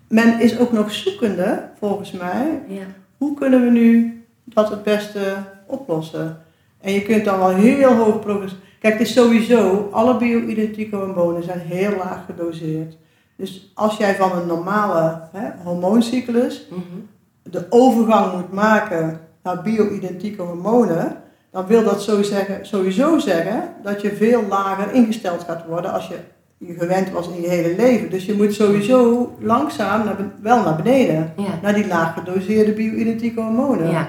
men 0.09 0.41
is 0.41 0.59
ook 0.59 0.73
nog 0.73 0.93
zoekende, 0.93 1.69
volgens 1.79 2.11
mij. 2.13 2.61
Ja. 2.67 2.85
Hoe 3.17 3.35
kunnen 3.35 3.65
we 3.65 3.71
nu 3.71 4.23
dat 4.45 4.71
het 4.71 4.83
beste 4.83 5.37
oplossen? 5.67 6.43
En 6.81 6.93
je 6.93 7.03
kunt 7.03 7.25
dan 7.25 7.39
wel 7.39 7.55
heel 7.55 7.95
hoog 7.95 8.21
progesteron. 8.21 8.69
Kijk, 8.81 8.99
het 8.99 9.03
is 9.03 9.13
sowieso, 9.13 9.89
alle 9.93 10.17
bio-identieke 10.17 10.97
hormonen 10.97 11.43
zijn 11.43 11.61
heel 11.61 11.97
laag 11.97 12.25
gedoseerd. 12.27 12.97
Dus 13.41 13.73
als 13.75 13.97
jij 13.97 14.15
van 14.17 14.33
een 14.33 14.47
normale 14.47 15.21
hè, 15.33 15.49
hormooncyclus 15.65 16.67
mhm. 16.71 16.81
de 17.43 17.67
overgang 17.69 18.33
moet 18.33 18.53
maken 18.53 19.21
naar 19.43 19.63
bio-identieke 19.63 20.43
hormonen, 20.43 21.17
dan 21.51 21.67
wil 21.67 21.85
dat 21.85 22.03
sowieso 22.63 23.19
zeggen 23.19 23.69
dat 23.83 24.01
je 24.01 24.17
veel 24.17 24.43
lager 24.49 24.93
ingesteld 24.93 25.43
gaat 25.43 25.67
worden 25.67 25.93
als 25.93 26.09
je 26.09 26.17
je 26.59 26.75
gewend 26.79 27.11
was 27.11 27.29
in 27.29 27.41
je 27.41 27.49
hele 27.49 27.77
leven. 27.77 28.11
Dus 28.11 28.25
je 28.25 28.35
moet 28.35 28.55
sowieso 28.55 29.31
langzaam 29.39 30.05
naar, 30.05 30.17
wel 30.43 30.63
naar 30.63 30.77
beneden, 30.77 31.33
naar 31.63 31.75
die 31.75 31.87
laag 31.87 32.15
gedoseerde 32.15 32.73
bio-identieke 32.73 33.41
hormonen. 33.41 33.91
Ja. 33.91 34.09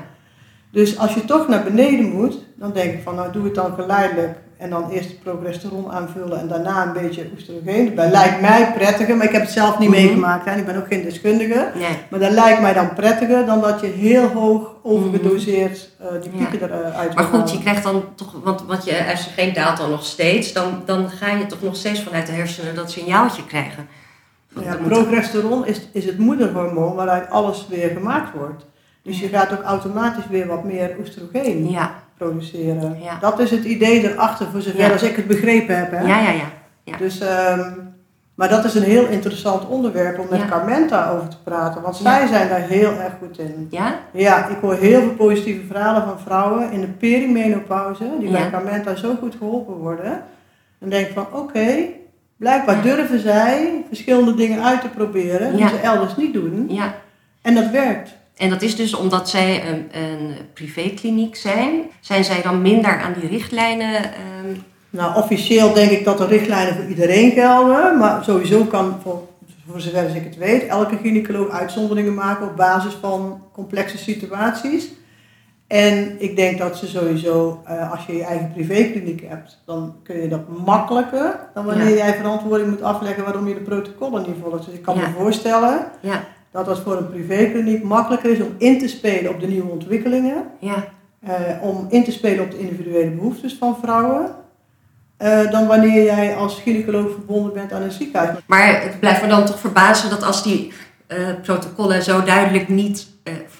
Dus 0.72 0.98
als 0.98 1.14
je 1.14 1.26
toch 1.26 1.48
naar 1.48 1.64
beneden 1.64 2.06
moet, 2.06 2.46
dan 2.56 2.72
denk 2.72 2.94
ik 2.94 3.04
van 3.04 3.16
nou 3.16 3.32
doe 3.32 3.44
het 3.44 3.56
dan 3.56 3.74
geleidelijk 3.74 4.38
En 4.62 4.70
dan 4.70 4.90
eerst 4.90 5.24
progesteron 5.24 5.92
aanvullen 5.92 6.40
en 6.40 6.48
daarna 6.48 6.86
een 6.86 6.94
beetje 6.94 7.30
oestrogeen 7.36 7.88
erbij. 7.88 8.10
Lijkt 8.12 8.42
mij 8.42 8.72
prettiger, 8.74 9.16
maar 9.18 9.26
ik 9.26 9.32
heb 9.32 9.42
het 9.42 9.52
zelf 9.52 9.80
niet 9.80 9.90
Mhm. 9.90 9.98
meegemaakt. 10.02 10.46
Hè. 10.46 10.56
Ik 10.58 10.66
ben 10.66 10.78
ook 10.78 10.88
geen 10.88 11.04
deskundige. 11.04 11.72
Nee. 11.76 11.98
Maar 12.10 12.20
dat 12.20 12.32
lijkt 12.32 12.62
mij 12.62 12.74
dan 12.74 12.94
prettiger 12.94 13.46
dan 13.46 13.62
dat 13.62 13.80
je 13.82 13.88
heel 13.88 14.28
hoog 14.28 14.72
overgedoseerd 14.84 15.90
eh, 16.00 16.08
die 16.22 16.30
pieken 16.32 16.62
eruit 16.74 17.16
Maar 17.16 17.24
goed, 17.24 17.52
je 17.52 17.60
krijgt 17.60 17.84
dan 17.84 18.04
toch, 18.16 18.36
want, 18.44 18.64
want 18.68 18.84
je 18.86 19.06
oestrogeen 19.12 19.54
daalt 19.54 19.78
dan 19.78 19.90
nog 19.90 20.06
steeds, 20.06 20.54
dan, 20.54 20.82
dan 20.86 21.10
ga 21.10 21.28
je 21.32 21.46
toch 21.46 21.62
nog 21.62 21.76
steeds 21.76 22.04
vanuit 22.04 22.26
de 22.26 22.32
hersenen 22.34 22.76
dat 22.76 22.92
signaaltje 22.92 23.46
krijgen. 23.46 23.88
Ja, 24.64 24.72
dat 24.72 24.84
progesteron 24.88 25.66
is, 25.66 25.82
is 25.92 26.06
het 26.06 26.18
moederhormoon 26.18 26.96
waaruit 26.96 27.30
alles 27.30 27.66
weer 27.70 27.90
gemaakt 27.90 28.34
wordt. 28.36 28.66
Dus 29.04 29.20
je 29.20 29.28
gaat 29.28 29.52
ook 29.52 29.62
automatisch 29.64 30.28
weer 30.30 30.48
wat 30.48 30.64
meer 30.64 30.96
oestrogeen 31.00 31.70
ja, 31.70 31.92
produceren. 32.18 32.98
Ja. 33.02 33.18
Dat 33.20 33.40
is 33.40 33.52
het 33.52 33.64
idee 33.64 34.12
erachter, 34.12 34.48
voor 34.52 34.62
zover 34.62 34.80
Ja. 34.80 34.92
als 34.92 35.04
ik 35.04 35.16
het 35.16 35.28
begrepen 35.28 35.78
heb. 35.78 35.92
Hè? 35.92 36.02
ja, 36.08 36.20
ja, 36.20 36.32
ja. 36.84 36.98
Dus, 36.98 37.20
ehm, 37.20 37.70
maar 38.36 38.50
dat 38.50 38.66
is 38.66 38.76
een 38.76 38.84
heel 38.84 39.06
interessant 39.08 39.68
onderwerp 39.68 40.20
om 40.20 40.28
met. 40.30 40.46
Carmenta 40.48 41.10
over 41.10 41.28
te 41.28 41.38
praten, 41.44 41.82
want 41.82 41.96
zij 41.96 42.28
zijn 42.28 42.50
daar 42.50 42.62
heel 42.62 42.92
erg 42.92 43.14
goed 43.20 43.40
in. 43.40 43.68
Ja? 43.70 43.96
Ja, 44.12 44.48
ik 44.48 44.58
hoor 44.62 44.76
heel 44.76 45.02
veel 45.02 45.14
positieve 45.14 45.66
verhalen 45.68 46.04
van 46.04 46.20
vrouwen 46.20 46.72
in 46.72 46.82
de 46.82 46.88
perimenopauze, 46.88 48.04
die 48.20 48.32
bij 48.32 48.50
Carmenta 48.50 48.96
zo 48.96 49.16
goed 49.20 49.36
geholpen 49.38 49.76
worden. 49.76 50.24
Dan 50.80 50.90
denk 50.90 51.08
ik 51.08 51.14
van, 51.14 51.28
oké, 51.32 51.76
blijkbaar 52.38 52.82
durven 52.82 53.20
zij 53.20 53.84
verschillende 53.88 54.34
dingen 54.34 54.64
uit 54.64 54.82
te 54.82 54.88
proberen 54.90 55.56
die 55.56 55.68
ze 55.68 55.78
elders 55.80 56.16
niet 56.16 56.34
doen. 56.34 56.66
ja. 56.70 56.94
En 57.42 57.56
dat 57.56 57.70
werkt. 57.70 58.20
En 58.42 58.50
dat 58.50 58.62
is 58.62 58.76
dus 58.76 58.94
omdat 58.96 59.30
zij 59.30 59.68
een, 59.70 59.90
een 60.02 60.36
privékliniek 60.54 61.36
zijn. 61.36 61.82
Zijn 62.00 62.24
zij 62.24 62.42
dan 62.42 62.62
minder 62.62 63.00
aan 63.02 63.14
die 63.20 63.30
richtlijnen? 63.30 63.96
ehm, 64.04 64.56
Nou, 64.90 65.16
officieel 65.16 65.74
denk 65.74 65.92
ik 65.92 66.04
dat 66.06 66.18
de 66.18 66.26
richtlijnen 66.26 66.76
voor 66.76 66.86
iedereen 66.86 67.32
gelden, 67.32 67.98
maar 67.98 68.24
sowieso 68.24 68.64
kan, 68.64 68.96
voor, 69.04 69.28
voor 69.68 69.80
zover 69.82 70.16
ik 70.16 70.24
het 70.24 70.38
weet, 70.38 70.66
elke 70.68 70.98
gynaecoloog 71.04 71.50
uitzonderingen 71.50 72.14
maken 72.14 72.48
op 72.48 72.56
basis 72.56 72.94
van 72.94 73.42
complexe 73.54 73.98
situaties. 73.98 74.90
En 75.68 76.16
ik 76.22 76.36
denk 76.36 76.58
dat 76.58 76.78
ze 76.78 76.88
sowieso, 76.88 77.62
eh, 77.66 77.92
als 77.92 78.06
je 78.06 78.16
je 78.16 78.24
eigen 78.24 78.52
privékliniek 78.54 79.22
hebt, 79.28 79.62
dan 79.66 79.96
kun 80.04 80.22
je 80.22 80.28
dat 80.28 80.42
makkelijker 80.66 81.40
dan 81.54 81.66
wanneer 81.66 81.90
Ja. 81.90 81.96
jij 81.96 82.14
verantwoording 82.14 82.70
moet 82.70 82.82
afleggen 82.82 83.24
waarom 83.24 83.48
je 83.48 83.54
de 83.54 83.60
protocollen 83.60 84.24
niet 84.28 84.36
volgt. 84.42 84.66
Dus 84.66 84.74
ik 84.74 84.82
kan 84.82 84.96
Ja. 84.96 85.02
me 85.08 85.14
voorstellen 85.18 85.86
ja, 86.02 86.24
dat 86.52 86.66
het 86.68 86.80
voor 86.80 86.98
een 86.98 87.10
privékliniek 87.10 87.84
makkelijker 87.84 88.32
is 88.32 88.40
om 88.40 88.56
in 88.58 88.80
te 88.80 88.88
spelen 88.88 89.32
op 89.34 89.40
de 89.40 89.48
nieuwe 89.48 89.70
ontwikkelingen 89.72 90.44
ja, 90.60 90.88
eh, 91.26 91.34
om 91.62 91.88
in 91.90 92.04
te 92.04 92.12
spelen 92.12 92.44
op 92.44 92.52
de 92.52 92.60
individuele 92.60 93.10
behoeftes 93.12 93.54
van 93.60 93.78
vrouwen. 93.82 94.36
eh, 95.18 95.52
dan 95.52 95.68
wanneer 95.68 96.04
jij 96.04 96.36
als 96.36 96.60
gynaecoloog 96.62 97.12
verbonden 97.12 97.54
bent 97.54 97.74
aan 97.74 97.82
een 97.82 97.92
ziekenhuis. 97.92 98.38
Maar 98.48 98.82
het 98.82 99.00
blijft 99.00 99.22
me 99.22 99.28
dan 99.28 99.46
toch 99.46 99.60
verbazen 99.60 100.10
dat 100.10 100.24
als 100.24 100.44
die 100.44 100.74
eh, 101.08 101.18
protocollen 101.42 102.04
zo 102.04 102.24
duidelijk 102.24 102.68
niet, 102.68 103.08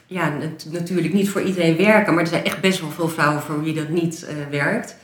ja, 0.06 0.30
nat- 0.30 0.68
natuurlijk 0.72 1.14
niet 1.14 1.30
voor 1.30 1.42
iedereen 1.42 1.78
werken, 1.78 2.14
maar 2.14 2.24
er 2.24 2.30
zijn 2.30 2.44
echt 2.44 2.62
best 2.62 2.82
wel 2.82 2.90
veel 2.90 3.08
vrouwen 3.10 3.42
voor 3.42 3.64
wie 3.64 3.74
dat 3.74 3.90
niet 3.90 4.28
werkt. 4.50 4.96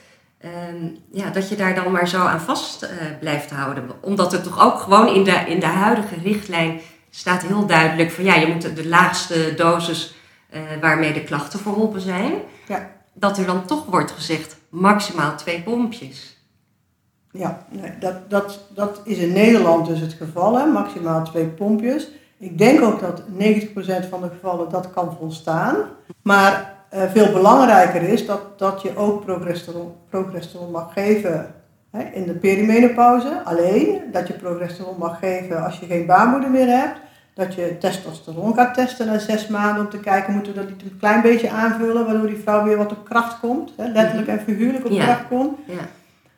ehm, 0.41 0.85
ja, 1.11 1.29
dat 1.29 1.49
je 1.49 1.55
daar 1.55 1.75
dan 1.75 1.91
maar 1.91 2.07
zo 2.07 2.17
aan 2.25 2.41
vast 2.41 2.89
blijft 3.19 3.49
houden. 3.51 3.83
Omdat 4.01 4.33
er 4.33 4.41
toch 4.41 4.61
ook 4.65 4.79
gewoon 4.79 5.07
in 5.15 5.23
de, 5.23 5.43
in 5.47 5.59
de 5.59 5.65
huidige 5.65 6.15
richtlijn 6.23 6.79
staat 7.17 7.41
heel 7.41 7.65
duidelijk 7.65 8.11
van 8.11 8.23
ja, 8.23 8.35
je 8.35 8.47
moet 8.47 8.61
de, 8.61 8.73
de 8.73 8.87
laagste 8.87 9.53
dosis 9.55 10.15
eh, 10.49 10.61
waarmee 10.81 11.13
de 11.13 11.23
klachten 11.23 11.59
verholpen 11.59 12.01
zijn. 12.01 12.33
Ja. 12.67 12.89
Dat 13.13 13.37
er 13.37 13.45
dan 13.45 13.65
toch 13.65 13.85
wordt 13.85 14.11
gezegd 14.11 14.57
maximaal 14.69 15.35
twee 15.35 15.61
pompjes. 15.61 16.37
Ja, 17.31 17.65
nee, 17.69 17.91
dat, 17.99 18.29
dat, 18.29 18.59
dat 18.69 19.01
is 19.03 19.17
in 19.17 19.33
Nederland 19.33 19.87
dus 19.87 19.99
het 19.99 20.13
geval, 20.13 20.57
hè? 20.57 20.65
maximaal 20.65 21.23
twee 21.23 21.45
pompjes. 21.45 22.07
Ik 22.37 22.57
denk 22.57 22.81
ook 22.81 22.99
dat 22.99 23.21
90% 23.21 24.09
van 24.09 24.21
de 24.21 24.29
gevallen 24.29 24.69
dat 24.69 24.91
kan 24.91 25.15
volstaan. 25.19 25.75
Maar 26.21 26.73
eh, 26.89 27.01
veel 27.11 27.31
belangrijker 27.31 28.01
is 28.01 28.25
dat, 28.25 28.59
dat 28.59 28.81
je 28.81 28.97
ook 28.97 29.25
progesteron, 29.25 29.93
progesteron 30.09 30.71
mag 30.71 30.93
geven 30.93 31.55
hè, 31.91 32.03
in 32.03 32.25
de 32.25 32.33
perimenopauze. 32.33 33.41
Alleen 33.43 34.01
dat 34.11 34.27
je 34.27 34.33
progesteron 34.33 34.97
mag 34.97 35.19
geven 35.19 35.63
als 35.63 35.79
je 35.79 35.85
geen 35.85 36.05
baarmoeder 36.05 36.49
meer 36.49 36.67
hebt. 36.67 37.05
Dat 37.37 37.53
je 37.55 37.77
testosteron 37.79 38.53
gaat 38.53 38.73
testen 38.73 39.07
na 39.07 39.17
zes 39.19 39.47
maanden 39.47 39.83
om 39.83 39.89
te 39.89 39.99
kijken, 39.99 40.33
moeten 40.33 40.53
we 40.53 40.59
dat 40.59 40.69
niet 40.69 40.81
een 40.81 40.97
klein 40.99 41.21
beetje 41.21 41.49
aanvullen, 41.49 42.05
waardoor 42.05 42.27
die 42.27 42.37
vrouw 42.37 42.63
weer 42.63 42.77
wat 42.77 42.91
op 42.91 43.05
kracht 43.05 43.39
komt. 43.39 43.71
Hè, 43.77 43.87
letterlijk 43.91 44.27
en 44.27 44.39
figuurlijk 44.39 44.85
op 44.85 44.91
Ja. 44.91 45.03
kracht 45.03 45.27
komt 45.27 45.57
Ja. 45.65 45.73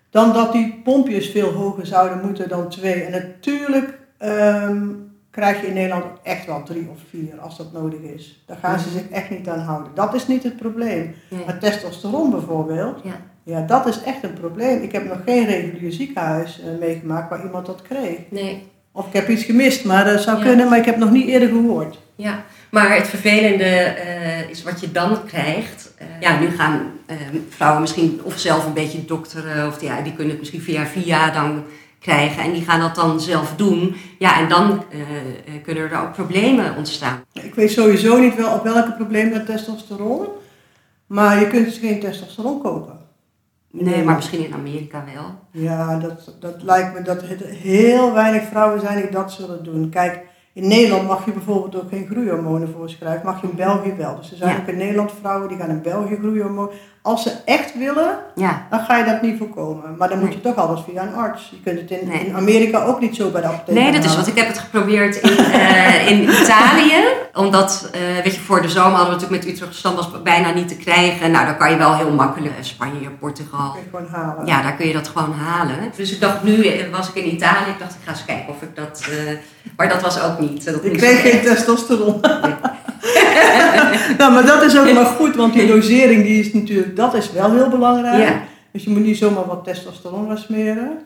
dan 0.10 0.34
dat 0.34 0.52
die 0.52 0.82
pompjes 0.84 1.30
veel 1.30 1.52
hoger 1.52 1.86
zouden 1.86 2.26
moeten 2.26 2.50
dan 2.50 2.70
twee. 2.70 3.04
En 3.04 3.12
natuurlijk 3.12 3.98
ehm, 4.18 4.88
krijg 5.32 5.62
je 5.62 5.68
in 5.68 5.74
Nederland 5.74 6.06
echt 6.24 6.46
wel 6.46 6.64
drie 6.64 6.88
of 6.92 7.00
vier 7.10 7.40
als 7.40 7.58
dat 7.58 7.72
nodig 7.74 8.00
is. 8.00 8.44
Daar 8.46 8.58
gaan 8.58 8.80
ze 8.80 8.90
zich 8.90 9.10
echt 9.10 9.30
niet 9.30 9.50
aan 9.50 9.60
houden. 9.60 9.92
Dat 9.96 10.14
is 10.14 10.28
niet 10.28 10.44
het 10.44 10.58
probleem. 10.58 11.16
Maar 11.46 11.60
testosteron 11.60 12.32
bijvoorbeeld, 12.32 13.00
Ja. 13.04 13.16
ja, 13.44 13.62
dat 13.62 13.86
is 13.88 14.02
echt 14.04 14.24
een 14.24 14.34
probleem. 14.34 14.82
Ik 14.82 14.92
heb 14.92 15.06
nog 15.08 15.18
geen 15.26 15.46
regulier 15.46 15.92
ziekenhuis 15.92 16.62
eh, 16.62 16.80
meegemaakt 16.80 17.30
waar 17.30 17.44
iemand 17.44 17.66
dat 17.66 17.82
kreeg. 17.82 18.18
Nee. 18.30 18.68
Of 18.92 19.08
ik 19.08 19.14
heb 19.14 19.30
iets 19.30 19.44
gemist, 19.44 19.86
maar 19.86 20.06
dat 20.06 20.22
zou 20.22 20.38
Ja. 20.38 20.44
kunnen, 20.44 20.70
maar 20.70 20.78
ik 20.80 20.86
heb 20.86 20.98
nog 20.98 21.12
niet 21.12 21.28
eerder 21.28 21.48
gehoord. 21.50 21.98
Ja, 22.16 22.44
maar 22.72 22.96
het 22.96 23.08
vervelende 23.08 23.64
eh, 23.66 24.50
is 24.50 24.64
wat 24.64 24.80
je 24.80 24.92
dan 24.92 25.26
krijgt. 25.26 25.94
Eh, 25.98 26.08
ja, 26.20 26.40
nu 26.40 26.50
gaan 26.50 26.92
eh, 27.06 27.16
vrouwen 27.50 27.82
misschien 27.82 28.20
of 28.24 28.40
zelf 28.40 28.66
een 28.66 28.74
beetje 28.74 29.06
dokteren, 29.06 29.68
of 29.68 29.82
ja, 29.82 30.02
die 30.02 30.12
kunnen 30.14 30.30
het 30.30 30.40
misschien 30.40 30.62
via 30.62 30.86
via 30.86 31.30
dan 31.30 31.64
krijgen 32.00 32.44
en 32.44 32.52
die 32.52 32.64
gaan 32.64 32.80
dat 32.80 32.96
dan 32.96 33.22
zelf 33.22 33.54
doen. 33.56 33.96
Ja, 34.20 34.40
en 34.40 34.50
dan 34.50 34.84
eh, 34.92 35.00
eh, 35.00 35.64
kunnen 35.64 35.90
er 35.92 36.02
ook 36.02 36.14
problemen 36.14 36.76
ontstaan. 36.78 37.24
Ik 37.34 37.56
weet 37.56 37.72
sowieso 37.72 38.18
niet 38.20 38.36
wel 38.36 38.54
op 38.54 38.64
welke 38.64 38.92
probleem 38.94 39.30
met 39.30 39.46
testosteron, 39.46 40.28
maar 41.08 41.40
je 41.40 41.48
kunt 41.48 41.66
dus 41.66 41.78
geen 41.78 42.00
testosteron 42.00 42.62
kopen. 42.62 42.99
Nee, 43.72 44.04
maar 44.04 44.16
misschien 44.16 44.46
in 44.46 44.54
Amerika 44.54 45.04
wel. 45.14 45.64
Ja, 45.64 45.98
dat, 46.00 46.36
dat 46.40 46.64
lijkt 46.64 46.94
me 46.94 47.02
dat 47.02 47.22
er 47.22 47.46
heel 47.46 48.14
weinig 48.14 48.44
vrouwen 48.44 48.80
zijn 48.80 49.02
die 49.02 49.12
dat 49.12 49.32
zullen 49.32 49.64
doen. 49.64 49.90
Kijk, 49.90 50.22
in 50.54 50.68
Nederland 50.68 51.08
mag 51.08 51.26
je 51.26 51.32
bijvoorbeeld 51.32 51.84
ook 51.84 51.90
geen 51.90 52.08
groeihormonen 52.12 52.70
voorschrijven. 52.70 53.26
Mag 53.26 53.42
je 53.42 53.48
in 53.50 53.56
België 53.56 53.94
wel. 53.98 54.16
Dus 54.16 54.32
er 54.32 54.38
zijn 54.38 54.56
Ja. 54.56 54.62
ook 54.62 54.68
in 54.68 54.78
Nederland 54.78 55.12
vrouwen 55.20 55.48
die 55.48 55.58
gaan 55.58 55.70
in 55.70 55.82
België 55.82 56.16
groeihormonen. 56.16 56.74
Als 57.10 57.24
ze 57.24 57.32
echt 57.46 57.78
willen, 57.78 58.18
Ja, 58.36 58.66
dan 58.70 58.80
ga 58.80 58.98
je 58.98 59.06
dat 59.06 59.22
niet 59.22 59.38
voorkomen. 59.38 59.96
Maar 59.98 60.10
dan 60.10 60.20
moet 60.20 60.34
je 60.34 60.42
toch 60.42 60.56
alles 60.56 60.80
via 60.90 61.02
een 61.02 61.14
arts. 61.14 61.50
Je 61.52 61.58
kunt 61.64 61.80
het 61.80 61.92
in, 61.92 62.08
Nee. 62.08 62.26
in 62.26 62.36
Amerika 62.36 62.84
ook 62.84 63.00
niet 63.00 63.16
zo 63.16 63.30
bij 63.30 63.42
de 63.42 63.48
apotheek 63.48 63.76
nee, 63.76 63.92
dat 63.92 64.04
is 64.04 64.16
wat. 64.16 64.28
Ik 64.28 64.38
heb 64.38 64.48
het 64.48 64.58
geprobeerd 64.58 65.16
in, 65.16 65.38
eh, 65.38 66.10
in 66.12 66.24
Italië. 66.24 67.04
Omdat, 67.34 67.90
eh, 67.92 68.24
weet 68.24 68.36
je, 68.36 68.42
voor 68.42 68.62
de 68.62 68.70
zomer 68.70 68.92
hadden 68.92 69.06
we 69.06 69.12
natuurlijk 69.14 69.44
met 69.44 69.54
Utrecht 69.54 69.76
stand 69.76 69.96
was 69.96 70.22
bijna 70.24 70.54
niet 70.54 70.68
te 70.68 70.76
krijgen. 70.76 71.32
Nou, 71.32 71.46
dan 71.46 71.58
kan 71.58 71.72
je 71.72 71.78
wel 71.78 71.96
heel 71.96 72.12
makkelijk 72.12 72.58
eh, 72.58 72.64
Spanje, 72.64 73.10
Portugal. 73.20 73.72
kun 73.72 73.82
je 73.84 73.90
gewoon 73.90 74.22
halen. 74.22 74.46
Ja, 74.46 74.62
daar 74.62 74.76
kun 74.76 74.88
je 74.88 74.94
dat 74.94 75.08
gewoon 75.08 75.34
halen. 75.34 75.76
Dus 75.96 76.12
ik 76.12 76.22
dacht, 76.22 76.44
nu 76.44 76.66
was 76.92 77.10
ik 77.10 77.16
in 77.16 77.34
Italië. 77.34 77.70
Ik 77.70 77.80
dacht, 77.80 77.94
ik 77.94 78.02
ga 78.06 78.12
eens 78.12 78.26
kijken 78.26 78.50
of 78.54 78.62
ik 78.62 78.76
dat... 78.76 79.08
maar 79.78 79.90
dat 79.90 80.02
was 80.02 80.22
ook 80.22 80.40
niet. 80.40 80.66
Dat 80.66 80.86
Ik 80.86 80.98
kreeg 80.98 81.22
geen 81.22 81.42
testosteron. 81.42 82.22
nou, 84.18 84.34
maar 84.34 84.46
dat 84.46 84.64
is 84.64 84.78
ook 84.78 84.94
maar 85.00 85.06
goed, 85.06 85.36
want 85.36 85.54
die 85.54 85.68
dosering 85.68 86.24
die 86.24 86.40
is 86.40 86.54
natuurlijk, 86.54 86.96
dat 87.00 87.14
is 87.14 87.32
wel 87.32 87.52
heel 87.52 87.70
belangrijk. 87.70 88.24
Ja. 88.30 88.42
Dus 88.72 88.84
je 88.84 88.90
moet 88.90 89.04
niet 89.04 89.18
zomaar 89.18 89.46
wat 89.46 89.64
testosteron 89.64 90.28
gaan 90.28 90.38
smeren. 90.38 90.98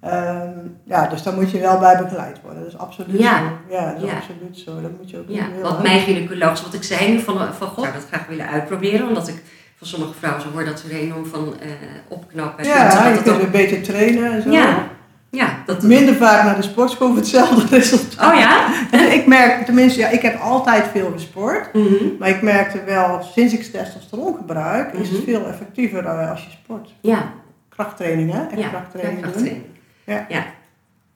Ehm, 0.00 0.48
ja, 0.84 1.06
dus 1.06 1.22
daar 1.22 1.34
moet 1.34 1.50
je 1.50 1.60
wel 1.60 1.78
bij 1.78 1.98
begeleid 2.02 2.40
worden. 2.42 2.62
Dat 2.62 2.72
is 2.72 2.78
absoluut 2.78 3.20
Ja. 3.20 3.38
zo. 3.38 3.74
Ja, 3.74 3.92
dat 3.92 4.02
is 4.02 4.08
Ja. 4.10 4.16
absoluut 4.16 4.58
zo. 4.58 4.80
Dat 4.82 4.90
moet 4.98 5.10
je 5.10 5.18
ook 5.18 5.24
Ja, 5.28 5.44
wat 5.62 5.82
mijn 5.82 6.00
gynaecoloog, 6.00 6.62
wat 6.62 6.74
ik 6.74 6.82
zei 6.82 7.12
nu 7.12 7.18
van, 7.20 7.54
van 7.54 7.68
God, 7.68 7.84
ik 7.84 7.90
zou 7.90 7.92
dat 7.92 8.06
graag 8.08 8.26
willen 8.26 8.46
uitproberen. 8.48 9.08
Omdat 9.08 9.28
ik 9.28 9.42
van 9.76 9.86
sommige 9.86 10.12
vrouwen 10.14 10.42
zo 10.42 10.48
hoor 10.52 10.64
dat 10.64 10.78
ze 10.80 10.88
er 10.88 10.96
enorm 11.00 11.26
van 11.26 11.54
eh, 11.60 11.68
opknappen. 12.08 12.64
Ja, 12.64 12.84
dat 12.84 12.92
je 12.92 12.98
het 12.98 13.22
kunt 13.22 13.42
ook- 13.42 13.50
beter 13.50 13.82
trainen 13.82 14.32
en 14.32 14.42
zo. 14.42 14.50
ja, 14.50 14.88
ja, 15.30 15.62
dat... 15.66 15.82
Minder 15.82 16.14
vaak 16.14 16.44
naar 16.44 16.56
de 16.56 16.62
sportschool 16.62 17.08
voor 17.08 17.16
hetzelfde 17.16 17.66
resultaat. 17.76 18.32
Oh 18.32 18.38
ja? 18.38 18.66
ik 19.12 19.26
merk, 19.26 19.64
tenminste, 19.64 19.98
ja, 20.00 20.08
ik 20.08 20.22
heb 20.22 20.40
altijd 20.40 20.84
veel 20.92 21.10
gesport. 21.12 21.74
Mhm. 21.74 22.04
Maar 22.18 22.28
ik 22.28 22.42
merkte 22.42 22.84
wel, 22.84 23.22
sinds 23.34 23.52
ik 23.54 23.62
testosteron 23.62 24.36
gebruik, 24.36 24.92
is 24.92 25.08
het 25.08 25.16
Mhm. 25.18 25.26
veel 25.26 25.46
effectiever 25.46 26.04
eh, 26.04 26.30
als 26.30 26.44
je 26.44 26.50
sport. 26.50 26.94
Ja, 27.00 27.32
Krachttraining, 27.68 28.32
hè? 28.32 28.46
Echt 28.46 28.60
ja, 28.60 28.68
krachttraining 28.68 29.22
doen. 29.22 29.30
krachttraining. 29.32 29.66
Ja. 30.04 30.26
ja. 30.28 30.44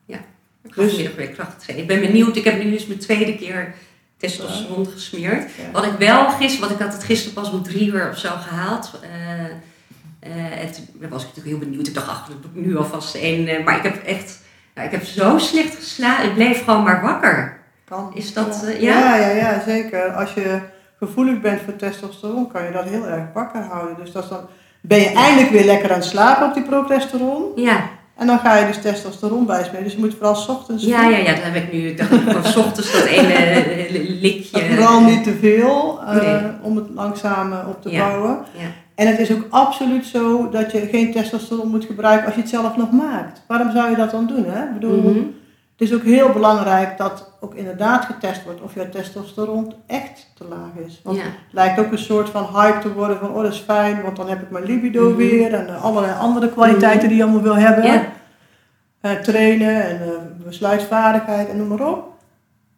ja. 0.05 0.17
Ik 0.63 0.73
ga 0.73 0.81
Dus- 0.81 0.95
weer 1.15 1.27
krachttraining. 1.29 1.89
Ik 1.91 1.99
ben 1.99 2.07
benieuwd, 2.11 2.35
ik 2.35 2.43
heb 2.43 2.63
nu 2.63 2.71
dus 2.71 2.85
mijn 2.85 2.99
tweede 2.99 3.35
keer 3.35 3.73
testosteron 4.17 4.87
gesmeerd. 4.87 5.43
Ja. 5.57 5.71
Wat 5.71 5.85
ik 5.85 5.91
wel 5.97 6.29
gisteren, 6.29 6.67
want 6.67 6.79
ik 6.79 6.85
had 6.85 6.93
het 6.95 7.03
gisteren 7.03 7.33
pas 7.33 7.51
om 7.51 7.63
drie 7.63 7.91
uur 7.91 8.09
of 8.09 8.17
zo 8.17 8.29
gehaald. 8.47 8.99
eh, 9.03 9.09
eh, 10.25 10.61
en 10.61 10.71
toen 10.71 11.09
was 11.09 11.21
ik 11.23 11.27
natuurlijk 11.27 11.45
heel 11.57 11.57
benieuwd. 11.69 11.87
Ik 11.87 11.93
dacht, 11.93 12.07
ach, 12.09 12.27
dat 12.27 12.41
doe 12.41 12.51
ik 12.61 12.65
nu 12.67 12.77
alvast 12.77 13.15
één. 13.15 13.47
eh, 13.47 13.63
maar 13.65 13.75
ik 13.77 13.83
heb 13.83 14.03
echt, 14.03 14.39
ja, 14.75 14.81
ik 14.81 14.91
heb 14.91 15.03
zo 15.03 15.37
slecht 15.37 15.75
geslapen. 15.75 16.25
Ik 16.25 16.33
bleef 16.33 16.63
gewoon 16.63 16.83
maar 16.83 17.01
wakker. 17.01 17.59
Kan. 17.85 18.11
Is 18.13 18.33
dat, 18.33 18.61
ja. 18.63 18.71
eh, 18.73 18.81
ja? 18.81 19.15
Ja, 19.15 19.27
ja, 19.27 19.35
ja, 19.35 19.61
zeker. 19.65 20.11
Als 20.13 20.33
je 20.33 20.59
gevoelig 20.99 21.41
bent 21.41 21.61
voor 21.61 21.75
testosteron, 21.75 22.51
kan 22.51 22.63
je 22.63 22.71
dat 22.71 22.83
heel 22.83 23.07
erg 23.07 23.23
wakker 23.33 23.61
houden. 23.61 23.95
Dus 24.03 24.11
dat 24.11 24.23
is 24.23 24.29
dan 24.29 24.39
ben 24.81 24.99
je 24.99 25.09
eindelijk 25.13 25.51
weer 25.51 25.65
lekker 25.65 25.89
aan 25.91 25.99
het 25.99 26.05
slapen 26.07 26.47
op 26.47 26.53
die 26.53 26.63
progesteron. 26.63 27.51
Ja. 27.55 27.89
En 28.17 28.27
dan 28.27 28.39
ga 28.39 28.55
je 28.57 28.65
dus 28.67 28.81
testosteron 28.81 29.45
bijsmeren. 29.45 29.83
Dus 29.83 29.93
je 29.93 29.99
moet 29.99 30.13
vooral 30.13 30.35
's 30.35 30.47
ochtends 30.47 30.83
Ja, 30.83 31.01
doen. 31.01 31.11
ja, 31.11 31.17
ja, 31.17 31.31
dat 31.33 31.43
heb 31.43 31.55
ik 31.55 31.73
nu. 31.73 31.87
Ik 31.87 31.97
dacht, 31.97 32.47
's 32.47 32.55
ochtends 32.55 32.91
dat 32.91 33.03
ene 33.05 33.85
likje. 34.21 34.59
En 34.61 34.75
Vooral 34.75 35.01
niet 35.01 35.23
te 35.23 35.33
veel, 35.41 35.99
Nee. 36.13 36.41
om 36.61 36.75
het 36.75 36.85
langzaam 36.93 37.53
op 37.67 37.81
te 37.81 37.89
Ja. 37.91 38.07
bouwen. 38.07 38.37
Ja. 38.51 38.67
En 38.95 39.07
het 39.07 39.19
is 39.19 39.31
ook 39.33 39.45
absoluut 39.49 40.05
zo 40.05 40.49
dat 40.49 40.71
je 40.71 40.79
geen 40.79 41.11
testosteron 41.11 41.69
moet 41.69 41.85
gebruiken 41.85 42.25
als 42.25 42.35
je 42.35 42.41
het 42.41 42.49
zelf 42.49 42.77
nog 42.77 42.91
maakt. 42.91 43.41
Waarom 43.47 43.71
zou 43.71 43.89
je 43.89 43.95
dat 43.95 44.11
dan 44.11 44.27
doen? 44.27 44.45
Hè? 44.45 44.63
Ik 44.63 44.73
bedoel, 44.73 45.01
Mhm. 45.01 45.19
Het 45.77 45.87
is 45.87 45.93
ook 45.93 46.03
heel 46.03 46.29
belangrijk 46.31 46.97
dat 46.97 47.31
ook 47.39 47.55
inderdaad 47.55 48.05
getest 48.05 48.43
wordt 48.43 48.61
of 48.61 48.73
je 48.75 48.89
testosteron 48.89 49.73
echt 49.87 50.31
te 50.35 50.45
laag 50.49 50.85
is. 50.85 51.01
Want 51.03 51.17
Ja. 51.17 51.23
het 51.23 51.31
lijkt 51.51 51.79
ook 51.79 51.91
een 51.91 51.97
soort 51.97 52.29
van 52.29 52.45
hype 52.53 52.79
te 52.79 52.93
worden 52.93 53.17
van 53.19 53.29
oh 53.29 53.41
dat 53.43 53.53
is 53.53 53.59
fijn, 53.59 54.01
want 54.01 54.15
dan 54.15 54.29
heb 54.29 54.41
ik 54.41 54.49
mijn 54.49 54.63
libido 54.65 55.07
Mhm. 55.07 55.17
weer 55.17 55.53
en 55.53 55.67
eh, 55.67 55.83
allerlei 55.83 56.13
andere 56.19 56.49
kwaliteiten 56.49 57.07
die 57.07 57.17
je 57.17 57.23
allemaal 57.23 57.41
wil 57.41 57.55
hebben. 57.55 57.83
Ja. 57.83 58.03
Eh, 59.01 59.11
trainen 59.11 59.83
en 59.85 60.01
eh, 60.01 60.09
besluitvaardigheid 60.45 61.49
en 61.49 61.57
noem 61.57 61.67
maar 61.67 61.87
op. 61.87 62.13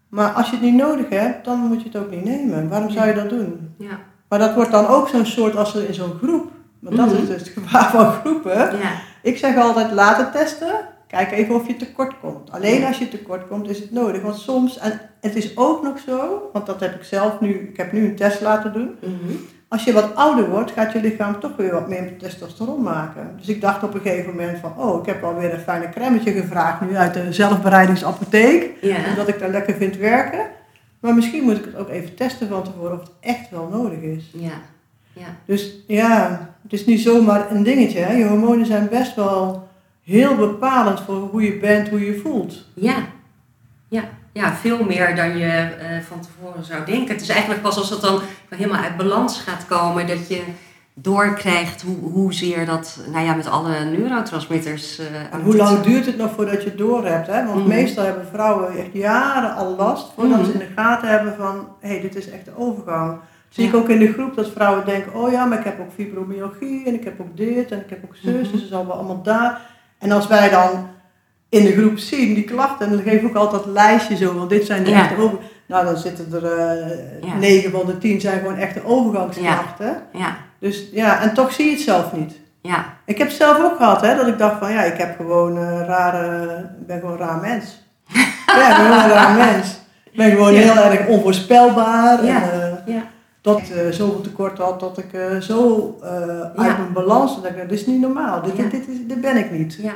Maar 0.09 0.29
als 0.31 0.45
je 0.49 0.55
het 0.55 0.65
niet 0.65 0.75
nodig 0.75 1.09
hebt, 1.09 1.45
dan 1.45 1.59
moet 1.59 1.81
je 1.81 1.87
het 1.87 1.97
ook 1.97 2.11
niet 2.11 2.23
nemen. 2.25 2.69
Waarom 2.69 2.89
zou 2.89 3.07
je 3.07 3.13
dat 3.13 3.29
doen? 3.29 3.75
Ja. 3.77 3.99
Maar 4.29 4.39
dat 4.39 4.53
wordt 4.53 4.71
dan 4.71 4.87
ook 4.87 5.07
zo'n 5.07 5.25
soort 5.25 5.55
als 5.55 5.75
er 5.75 5.87
in 5.87 5.93
zo'n 5.93 6.17
groep. 6.23 6.51
Want 6.79 6.95
dat 6.97 7.05
Mhm. 7.05 7.15
is 7.21 7.27
dus 7.27 7.39
het 7.39 7.47
gevaar 7.49 7.89
van 7.91 8.11
groepen. 8.11 8.57
Ja. 8.57 8.91
Ik 9.21 9.37
zeg 9.37 9.57
altijd 9.57 9.91
laten 9.91 10.31
testen. 10.31 10.71
Kijk 11.07 11.31
even 11.31 11.55
of 11.55 11.67
je 11.67 11.75
tekort 11.75 12.13
komt. 12.21 12.51
Alleen 12.51 12.85
als 12.85 12.97
je 12.97 13.07
tekort 13.09 13.47
komt 13.47 13.69
is 13.69 13.79
het 13.79 13.91
nodig. 13.91 14.21
Want 14.21 14.35
soms, 14.35 14.77
en 14.79 14.99
het 15.21 15.35
is 15.35 15.57
ook 15.57 15.83
nog 15.83 15.99
zo, 15.99 16.49
want 16.53 16.65
dat 16.65 16.79
heb 16.79 16.95
ik 16.95 17.03
zelf 17.03 17.39
nu, 17.39 17.49
ik 17.71 17.77
heb 17.77 17.91
nu 17.91 18.05
een 18.05 18.15
test 18.15 18.41
laten 18.41 18.73
doen. 18.73 18.95
Mhm. 19.01 19.33
Als 19.69 19.83
je 19.83 19.93
wat 19.93 20.15
ouder 20.15 20.49
wordt, 20.49 20.71
gaat 20.71 20.91
je 20.93 21.01
lichaam 21.01 21.39
toch 21.39 21.55
weer 21.57 21.71
wat 21.73 21.87
meer 21.87 22.17
testosteron 22.17 22.81
maken. 22.81 23.33
Dus 23.37 23.47
ik 23.47 23.61
dacht 23.61 23.83
op 23.83 23.93
een 23.93 24.01
gegeven 24.01 24.29
moment 24.35 24.57
van, 24.59 24.73
oh, 24.77 24.99
ik 24.99 25.05
heb 25.05 25.23
alweer 25.23 25.53
een 25.53 25.59
fijne 25.59 25.89
cremmetje 25.89 26.31
gevraagd 26.31 26.81
nu 26.81 26.95
uit 26.97 27.13
de 27.13 27.33
zelfbereidingsapotheek. 27.33 28.71
Ja. 28.81 28.95
Omdat 29.09 29.27
ik 29.27 29.39
daar 29.39 29.49
lekker 29.49 29.73
vind 29.75 29.97
werken. 29.97 30.39
Maar 30.99 31.13
misschien 31.13 31.43
moet 31.43 31.57
ik 31.57 31.65
het 31.65 31.75
ook 31.75 31.89
even 31.89 32.15
testen 32.15 32.47
van 32.47 32.63
tevoren 32.63 32.93
of 32.93 32.99
het 32.99 33.11
echt 33.19 33.49
wel 33.49 33.67
nodig 33.67 33.99
is. 33.99 34.29
Ja. 34.33 34.61
Ja. 35.13 35.35
Dus 35.45 35.73
ja, 35.87 36.39
het 36.63 36.73
is 36.73 36.85
niet 36.85 36.99
zomaar 36.99 37.51
een 37.51 37.63
dingetje. 37.63 37.99
Hè? 37.99 38.13
Je 38.13 38.25
hormonen 38.25 38.65
zijn 38.65 38.89
best 38.89 39.15
wel 39.15 39.67
heel 40.03 40.35
bepalend 40.35 40.99
voor 41.01 41.15
hoe 41.15 41.41
je 41.41 41.57
bent, 41.57 41.89
hoe 41.89 41.99
je 41.99 42.05
je 42.05 42.19
voelt. 42.19 42.65
Ja. 42.73 42.95
Ja. 43.87 44.03
Ja, 44.33 44.55
veel 44.55 44.83
meer 44.83 45.15
dan 45.15 45.37
je 45.37 45.45
eh, 45.45 46.01
van 46.01 46.21
tevoren 46.21 46.63
zou 46.63 46.85
denken. 46.85 47.13
Het 47.13 47.21
is 47.21 47.29
eigenlijk 47.29 47.61
pas 47.61 47.77
als 47.77 47.89
het 47.89 48.01
dan 48.01 48.21
helemaal 48.49 48.83
uit 48.83 48.97
balans 48.97 49.39
gaat 49.39 49.65
komen 49.65 50.07
dat 50.07 50.27
je 50.27 50.43
doorkrijgt 51.01 51.81
hoe, 51.81 52.11
hoezeer 52.11 52.65
dat, 52.65 52.99
nou 53.11 53.25
ja, 53.25 53.33
met 53.33 53.47
alle 53.49 53.83
neurotransmitters. 53.85 54.99
eh, 54.99 55.05
En 55.33 55.41
hoe 55.43 55.55
lang 55.55 55.79
duurt 55.81 56.05
het 56.05 56.17
nog 56.17 56.31
voordat 56.35 56.63
je 56.63 56.69
het 56.69 56.77
door 56.77 57.05
hebt? 57.05 57.27
Hè? 57.27 57.45
Want 57.45 57.59
Mhm. 57.59 57.67
meestal 57.67 58.03
hebben 58.05 58.25
vrouwen 58.33 58.77
echt 58.77 58.93
jaren 58.93 59.55
al 59.55 59.75
last 59.75 60.11
voordat 60.15 60.37
Mhm. 60.37 60.45
ze 60.45 60.51
in 60.53 60.59
de 60.59 60.67
gaten 60.75 61.09
hebben 61.09 61.35
van 61.37 61.67
hé, 61.79 61.87
hey, 61.89 62.01
dit 62.01 62.15
is 62.15 62.29
echt 62.29 62.45
de 62.45 62.51
overgang. 62.57 63.17
Zie 63.49 63.67
ik 63.67 63.75
ook 63.75 63.89
in 63.89 63.99
de 63.99 64.13
groep 64.13 64.35
dat 64.35 64.49
vrouwen 64.49 64.85
denken, 64.85 65.13
oh 65.13 65.31
ja, 65.31 65.45
maar 65.45 65.57
ik 65.57 65.63
heb 65.63 65.79
ook 65.79 65.91
fibromyalgie 65.95 66.85
en 66.85 66.93
ik 66.93 67.03
heb 67.03 67.21
ook 67.21 67.37
dit 67.37 67.71
en 67.71 67.79
ik 67.79 67.89
heb 67.89 67.99
ook 68.05 68.15
zus, 68.15 68.31
Mhm. 68.31 68.37
dus 68.41 68.51
het 68.51 68.61
is 68.61 68.73
allemaal 68.73 68.95
allemaal 68.97 69.21
daar. 69.21 69.61
En 69.99 70.11
als 70.11 70.27
wij 70.27 70.49
dan 70.49 70.87
in 71.49 71.63
de 71.63 71.71
groep 71.71 71.97
zien 71.97 72.33
die 72.33 72.43
klachten, 72.43 72.85
en 72.87 72.93
dan 72.93 73.01
geef 73.01 73.21
ik 73.21 73.27
ook 73.27 73.35
altijd 73.35 73.65
een 73.65 73.71
lijstje 73.71 74.15
zo, 74.15 74.33
want 74.33 74.49
dit 74.49 74.65
zijn 74.65 74.83
de 74.83 74.89
Ja. 74.89 74.99
echte 75.09 75.21
over. 75.21 75.37
Nou, 75.67 75.85
dan 75.85 75.97
zitten 75.97 76.27
er 76.33 76.47
Ja. 77.25 77.35
9 77.39 77.71
van 77.71 77.85
de 77.85 77.97
10 77.97 78.21
zijn 78.21 78.39
gewoon 78.39 78.55
echte 78.57 78.81
overgangsklachten. 78.85 80.01
Ja. 80.13 80.37
Dus 80.59 80.85
ja, 80.91 81.21
en 81.21 81.33
toch 81.33 81.53
zie 81.53 81.65
je 81.65 81.71
het 81.71 81.81
zelf 81.81 82.13
niet. 82.13 82.33
Ja. 82.61 82.85
Ik 83.05 83.17
heb 83.17 83.27
het 83.27 83.37
zelf 83.37 83.63
ook 83.63 83.77
gehad, 83.77 84.01
hè, 84.01 84.15
dat 84.15 84.27
ik 84.27 84.37
dacht 84.37 84.59
van 84.59 84.71
ja, 84.71 84.81
ik 84.83 84.97
heb 84.97 85.15
gewoon 85.17 85.57
een 85.57 85.85
rare, 85.85 86.57
ik 86.81 86.87
ben 86.87 86.99
gewoon 86.99 87.11
een 87.21 87.27
raar 87.27 87.39
mens. 87.41 87.83
ja, 88.57 88.69
ik 88.69 88.75
ben 88.77 88.85
gewoon 88.85 89.03
een 89.03 89.09
raar 89.09 89.33
mens. 89.37 89.79
Ik 90.11 90.17
ben 90.17 90.31
gewoon 90.31 90.53
Ja. 90.53 90.59
heel 90.59 90.83
erg 90.91 91.07
onvoorspelbaar. 91.07 92.25
Ja. 92.25 92.41
En, 92.51 92.61
eh, 92.85 92.93
Ja. 92.95 93.01
dat 93.41 93.57
ik 93.57 93.69
eh, 93.69 93.91
zoveel 93.91 94.21
tekort 94.21 94.57
had, 94.57 94.79
dat 94.79 94.97
ik 94.97 95.13
eh, 95.13 95.37
zo 95.37 95.95
eh, 96.03 96.09
uit 96.41 96.77
mijn 96.77 96.93
balans, 96.93 97.35
dat 97.41 97.45
ik 97.51 97.69
dit 97.69 97.79
is 97.79 97.85
niet 97.85 98.01
normaal, 98.01 98.41
dit, 98.41 98.55
dit, 98.55 98.71
dit, 98.71 98.87
is, 98.87 98.97
dit 99.07 99.21
ben 99.21 99.37
ik 99.37 99.51
niet. 99.51 99.77
ja. 99.81 99.93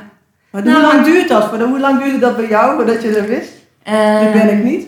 Maar 0.50 0.62
Nou, 0.62 0.74
hoe 0.74 0.82
lang 0.86 0.94
maar- 0.94 1.04
duurt 1.04 1.28
dat? 1.28 1.44
Hoe 1.44 1.80
lang 1.80 2.02
duurde 2.02 2.18
dat 2.18 2.36
bij 2.36 2.48
jou, 2.48 2.74
voordat 2.76 3.02
je 3.02 3.10
dat 3.12 3.26
wist? 3.26 3.52
dit 4.20 4.32
ben 4.32 4.58
ik 4.58 4.64
niet. 4.64 4.86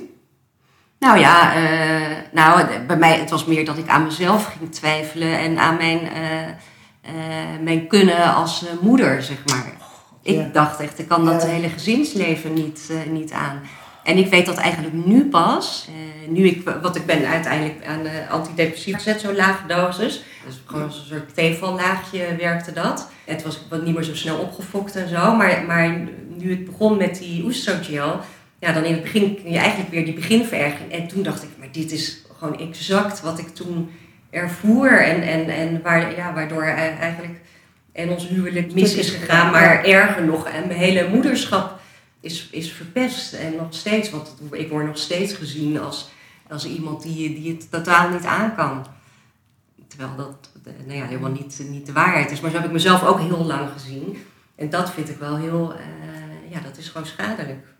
Nou 1.05 1.19
ja, 1.19 1.55
eh, 1.55 2.17
nou, 2.33 2.67
bij 2.87 2.97
mij 2.97 3.19
het 3.19 3.31
was 3.31 3.45
meer 3.45 3.65
dat 3.65 3.79
ik 3.79 3.89
aan 3.89 4.05
mezelf 4.05 4.45
ging 4.59 4.73
twijfelen 4.73 5.39
en 5.39 5.59
aan 5.59 5.77
mijn, 5.77 5.99
eh, 6.09 6.43
eh, 6.43 7.61
mijn 7.63 7.87
kunnen 7.87 8.35
als 8.35 8.65
moeder, 8.81 9.23
zeg 9.23 9.39
maar. 9.47 9.73
Ik 10.23 10.37
ja. 10.37 10.49
dacht 10.53 10.81
echt, 10.81 10.99
ik 10.99 11.09
kan 11.09 11.25
dat 11.25 11.43
Ja. 11.43 11.49
hele 11.49 11.69
gezinsleven 11.69 12.53
niet, 12.53 12.93
niet 13.09 13.33
aan. 13.33 13.61
En 14.05 14.17
ik 14.17 14.31
weet 14.31 14.47
dat 14.47 14.57
eigenlijk 14.57 15.07
nu 15.07 15.29
pas, 15.29 15.89
eh, 15.89 16.29
nu 16.29 16.47
ik, 16.47 16.69
want 16.83 16.97
ik 16.97 17.07
ben 17.07 17.27
uiteindelijk 17.27 17.87
aan 17.87 18.03
de 18.03 18.27
antidepressiva 18.31 18.97
gezet, 18.97 19.21
zo'n 19.21 19.37
lage 19.37 19.67
dosis. 19.67 20.23
Dus 20.47 20.63
gewoon 20.67 20.85
als 20.85 20.99
een 20.99 21.07
soort 21.07 21.35
tevallaagje 21.35 22.37
werkte 22.39 22.73
dat. 22.73 23.09
Het 23.25 23.43
was 23.43 23.61
wat 23.71 23.85
niet 23.85 23.95
meer 23.95 24.05
zo 24.05 24.15
snel 24.15 24.39
opgefokt 24.39 24.97
en 24.97 25.09
zo, 25.09 25.35
maar, 25.35 25.65
maar 25.67 25.99
nu 26.37 26.51
het 26.51 26.65
begon 26.65 26.97
met 26.97 27.19
die 27.19 27.45
oestrogel, 27.45 28.21
ja, 28.65 28.73
dan 28.73 28.85
in 28.85 28.93
het 28.93 29.03
begin 29.03 29.35
kun 29.35 29.51
je 29.51 29.59
eigenlijk 29.59 29.91
weer 29.91 30.05
die 30.05 30.15
beginvererging. 30.15 30.93
En 30.93 31.09
toen 31.09 31.23
dacht 31.23 31.43
ik, 31.43 31.49
maar 31.59 31.73
dit 31.73 31.93
is 31.93 32.25
gewoon 32.39 32.59
exact 32.59 33.21
wat 33.21 33.39
ik 33.39 33.49
toen 33.49 33.91
ervoer. 34.31 35.03
En, 35.03 35.23
en, 35.23 35.49
en 35.49 35.83
waar, 35.83 36.17
ja, 36.17 36.35
waardoor 36.35 36.62
eigenlijk 36.62 37.41
en 37.93 38.09
ons 38.11 38.29
huwelijk 38.29 38.75
mis 38.75 38.95
is 38.95 39.11
gegaan. 39.11 39.51
Maar 39.51 39.85
erger 39.85 40.25
nog, 40.25 40.47
en 40.47 40.67
mijn 40.67 40.79
hele 40.79 41.09
moederschap 41.09 41.81
is, 42.21 42.49
is 42.51 42.73
verpest. 42.73 43.33
En 43.33 43.57
nog 43.57 43.75
steeds, 43.75 44.11
want 44.11 44.35
ik 44.51 44.69
word 44.69 44.87
nog 44.87 44.99
steeds 44.99 45.33
gezien 45.33 45.81
als, 45.81 46.11
als 46.49 46.67
iemand 46.67 47.03
die, 47.03 47.35
die 47.35 47.53
het 47.53 47.71
totaal 47.71 48.11
niet 48.11 48.25
aan 48.25 48.55
kan. 48.55 48.87
Terwijl 49.89 50.17
dat 50.17 50.51
eh, 50.65 50.73
nou 50.87 50.99
ja, 50.99 51.07
helemaal 51.07 51.31
niet, 51.31 51.61
niet 51.69 51.87
de 51.87 51.93
waarheid 51.93 52.31
is. 52.31 52.41
Maar 52.41 52.51
zo 52.51 52.57
heb 52.57 52.67
ik 52.67 52.73
mezelf 52.73 53.05
ook 53.05 53.21
heel 53.21 53.45
lang 53.45 53.71
gezien. 53.73 54.17
En 54.57 54.71
dat 54.71 54.91
vind 54.91 55.09
ik 55.09 55.19
wel 55.19 55.37
heel, 55.37 55.75
eh, 55.75 56.51
ja, 56.51 56.61
dat 56.61 56.79
is 56.79 56.89
gewoon 56.89 57.07
schadelijk. 57.07 57.74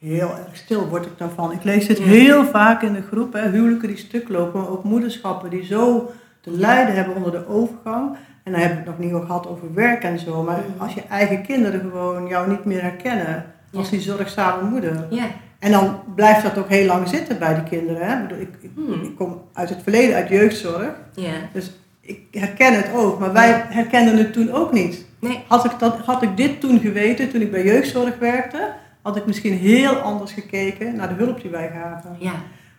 Heel 0.00 0.28
erg 0.46 0.56
stil 0.56 0.88
word 0.88 1.06
ik 1.06 1.12
daarvan. 1.18 1.52
Ik 1.52 1.64
lees 1.64 1.86
dit 1.86 1.98
Ja. 1.98 2.04
heel 2.04 2.44
vaak 2.44 2.82
in 2.82 2.92
de 2.92 3.02
groep, 3.10 3.32
hè, 3.32 3.48
huwelijken 3.50 3.88
die 3.88 3.96
stuk 3.96 4.28
lopen, 4.28 4.60
maar 4.60 4.70
ook 4.70 4.84
moederschappen 4.84 5.50
die 5.50 5.64
zo 5.64 6.10
te 6.40 6.50
lijden 6.50 6.94
hebben 6.94 7.14
onder 7.16 7.30
de 7.32 7.48
overgang. 7.48 8.16
En 8.44 8.52
dan 8.52 8.60
hebben 8.60 8.78
we 8.84 8.90
het 8.90 8.98
nog 8.98 9.06
niet 9.06 9.14
over 9.14 9.26
gehad 9.26 9.48
over 9.48 9.74
werk 9.74 10.02
en 10.02 10.18
zo, 10.18 10.42
maar 10.42 10.58
Mhm. 10.74 10.82
als 10.82 10.94
je 10.94 11.02
eigen 11.08 11.42
kinderen 11.42 11.80
gewoon 11.80 12.26
jou 12.26 12.48
niet 12.50 12.64
meer 12.64 12.82
herkennen 12.82 13.44
als 13.74 13.90
die 13.90 14.00
zorgzame 14.00 14.68
moeder. 14.70 15.06
Ja. 15.10 15.24
En 15.58 15.70
dan 15.72 16.00
blijft 16.14 16.42
dat 16.42 16.58
ook 16.58 16.68
heel 16.68 16.86
lang 16.86 17.08
zitten 17.08 17.38
bij 17.38 17.54
die 17.54 17.62
kinderen. 17.78 18.06
Hè. 18.08 18.14
Ik, 18.22 18.28
bedoel, 18.28 18.42
ik, 18.42 18.48
ik, 18.60 18.70
Hmm. 18.74 18.92
ik 19.02 19.16
kom 19.16 19.40
uit 19.52 19.68
het 19.68 19.82
verleden, 19.82 20.14
uit 20.16 20.28
jeugdzorg, 20.28 20.90
Ja. 21.14 21.30
dus 21.52 21.70
ik 22.00 22.20
herken 22.30 22.74
het 22.74 22.86
ook, 22.94 23.18
maar 23.18 23.32
wij 23.32 23.64
herkenden 23.68 24.16
het 24.16 24.32
toen 24.32 24.52
ook 24.52 24.72
niet. 24.72 25.04
Nee. 25.18 25.42
Had 25.48 25.64
ik, 25.64 25.72
dat, 25.78 25.96
had 25.98 26.22
ik 26.22 26.36
dit 26.36 26.60
toen 26.60 26.80
geweten, 26.80 27.30
toen 27.30 27.40
ik 27.40 27.50
bij 27.50 27.64
jeugdzorg 27.64 28.18
werkte, 28.18 28.68
had 29.02 29.16
ik 29.16 29.26
misschien 29.26 29.52
heel 29.52 29.92
anders 29.94 30.32
gekeken 30.32 30.96
naar 30.96 31.08
de 31.08 31.24
hulp 31.24 31.40
die 31.42 31.50
wij 31.50 31.70
gaven. 31.74 32.16
Ja. 32.18 32.32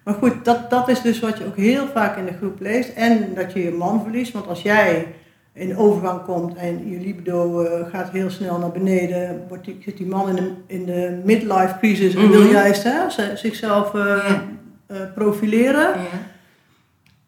Maar 0.03 0.13
goed, 0.13 0.45
dat, 0.45 0.69
dat 0.69 0.89
is 0.89 1.01
dus 1.01 1.19
wat 1.19 1.37
je 1.37 1.45
ook 1.45 1.55
heel 1.57 1.87
vaak 1.87 2.17
in 2.17 2.25
de 2.25 2.33
groep 2.37 2.59
leest. 2.59 2.93
En 2.95 3.27
dat 3.35 3.53
je 3.53 3.63
je 3.63 3.71
man 3.71 4.01
verliest. 4.03 4.33
Want 4.33 4.47
als 4.47 4.61
jij 4.61 5.07
in 5.53 5.77
overgang 5.77 6.23
komt 6.23 6.55
en 6.55 6.89
je 6.89 6.99
libido 6.99 7.61
eh, 7.63 7.87
gaat 7.91 8.09
heel 8.09 8.29
snel 8.29 8.57
naar 8.59 8.71
beneden, 8.71 9.45
wordt 9.47 9.65
die, 9.65 9.77
zit 9.85 9.97
die 9.97 10.07
man 10.07 10.29
in 10.29 10.35
de, 10.35 10.51
in 10.67 10.85
de 10.85 11.21
midlife 11.25 11.75
crisis 11.79 12.15
en 12.15 12.29
wil 12.29 12.41
Mhm. 12.41 12.51
juist 12.51 12.83
hè, 12.83 13.09
zichzelf 13.35 13.93
eh, 13.95 14.01
Ja. 14.27 14.43
eh, 14.87 14.97
profileren. 15.15 15.87
Ja. 15.87 15.99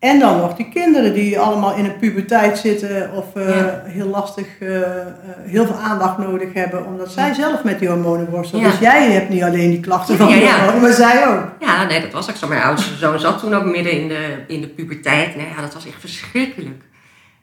En 0.04 0.20
dan 0.20 0.38
nog 0.38 0.56
die 0.56 0.70
kinderen 0.70 1.14
die 1.14 1.40
allemaal 1.40 1.76
in 1.76 1.86
een 1.86 1.98
puberteit 1.98 2.58
zitten 2.58 3.12
of 3.12 3.36
eh, 3.36 3.50
Ja. 3.50 3.82
heel 3.86 4.08
lastig, 4.08 4.48
eh, 4.60 4.82
eh, 4.82 5.08
heel 5.44 5.66
veel 5.66 5.76
aandacht 5.76 6.18
nodig 6.18 6.54
hebben, 6.54 6.86
omdat 6.86 7.12
zij 7.12 7.34
zelf 7.34 7.64
met 7.64 7.80
die 7.80 7.88
hormonen 7.88 8.30
worstelen. 8.30 8.64
Ja. 8.66 8.70
Dus 8.72 8.80
jij 8.80 9.12
hebt 9.12 9.30
niet 9.30 9.44
alleen 9.44 9.70
die 9.70 9.80
klachten 9.80 10.18
van 10.18 10.34
hormonen, 10.34 10.82
maar 10.82 10.92
zij 10.94 11.28
ook. 11.28 11.44
Ja, 11.60 11.84
nee, 11.84 12.02
dat 12.02 12.12
was 12.12 12.30
ook 12.30 12.36
zo. 12.36 12.48
Mijn 12.48 12.62
oudste 12.62 12.96
zoon 12.96 13.20
zat 13.20 13.40
toen 13.40 13.54
ook 13.54 13.66
midden 13.66 13.92
in 14.02 14.08
de, 14.08 14.44
in 14.48 14.62
de 14.62 14.68
puberteit. 14.68 15.36
Nou 15.36 15.48
ja, 15.56 15.62
dat 15.62 15.74
was 15.74 15.86
echt 15.88 16.00
verschrikkelijk. 16.00 16.84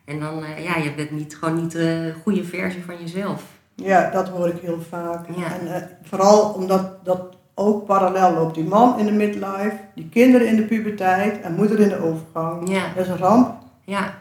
En 0.04 0.20
dan, 0.20 0.44
eh, 0.44 0.64
ja, 0.64 0.76
je 0.82 0.92
bent 0.96 1.11
niet, 1.11 1.36
gewoon 1.40 1.61
niet 1.62 1.72
de 1.72 2.12
goede 2.22 2.44
versie 2.44 2.82
van 2.86 2.94
jezelf. 3.00 3.42
Ja, 3.74 4.11
dat 4.11 4.28
hoor 4.28 4.48
ik 4.48 4.61
heel 4.62 4.80
vaak. 4.90 5.26
Ja. 5.36 5.44
En 5.44 5.88
vooral 6.02 6.42
omdat 6.42 7.04
dat 7.04 7.20
ook 7.61 7.86
parallel 7.86 8.32
loopt. 8.34 8.54
Die 8.54 8.64
man 8.64 8.98
in 8.98 9.04
de 9.06 9.12
midlife, 9.12 9.76
die 9.94 10.08
kinderen 10.08 10.46
in 10.48 10.56
de 10.56 10.62
puberteit 10.62 11.40
en 11.40 11.54
moeder 11.54 11.80
in 11.80 11.88
de 11.88 12.02
overgang. 12.02 12.68
Ja, 12.70 12.82
Dat 12.96 13.04
is 13.04 13.11
een 13.11 13.18
ramp. 13.18 13.54
ja, 13.84 14.14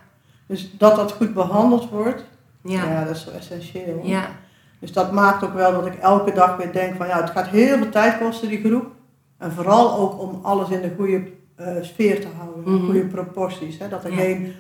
Dus 0.46 0.78
dat 0.78 0.96
dat 0.96 1.12
goed 1.12 1.34
behandeld 1.34 1.90
wordt, 1.90 2.24
ja, 2.64 2.84
ja, 2.86 3.04
dat 3.04 3.16
is 3.16 3.24
zo 3.24 3.30
essentieel. 3.32 4.00
ja, 4.04 4.26
Dus 4.80 4.94
dat 4.94 5.12
maakt 5.12 5.44
ook 5.44 5.54
wel 5.54 5.72
dat 5.72 5.86
ik 5.86 5.96
elke 5.96 6.32
dag 6.32 6.58
weer 6.58 6.72
denk 6.72 6.96
van 6.96 7.08
ja, 7.08 7.22
het 7.22 7.30
gaat 7.30 7.48
heel 7.48 7.78
veel 7.78 7.90
tijd 7.90 8.18
kosten 8.18 8.50
die 8.50 8.60
groep. 8.64 8.86
En 9.38 9.52
vooral 9.52 9.98
ook 9.98 10.20
om 10.22 10.40
alles 10.44 10.70
in 10.70 10.82
de 10.82 10.92
goede 10.98 11.22
eh, 11.56 11.68
sfeer 11.82 12.22
te 12.22 12.28
houden, 12.38 12.74
Mhm. 12.74 12.86
goede 12.86 13.06
proporties. 13.06 13.78
Hè? 13.80 13.90
Dat 13.90 14.04
er 14.04 14.12
Ja. 14.12 14.18
geen 14.18 14.54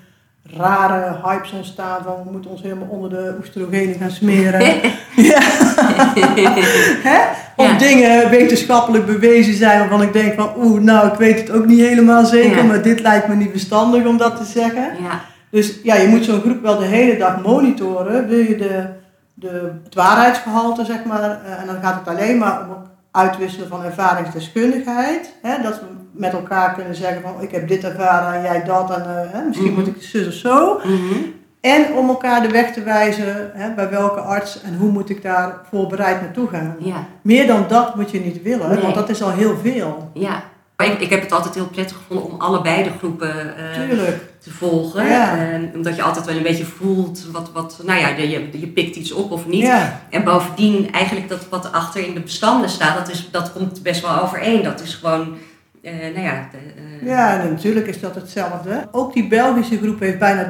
rare 0.44 1.16
hypes 1.24 1.52
ontstaan 1.52 2.04
van 2.04 2.14
we 2.26 2.32
moeten 2.32 2.52
ons 2.52 2.62
helemaal 2.62 2.88
onder 2.88 3.10
de 3.10 3.36
oestrogenen 3.40 3.96
gaan 4.00 4.12
smeren. 4.12 4.62
ja. 5.32 5.40
Hè? 7.10 7.20
Of 7.56 7.72
Ja. 7.72 7.78
dingen 7.78 8.30
wetenschappelijk 8.30 9.06
bewezen 9.06 9.54
zijn 9.54 9.80
waarvan 9.80 10.02
ik 10.02 10.14
denk 10.14 10.34
van 10.34 10.50
oeh, 10.58 10.82
nou 10.82 11.08
ik 11.08 11.14
weet 11.14 11.40
het 11.40 11.52
ook 11.52 11.66
niet 11.66 11.80
helemaal 11.80 12.26
zeker, 12.26 12.58
Ja. 12.58 12.64
maar 12.64 12.82
dit 12.82 13.00
lijkt 13.02 13.28
me 13.28 13.36
niet 13.36 13.52
verstandig 13.52 14.06
om 14.06 14.18
dat 14.18 14.38
te 14.38 14.44
zeggen. 14.44 14.84
Ja, 15.02 15.22
Dus 15.50 15.80
ja, 15.84 15.96
je 15.96 16.08
moet 16.08 16.26
zo'n 16.26 16.42
groep 16.42 16.62
wel 16.62 16.78
de 16.78 16.86
hele 16.86 17.18
dag 17.18 17.42
monitoren. 17.44 18.28
Wil 18.28 18.40
je 18.40 18.56
de, 18.58 18.86
de, 19.34 19.72
het 19.84 19.96
waarheidsgehalte, 19.96 20.86
zeg 20.86 21.04
maar, 21.04 21.22
eh, 21.22 21.62
en 21.62 21.66
dan 21.66 21.76
gaat 21.82 22.00
het 22.06 22.18
alleen 22.18 22.38
maar 22.38 22.60
om 22.70 22.76
uitwisselen 23.12 23.68
van 23.68 23.84
ervaringsdeskundigheid. 23.84 25.34
Hè, 25.42 25.62
dat 25.62 25.80
we 25.80 25.86
met 26.12 26.34
elkaar 26.34 26.74
kunnen 26.74 26.96
zeggen 26.96 27.22
van 27.22 27.42
ik 27.42 27.52
heb 27.52 27.68
dit 27.68 27.84
ervaren 27.84 28.34
en 28.34 28.42
jij 28.42 28.64
dat 28.64 28.92
en 28.92 29.02
eh, 29.02 29.32
hè, 29.34 29.42
misschien 29.48 29.72
Mhm. 29.72 29.80
moet 29.80 29.88
ik 29.88 30.02
zus 30.02 30.28
of 30.28 30.34
zo. 30.34 30.80
Mhm. 30.84 31.16
En 31.62 31.94
om 31.94 32.10
elkaar 32.10 32.42
de 32.42 32.48
weg 32.50 32.74
te 32.74 32.84
wijzen 32.84 33.52
hè, 33.54 33.74
bij 33.74 33.90
welke 33.90 34.20
arts 34.20 34.62
en 34.62 34.76
hoe 34.78 34.92
moet 34.92 35.10
ik 35.10 35.22
daar 35.22 35.54
voorbereid 35.70 36.22
naartoe 36.22 36.48
gaan. 36.48 36.76
ja, 36.80 37.06
Meer 37.22 37.48
dan 37.48 37.66
dat 37.68 37.96
moet 37.96 38.12
je 38.12 38.20
niet 38.20 38.42
willen, 38.42 38.70
Nee. 38.70 38.80
want 38.82 38.96
dat 38.96 39.10
is 39.10 39.24
al 39.24 39.32
heel 39.32 39.58
veel. 39.58 40.10
ja. 40.14 40.42
Ik, 40.78 41.00
ik 41.00 41.10
heb 41.10 41.22
het 41.22 41.32
altijd 41.32 41.54
heel 41.56 41.68
prettig 41.68 41.98
gevonden 41.98 42.26
om 42.32 42.40
allebei 42.40 42.84
de 42.84 42.92
groepen 42.98 43.54
Tuurlijk. 43.74 44.29
Te 44.40 44.52
volgen. 44.52 45.06
Ja. 45.06 45.60
Omdat 45.74 45.96
je 45.96 46.02
altijd 46.02 46.26
wel 46.26 46.36
een 46.36 46.44
beetje 46.44 46.66
voelt 46.66 47.26
wat, 47.32 47.52
wat 47.54 47.80
nou 47.84 48.00
ja, 48.00 48.08
je, 48.08 48.30
je, 48.30 48.60
je 48.60 48.68
pikt 48.68 48.96
iets 48.96 49.12
op 49.12 49.32
of 49.32 49.48
niet. 49.48 49.62
Ja. 49.62 50.02
En 50.10 50.24
bovendien, 50.24 50.92
eigenlijk 50.92 51.30
dat 51.30 51.50
wat 51.50 51.72
achter 51.72 52.08
in 52.08 52.14
de 52.14 52.20
bestanden 52.20 52.70
staat, 52.70 52.98
dat, 52.98 53.10
is, 53.10 53.28
dat 53.32 53.52
komt 53.54 53.84
best 53.84 54.02
wel 54.02 54.22
overeen. 54.22 54.64
Dat 54.64 54.82
is 54.82 54.94
gewoon, 54.94 55.38
eh, 55.82 55.94
nou 56.14 56.20
ja... 56.26 56.48
de, 56.52 56.58
eh, 57.02 57.08
ja, 57.08 57.44
natuurlijk 57.44 57.88
is 57.88 58.00
dat 58.00 58.16
hetzelfde. 58.16 58.88
Ook 58.92 59.14
die 59.14 59.28
Belgische 59.28 59.78
groep 59.78 60.00
heeft 60.00 60.20
bijna 60.20 60.48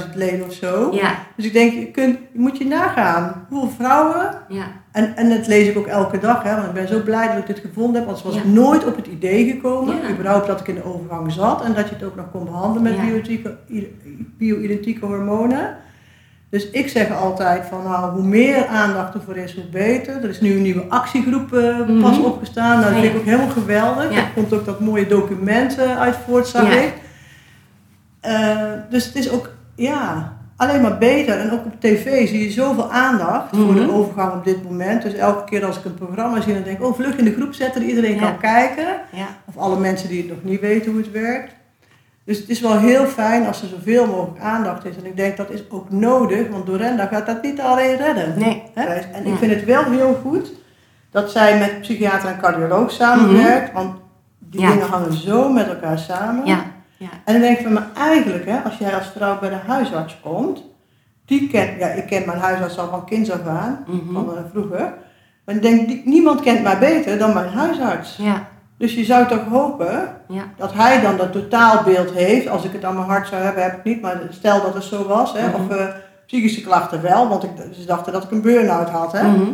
30.000 0.00 0.14
leden 0.14 0.46
of 0.46 0.52
zo. 0.52 0.88
ja, 0.92 1.14
Dus 1.36 1.46
ik 1.46 1.52
denk, 1.52 1.72
je, 1.72 1.90
kunt, 1.90 2.18
je 2.32 2.38
moet 2.38 2.58
je 2.58 2.66
nagaan. 2.66 3.46
Hoeveel 3.48 3.70
vrouwen, 3.70 4.30
ja, 4.48 4.64
en, 4.92 5.16
en 5.16 5.28
dat 5.28 5.46
lees 5.46 5.68
ik 5.68 5.78
ook 5.78 5.86
elke 5.86 6.18
dag, 6.18 6.42
hè, 6.42 6.54
want 6.54 6.66
ik 6.66 6.72
ben 6.72 6.88
zo 6.88 7.02
blij 7.02 7.26
dat 7.28 7.36
ik 7.36 7.46
dit 7.46 7.58
gevonden 7.58 7.94
heb. 7.94 8.04
Anders 8.04 8.22
was 8.22 8.34
Ja. 8.34 8.40
ik 8.40 8.46
nooit 8.46 8.86
op 8.86 8.96
het 8.96 9.06
idee 9.06 9.50
gekomen, 9.52 9.94
Ja. 10.02 10.10
überhaupt 10.10 10.46
dat 10.46 10.60
ik 10.60 10.68
in 10.68 10.74
de 10.74 10.84
overgang 10.84 11.32
zat. 11.32 11.62
En 11.64 11.74
dat 11.74 11.88
je 11.88 11.94
het 11.94 12.04
ook 12.04 12.16
nog 12.16 12.30
kon 12.30 12.44
behandelen 12.44 12.82
met 12.82 12.92
bio-identieke 14.38 15.06
hormonen. 15.06 15.76
Dus 16.54 16.70
ik 16.70 16.88
zeg 16.88 17.16
altijd 17.16 17.66
van 17.68 17.82
nou, 17.82 18.12
hoe 18.12 18.22
meer 18.22 18.66
aandacht 18.66 19.14
ervoor 19.14 19.36
is, 19.36 19.54
hoe 19.54 19.64
beter. 19.64 20.14
Er 20.22 20.28
is 20.28 20.40
nu 20.40 20.52
een 20.56 20.62
nieuwe 20.62 20.84
actiegroep 20.88 21.52
eh, 21.52 21.78
pas 22.00 22.16
Mhm. 22.18 22.24
opgestaan. 22.24 22.80
Nou, 22.80 22.92
dat 22.92 23.00
vind 23.02 23.12
ik 23.14 23.18
ook 23.20 23.24
helemaal 23.24 23.48
geweldig. 23.48 24.10
Ja. 24.12 24.16
Er 24.16 24.30
komt 24.34 24.52
ook 24.52 24.64
dat 24.64 24.80
mooie 24.80 25.06
document 25.06 25.78
uit 25.78 26.16
voort, 26.26 26.46
zag 26.46 26.74
Ja. 26.74 26.80
ik. 26.80 26.92
Eh, 28.20 28.56
dus 28.90 29.04
het 29.06 29.14
is 29.14 29.30
ook, 29.30 29.50
ja, 29.76 30.32
alleen 30.56 30.80
maar 30.82 30.98
beter. 30.98 31.38
En 31.38 31.50
ook 31.52 31.64
op 31.64 31.80
tv 31.80 32.28
zie 32.28 32.42
je 32.44 32.50
zoveel 32.50 32.90
aandacht 32.92 33.48
voor 33.56 33.64
Mhm. 33.74 33.86
de 33.86 33.92
overgang 33.92 34.32
op 34.32 34.44
dit 34.44 34.64
moment. 34.64 35.02
Dus 35.02 35.14
elke 35.14 35.44
keer 35.44 35.64
als 35.64 35.78
ik 35.78 35.84
een 35.84 35.94
programma 35.94 36.40
zie, 36.40 36.54
dan 36.54 36.62
denk 36.62 36.78
ik, 36.78 36.84
oh, 36.84 36.94
vlug 36.94 37.16
in 37.16 37.24
de 37.24 37.34
groep 37.34 37.54
zetten, 37.54 37.80
dat 37.80 37.90
iedereen 37.90 38.14
Ja. 38.14 38.20
kan 38.20 38.38
kijken. 38.38 38.86
ja, 39.12 39.26
Of 39.44 39.56
alle 39.56 39.78
mensen 39.78 40.08
die 40.08 40.18
het 40.22 40.28
nog 40.28 40.38
niet 40.42 40.60
weten 40.60 40.92
hoe 40.92 41.00
het 41.00 41.10
werkt. 41.10 41.52
Dus 42.24 42.38
het 42.38 42.48
is 42.48 42.60
wel 42.60 42.78
heel 42.78 43.04
fijn 43.06 43.46
als 43.46 43.62
er 43.62 43.68
zoveel 43.68 44.06
mogelijk 44.06 44.40
aandacht 44.40 44.84
is. 44.84 44.96
En 44.96 45.06
ik 45.06 45.16
denk 45.16 45.36
dat 45.36 45.50
is 45.50 45.70
ook 45.70 45.90
nodig, 45.90 46.48
want 46.48 46.66
Dorenda 46.66 47.06
gaat 47.06 47.26
dat 47.26 47.42
niet 47.42 47.60
alleen 47.60 47.96
redden. 47.96 48.34
nee. 48.38 48.62
Hè? 48.74 48.84
En 48.94 49.26
ik 49.26 49.36
vind 49.38 49.52
het 49.54 49.64
wel 49.64 49.84
heel 49.84 50.20
goed 50.22 50.52
dat 51.10 51.30
zij 51.30 51.58
met 51.58 51.80
psychiater 51.80 52.28
en 52.28 52.38
cardioloog 52.40 52.90
samenwerkt. 52.90 53.72
Want 53.72 53.96
die 54.38 54.60
Mhm. 54.60 54.68
Ja. 54.70 54.74
dingen 54.74 54.90
hangen 54.90 55.12
zo 55.12 55.48
met 55.52 55.68
elkaar 55.68 55.98
samen. 55.98 56.46
Ja, 56.46 56.64
ja, 56.96 57.08
En 57.24 57.32
dan 57.32 57.42
denk 57.42 57.56
ik 57.58 57.62
van, 57.64 57.72
maar 57.72 57.88
eigenlijk, 57.96 58.44
hè, 58.46 58.58
als 58.58 58.78
jij 58.78 58.94
als 58.94 59.10
vrouw 59.16 59.38
bij 59.38 59.48
de 59.48 59.58
huisarts 59.66 60.20
komt, 60.22 60.62
die 61.26 61.48
kent, 61.48 61.78
ja, 61.78 61.86
ik 61.86 62.06
ken 62.06 62.22
mijn 62.26 62.38
huisarts 62.38 62.78
al 62.78 62.88
van 62.88 63.04
kinds 63.06 63.30
af 63.30 63.46
aan, 63.46 63.84
mhm. 63.86 64.12
van 64.12 64.36
eh, 64.36 64.42
vroeger. 64.52 64.94
Maar 65.44 65.54
ik 65.54 65.62
denk, 65.62 65.88
die, 65.88 66.02
niemand 66.04 66.40
kent 66.40 66.62
mij 66.62 66.78
beter 66.78 67.18
dan 67.18 67.34
mijn 67.34 67.48
huisarts. 67.52 68.16
ja, 68.16 68.46
Dus 68.76 68.94
je 68.94 69.04
zou 69.04 69.26
toch 69.26 69.44
hopen 69.48 70.16
ja, 70.28 70.42
dat 70.56 70.72
hij 70.74 71.00
dan 71.00 71.16
dat 71.16 71.32
totaalbeeld 71.32 72.10
heeft. 72.10 72.48
Als 72.48 72.64
ik 72.64 72.72
het 72.72 72.84
aan 72.84 72.94
mijn 72.94 73.06
hart 73.06 73.28
zou 73.28 73.42
hebben, 73.42 73.62
heb 73.62 73.76
ik 73.78 73.84
niet. 73.84 74.00
Maar 74.00 74.20
stel 74.30 74.62
dat 74.62 74.74
het 74.74 74.84
zo 74.84 75.06
was. 75.06 75.32
Hè, 75.32 75.48
Mhm. 75.48 75.54
Of 75.62 75.68
eh, 75.76 75.86
psychische 76.26 76.60
klachten 76.62 77.02
wel. 77.02 77.28
Want 77.28 77.42
ik, 77.42 77.50
ze 77.72 77.84
dachten 77.86 78.12
dat 78.12 78.24
ik 78.24 78.30
een 78.30 78.42
burn-out 78.42 78.88
had. 78.88 79.12
Hè. 79.12 79.22
mhm. 79.28 79.44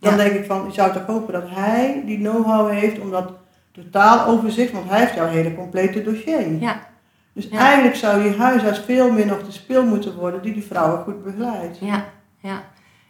Dan 0.00 0.10
Ja. 0.10 0.16
denk 0.16 0.32
ik 0.32 0.44
van, 0.46 0.64
je 0.66 0.72
zou 0.72 0.92
toch 0.92 1.06
hopen 1.06 1.32
dat 1.32 1.44
hij 1.46 2.02
die 2.06 2.18
know-how 2.18 2.70
heeft 2.70 3.00
om 3.00 3.10
dat 3.10 3.30
totaal 3.72 4.26
overzicht. 4.26 4.72
Want 4.72 4.88
hij 4.88 5.00
heeft 5.00 5.14
jouw 5.14 5.26
hele 5.26 5.54
complete 5.54 6.02
dossier. 6.02 6.52
Ja. 6.60 6.76
Dus 7.32 7.48
Ja. 7.50 7.58
eigenlijk 7.58 7.96
zou 7.96 8.22
die 8.22 8.36
huisarts 8.36 8.78
veel 8.78 9.12
meer 9.12 9.26
nog 9.26 9.42
de 9.44 9.52
speel 9.52 9.84
moeten 9.84 10.14
worden 10.14 10.42
die 10.42 10.52
die 10.52 10.64
vrouwen 10.66 11.02
goed 11.02 11.24
begeleidt. 11.24 11.78
ja, 11.80 12.04
ja. 12.38 12.62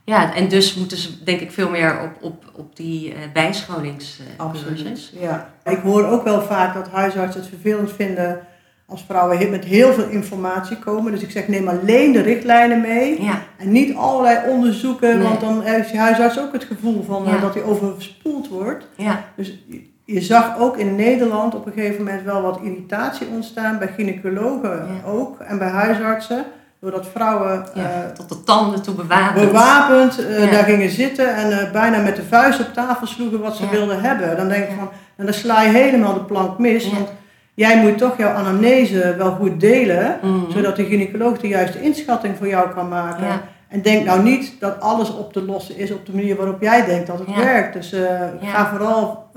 Ja, 0.04 0.34
en 0.34 0.48
dus 0.48 0.74
moeten 0.74 0.96
ze 0.96 1.24
denk 1.24 1.40
ik 1.40 1.52
veel 1.52 1.70
meer 1.70 2.00
op, 2.00 2.22
op, 2.22 2.44
op 2.56 2.76
die 2.76 3.12
eh 3.12 3.18
bijscholingscursus. 3.32 4.36
Absoluut. 4.36 5.12
Ja. 5.20 5.50
Ik 5.64 5.78
hoor 5.78 6.04
ook 6.06 6.24
wel 6.24 6.42
vaak 6.42 6.74
dat 6.74 6.88
huisartsen 6.88 7.40
het 7.40 7.50
vervelend 7.50 7.92
vinden 7.92 8.40
als 8.86 9.04
vrouwen 9.08 9.50
met 9.50 9.64
heel 9.64 9.92
veel 9.92 10.08
informatie 10.08 10.76
komen. 10.78 11.12
Dus 11.12 11.22
ik 11.22 11.30
zeg 11.30 11.48
neem 11.48 11.68
alleen 11.68 12.12
de 12.12 12.20
richtlijnen 12.20 12.80
mee. 12.80 13.22
Ja, 13.22 13.42
En 13.58 13.72
niet 13.72 13.94
allerlei 13.96 14.50
onderzoeken, 14.50 15.18
Nee. 15.18 15.28
want 15.28 15.40
dan 15.40 15.62
heeft 15.62 15.90
je 15.90 15.98
huisarts 15.98 16.38
ook 16.40 16.52
het 16.52 16.64
gevoel 16.64 17.02
van 17.02 17.26
eh, 17.26 17.32
Ja. 17.32 17.38
dat 17.38 17.54
hij 17.54 17.62
overspoeld 17.62 18.48
wordt. 18.48 18.86
ja, 18.96 19.24
Dus 19.36 19.58
je- 20.04 20.20
zag 20.20 20.58
ook 20.58 20.76
in 20.76 20.96
Nederland 20.96 21.54
op 21.54 21.66
een 21.66 21.72
gegeven 21.72 22.04
moment 22.04 22.22
wel 22.24 22.42
wat 22.42 22.60
irritatie 22.62 23.26
ontstaan 23.26 23.78
bij 23.78 23.88
gynaecologen 23.96 24.88
ook 25.06 25.38
en 25.40 25.58
bij 25.58 25.68
huisartsen. 25.68 26.44
Doordat 26.82 27.06
vrouwen 27.14 27.66
ja. 27.74 27.82
eh, 27.82 28.08
tot 28.14 28.28
de 28.28 28.42
tanden 28.42 28.82
toe 28.82 28.94
bewapend. 28.94 29.46
bewapend 29.46 30.24
eh, 30.26 30.44
Ja. 30.44 30.50
daar 30.50 30.64
gingen 30.64 30.90
zitten 30.90 31.34
en 31.34 31.50
eh, 31.60 31.70
bijna 31.72 31.98
met 32.02 32.16
de 32.16 32.22
vuist 32.22 32.60
op 32.60 32.72
tafel 32.74 33.06
sloegen 33.06 33.40
wat 33.40 33.56
ze 33.56 33.64
Ja. 33.64 33.70
wilden 33.70 34.00
hebben. 34.00 34.36
Dan 34.36 34.48
denk 34.48 34.64
ik 34.68 34.74
van, 34.78 34.88
en 35.16 35.24
dan 35.24 35.34
sla 35.34 35.62
je 35.62 35.68
helemaal 35.68 36.14
de 36.14 36.20
plank 36.24 36.58
mis. 36.58 36.92
Want 36.92 37.08
jij 37.54 37.80
moet 37.80 37.98
toch 37.98 38.16
jouw 38.18 38.32
anamnese 38.32 39.14
wel 39.18 39.30
goed 39.32 39.60
delen, 39.60 40.18
Mhm. 40.22 40.50
zodat 40.50 40.76
de 40.76 40.84
gynaecoloog 40.84 41.38
de 41.38 41.48
juiste 41.48 41.80
inschatting 41.82 42.36
voor 42.36 42.48
jou 42.48 42.70
kan 42.70 42.88
maken. 42.88 43.40
En 43.68 43.82
denk 43.82 44.04
nou 44.04 44.22
niet 44.22 44.54
dat 44.60 44.80
alles 44.80 45.14
op 45.16 45.32
te 45.32 45.42
lossen 45.44 45.76
is 45.76 45.90
op 45.92 46.06
de 46.06 46.14
manier 46.14 46.36
waarop 46.36 46.60
jij 46.62 46.84
denkt 46.84 47.06
dat 47.06 47.18
het 47.18 47.28
Ja. 47.28 47.36
werkt. 47.44 47.72
Dus 47.72 47.90
Ja. 47.90 48.30
ga 48.52 48.66
vooral 48.70 49.30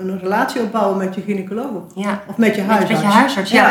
een 0.00 0.18
relatie 0.22 0.60
opbouwen 0.62 0.98
met 0.98 1.14
je 1.14 1.20
gynaecoloog. 1.20 1.82
Ja, 1.94 2.20
Of 2.26 2.36
met 2.36 2.54
je 2.54 2.60
met, 2.62 2.70
huisarts. 2.70 2.90
met 2.90 3.00
je 3.00 3.16
huisarts. 3.18 3.50
Ja. 3.50 3.70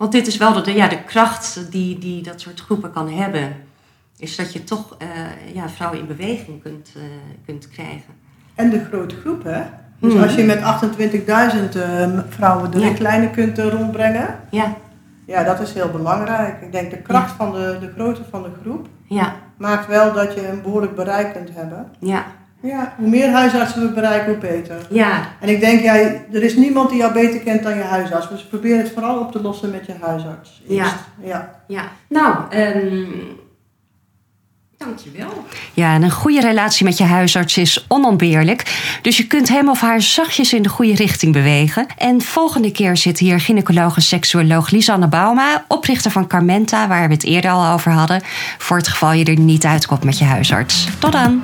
Want 0.00 0.12
dit 0.12 0.26
is 0.26 0.36
wel 0.36 0.62
de, 0.62 0.72
ja, 0.74 0.88
de 0.88 1.02
kracht 1.04 1.70
die, 1.72 1.98
die 1.98 2.22
dat 2.22 2.40
soort 2.40 2.60
groepen 2.60 2.92
kan 2.92 3.08
hebben. 3.10 3.56
Is 4.18 4.36
dat 4.36 4.52
je 4.52 4.64
toch 4.64 4.96
eh, 4.98 5.54
ja, 5.54 5.68
vrouwen 5.68 5.98
in 6.00 6.06
beweging 6.06 6.62
kunt, 6.62 6.92
eh, 6.96 7.02
kunt 7.46 7.68
krijgen. 7.68 8.14
En 8.54 8.70
de 8.70 8.84
grote 8.84 9.14
groep, 9.16 9.44
hè? 9.44 9.62
Dus 9.98 10.12
Mhm. 10.14 10.22
als 10.22 10.34
je 10.34 10.42
met 10.44 10.62
28.000 10.62 11.76
eh, 11.76 12.18
vrouwen 12.28 12.70
de 12.70 12.78
Ja. 12.78 12.86
richtlijnen 12.88 13.30
kunt 13.30 13.58
eh, 13.58 13.66
rondbrengen, 13.68 14.38
Ja, 14.50 14.74
Ja, 15.26 15.42
dat 15.44 15.60
is 15.60 15.72
heel 15.72 15.90
belangrijk. 15.90 16.60
Ik 16.62 16.72
denk 16.72 16.90
de 16.90 16.98
kracht 16.98 17.32
van 17.32 17.52
de, 17.52 17.76
de 17.80 17.92
grootte 17.94 18.22
van 18.30 18.42
de 18.42 18.50
groep 18.62 18.86
ja, 19.06 19.34
maakt 19.56 19.86
wel 19.86 20.12
dat 20.12 20.34
je 20.34 20.48
een 20.48 20.62
behoorlijk 20.62 20.94
bereik 20.94 21.32
kunt 21.32 21.48
hebben. 21.54 21.90
ja, 21.98 22.24
Ja, 22.62 22.94
hoe 22.96 23.08
meer 23.08 23.30
huisartsen 23.30 23.82
we 23.82 23.92
bereiken, 23.92 24.26
hoe 24.26 24.40
beter. 24.40 24.86
ja, 24.90 25.32
En 25.40 25.48
ik 25.48 25.60
denk, 25.60 25.80
jij, 25.80 26.26
er 26.32 26.42
is 26.42 26.56
niemand 26.56 26.88
die 26.88 26.98
jou 26.98 27.12
beter 27.12 27.40
kent 27.40 27.62
dan 27.62 27.76
je 27.76 27.82
huisarts. 27.82 28.28
Dus 28.28 28.46
probeer 28.46 28.76
het 28.76 28.90
vooral 28.90 29.18
op 29.18 29.32
te 29.32 29.42
lossen 29.42 29.70
met 29.70 29.86
je 29.86 29.94
huisarts. 30.00 30.62
Ja. 30.66 30.82
eerst. 30.82 30.94
ja. 31.22 31.62
ja. 31.66 31.82
Nou, 32.08 32.36
ehm 32.50 33.38
dankjewel. 34.84 35.44
Ja, 35.74 35.94
en 35.94 36.02
een 36.02 36.10
goede 36.10 36.40
relatie 36.40 36.84
met 36.84 36.98
je 36.98 37.04
huisarts 37.04 37.56
is 37.56 37.84
onontbeerlijk. 37.88 38.88
Dus 39.02 39.16
je 39.16 39.26
kunt 39.26 39.48
hem 39.48 39.68
of 39.68 39.80
haar 39.80 40.02
zachtjes 40.02 40.52
in 40.52 40.62
de 40.62 40.68
goede 40.68 40.94
richting 40.94 41.32
bewegen. 41.32 41.86
En 41.96 42.20
volgende 42.20 42.72
keer 42.72 42.96
zit 42.96 43.18
hier 43.18 43.40
gynaecoloog 43.40 43.96
en 43.96 44.02
seksuoloog 44.02 44.70
Lisanne 44.70 45.08
Bauma, 45.08 45.64
oprichter 45.68 46.10
van 46.10 46.26
Carmenta, 46.26 46.88
waar 46.88 47.08
we 47.08 47.14
het 47.14 47.24
eerder 47.24 47.50
al 47.50 47.72
over 47.72 47.92
hadden. 47.92 48.22
Voor 48.58 48.76
het 48.76 48.88
geval 48.88 49.12
je 49.12 49.24
er 49.24 49.38
niet 49.38 49.64
uitkomt 49.64 50.04
met 50.04 50.18
je 50.18 50.24
huisarts. 50.24 50.86
Tot 50.98 51.12
dan! 51.12 51.42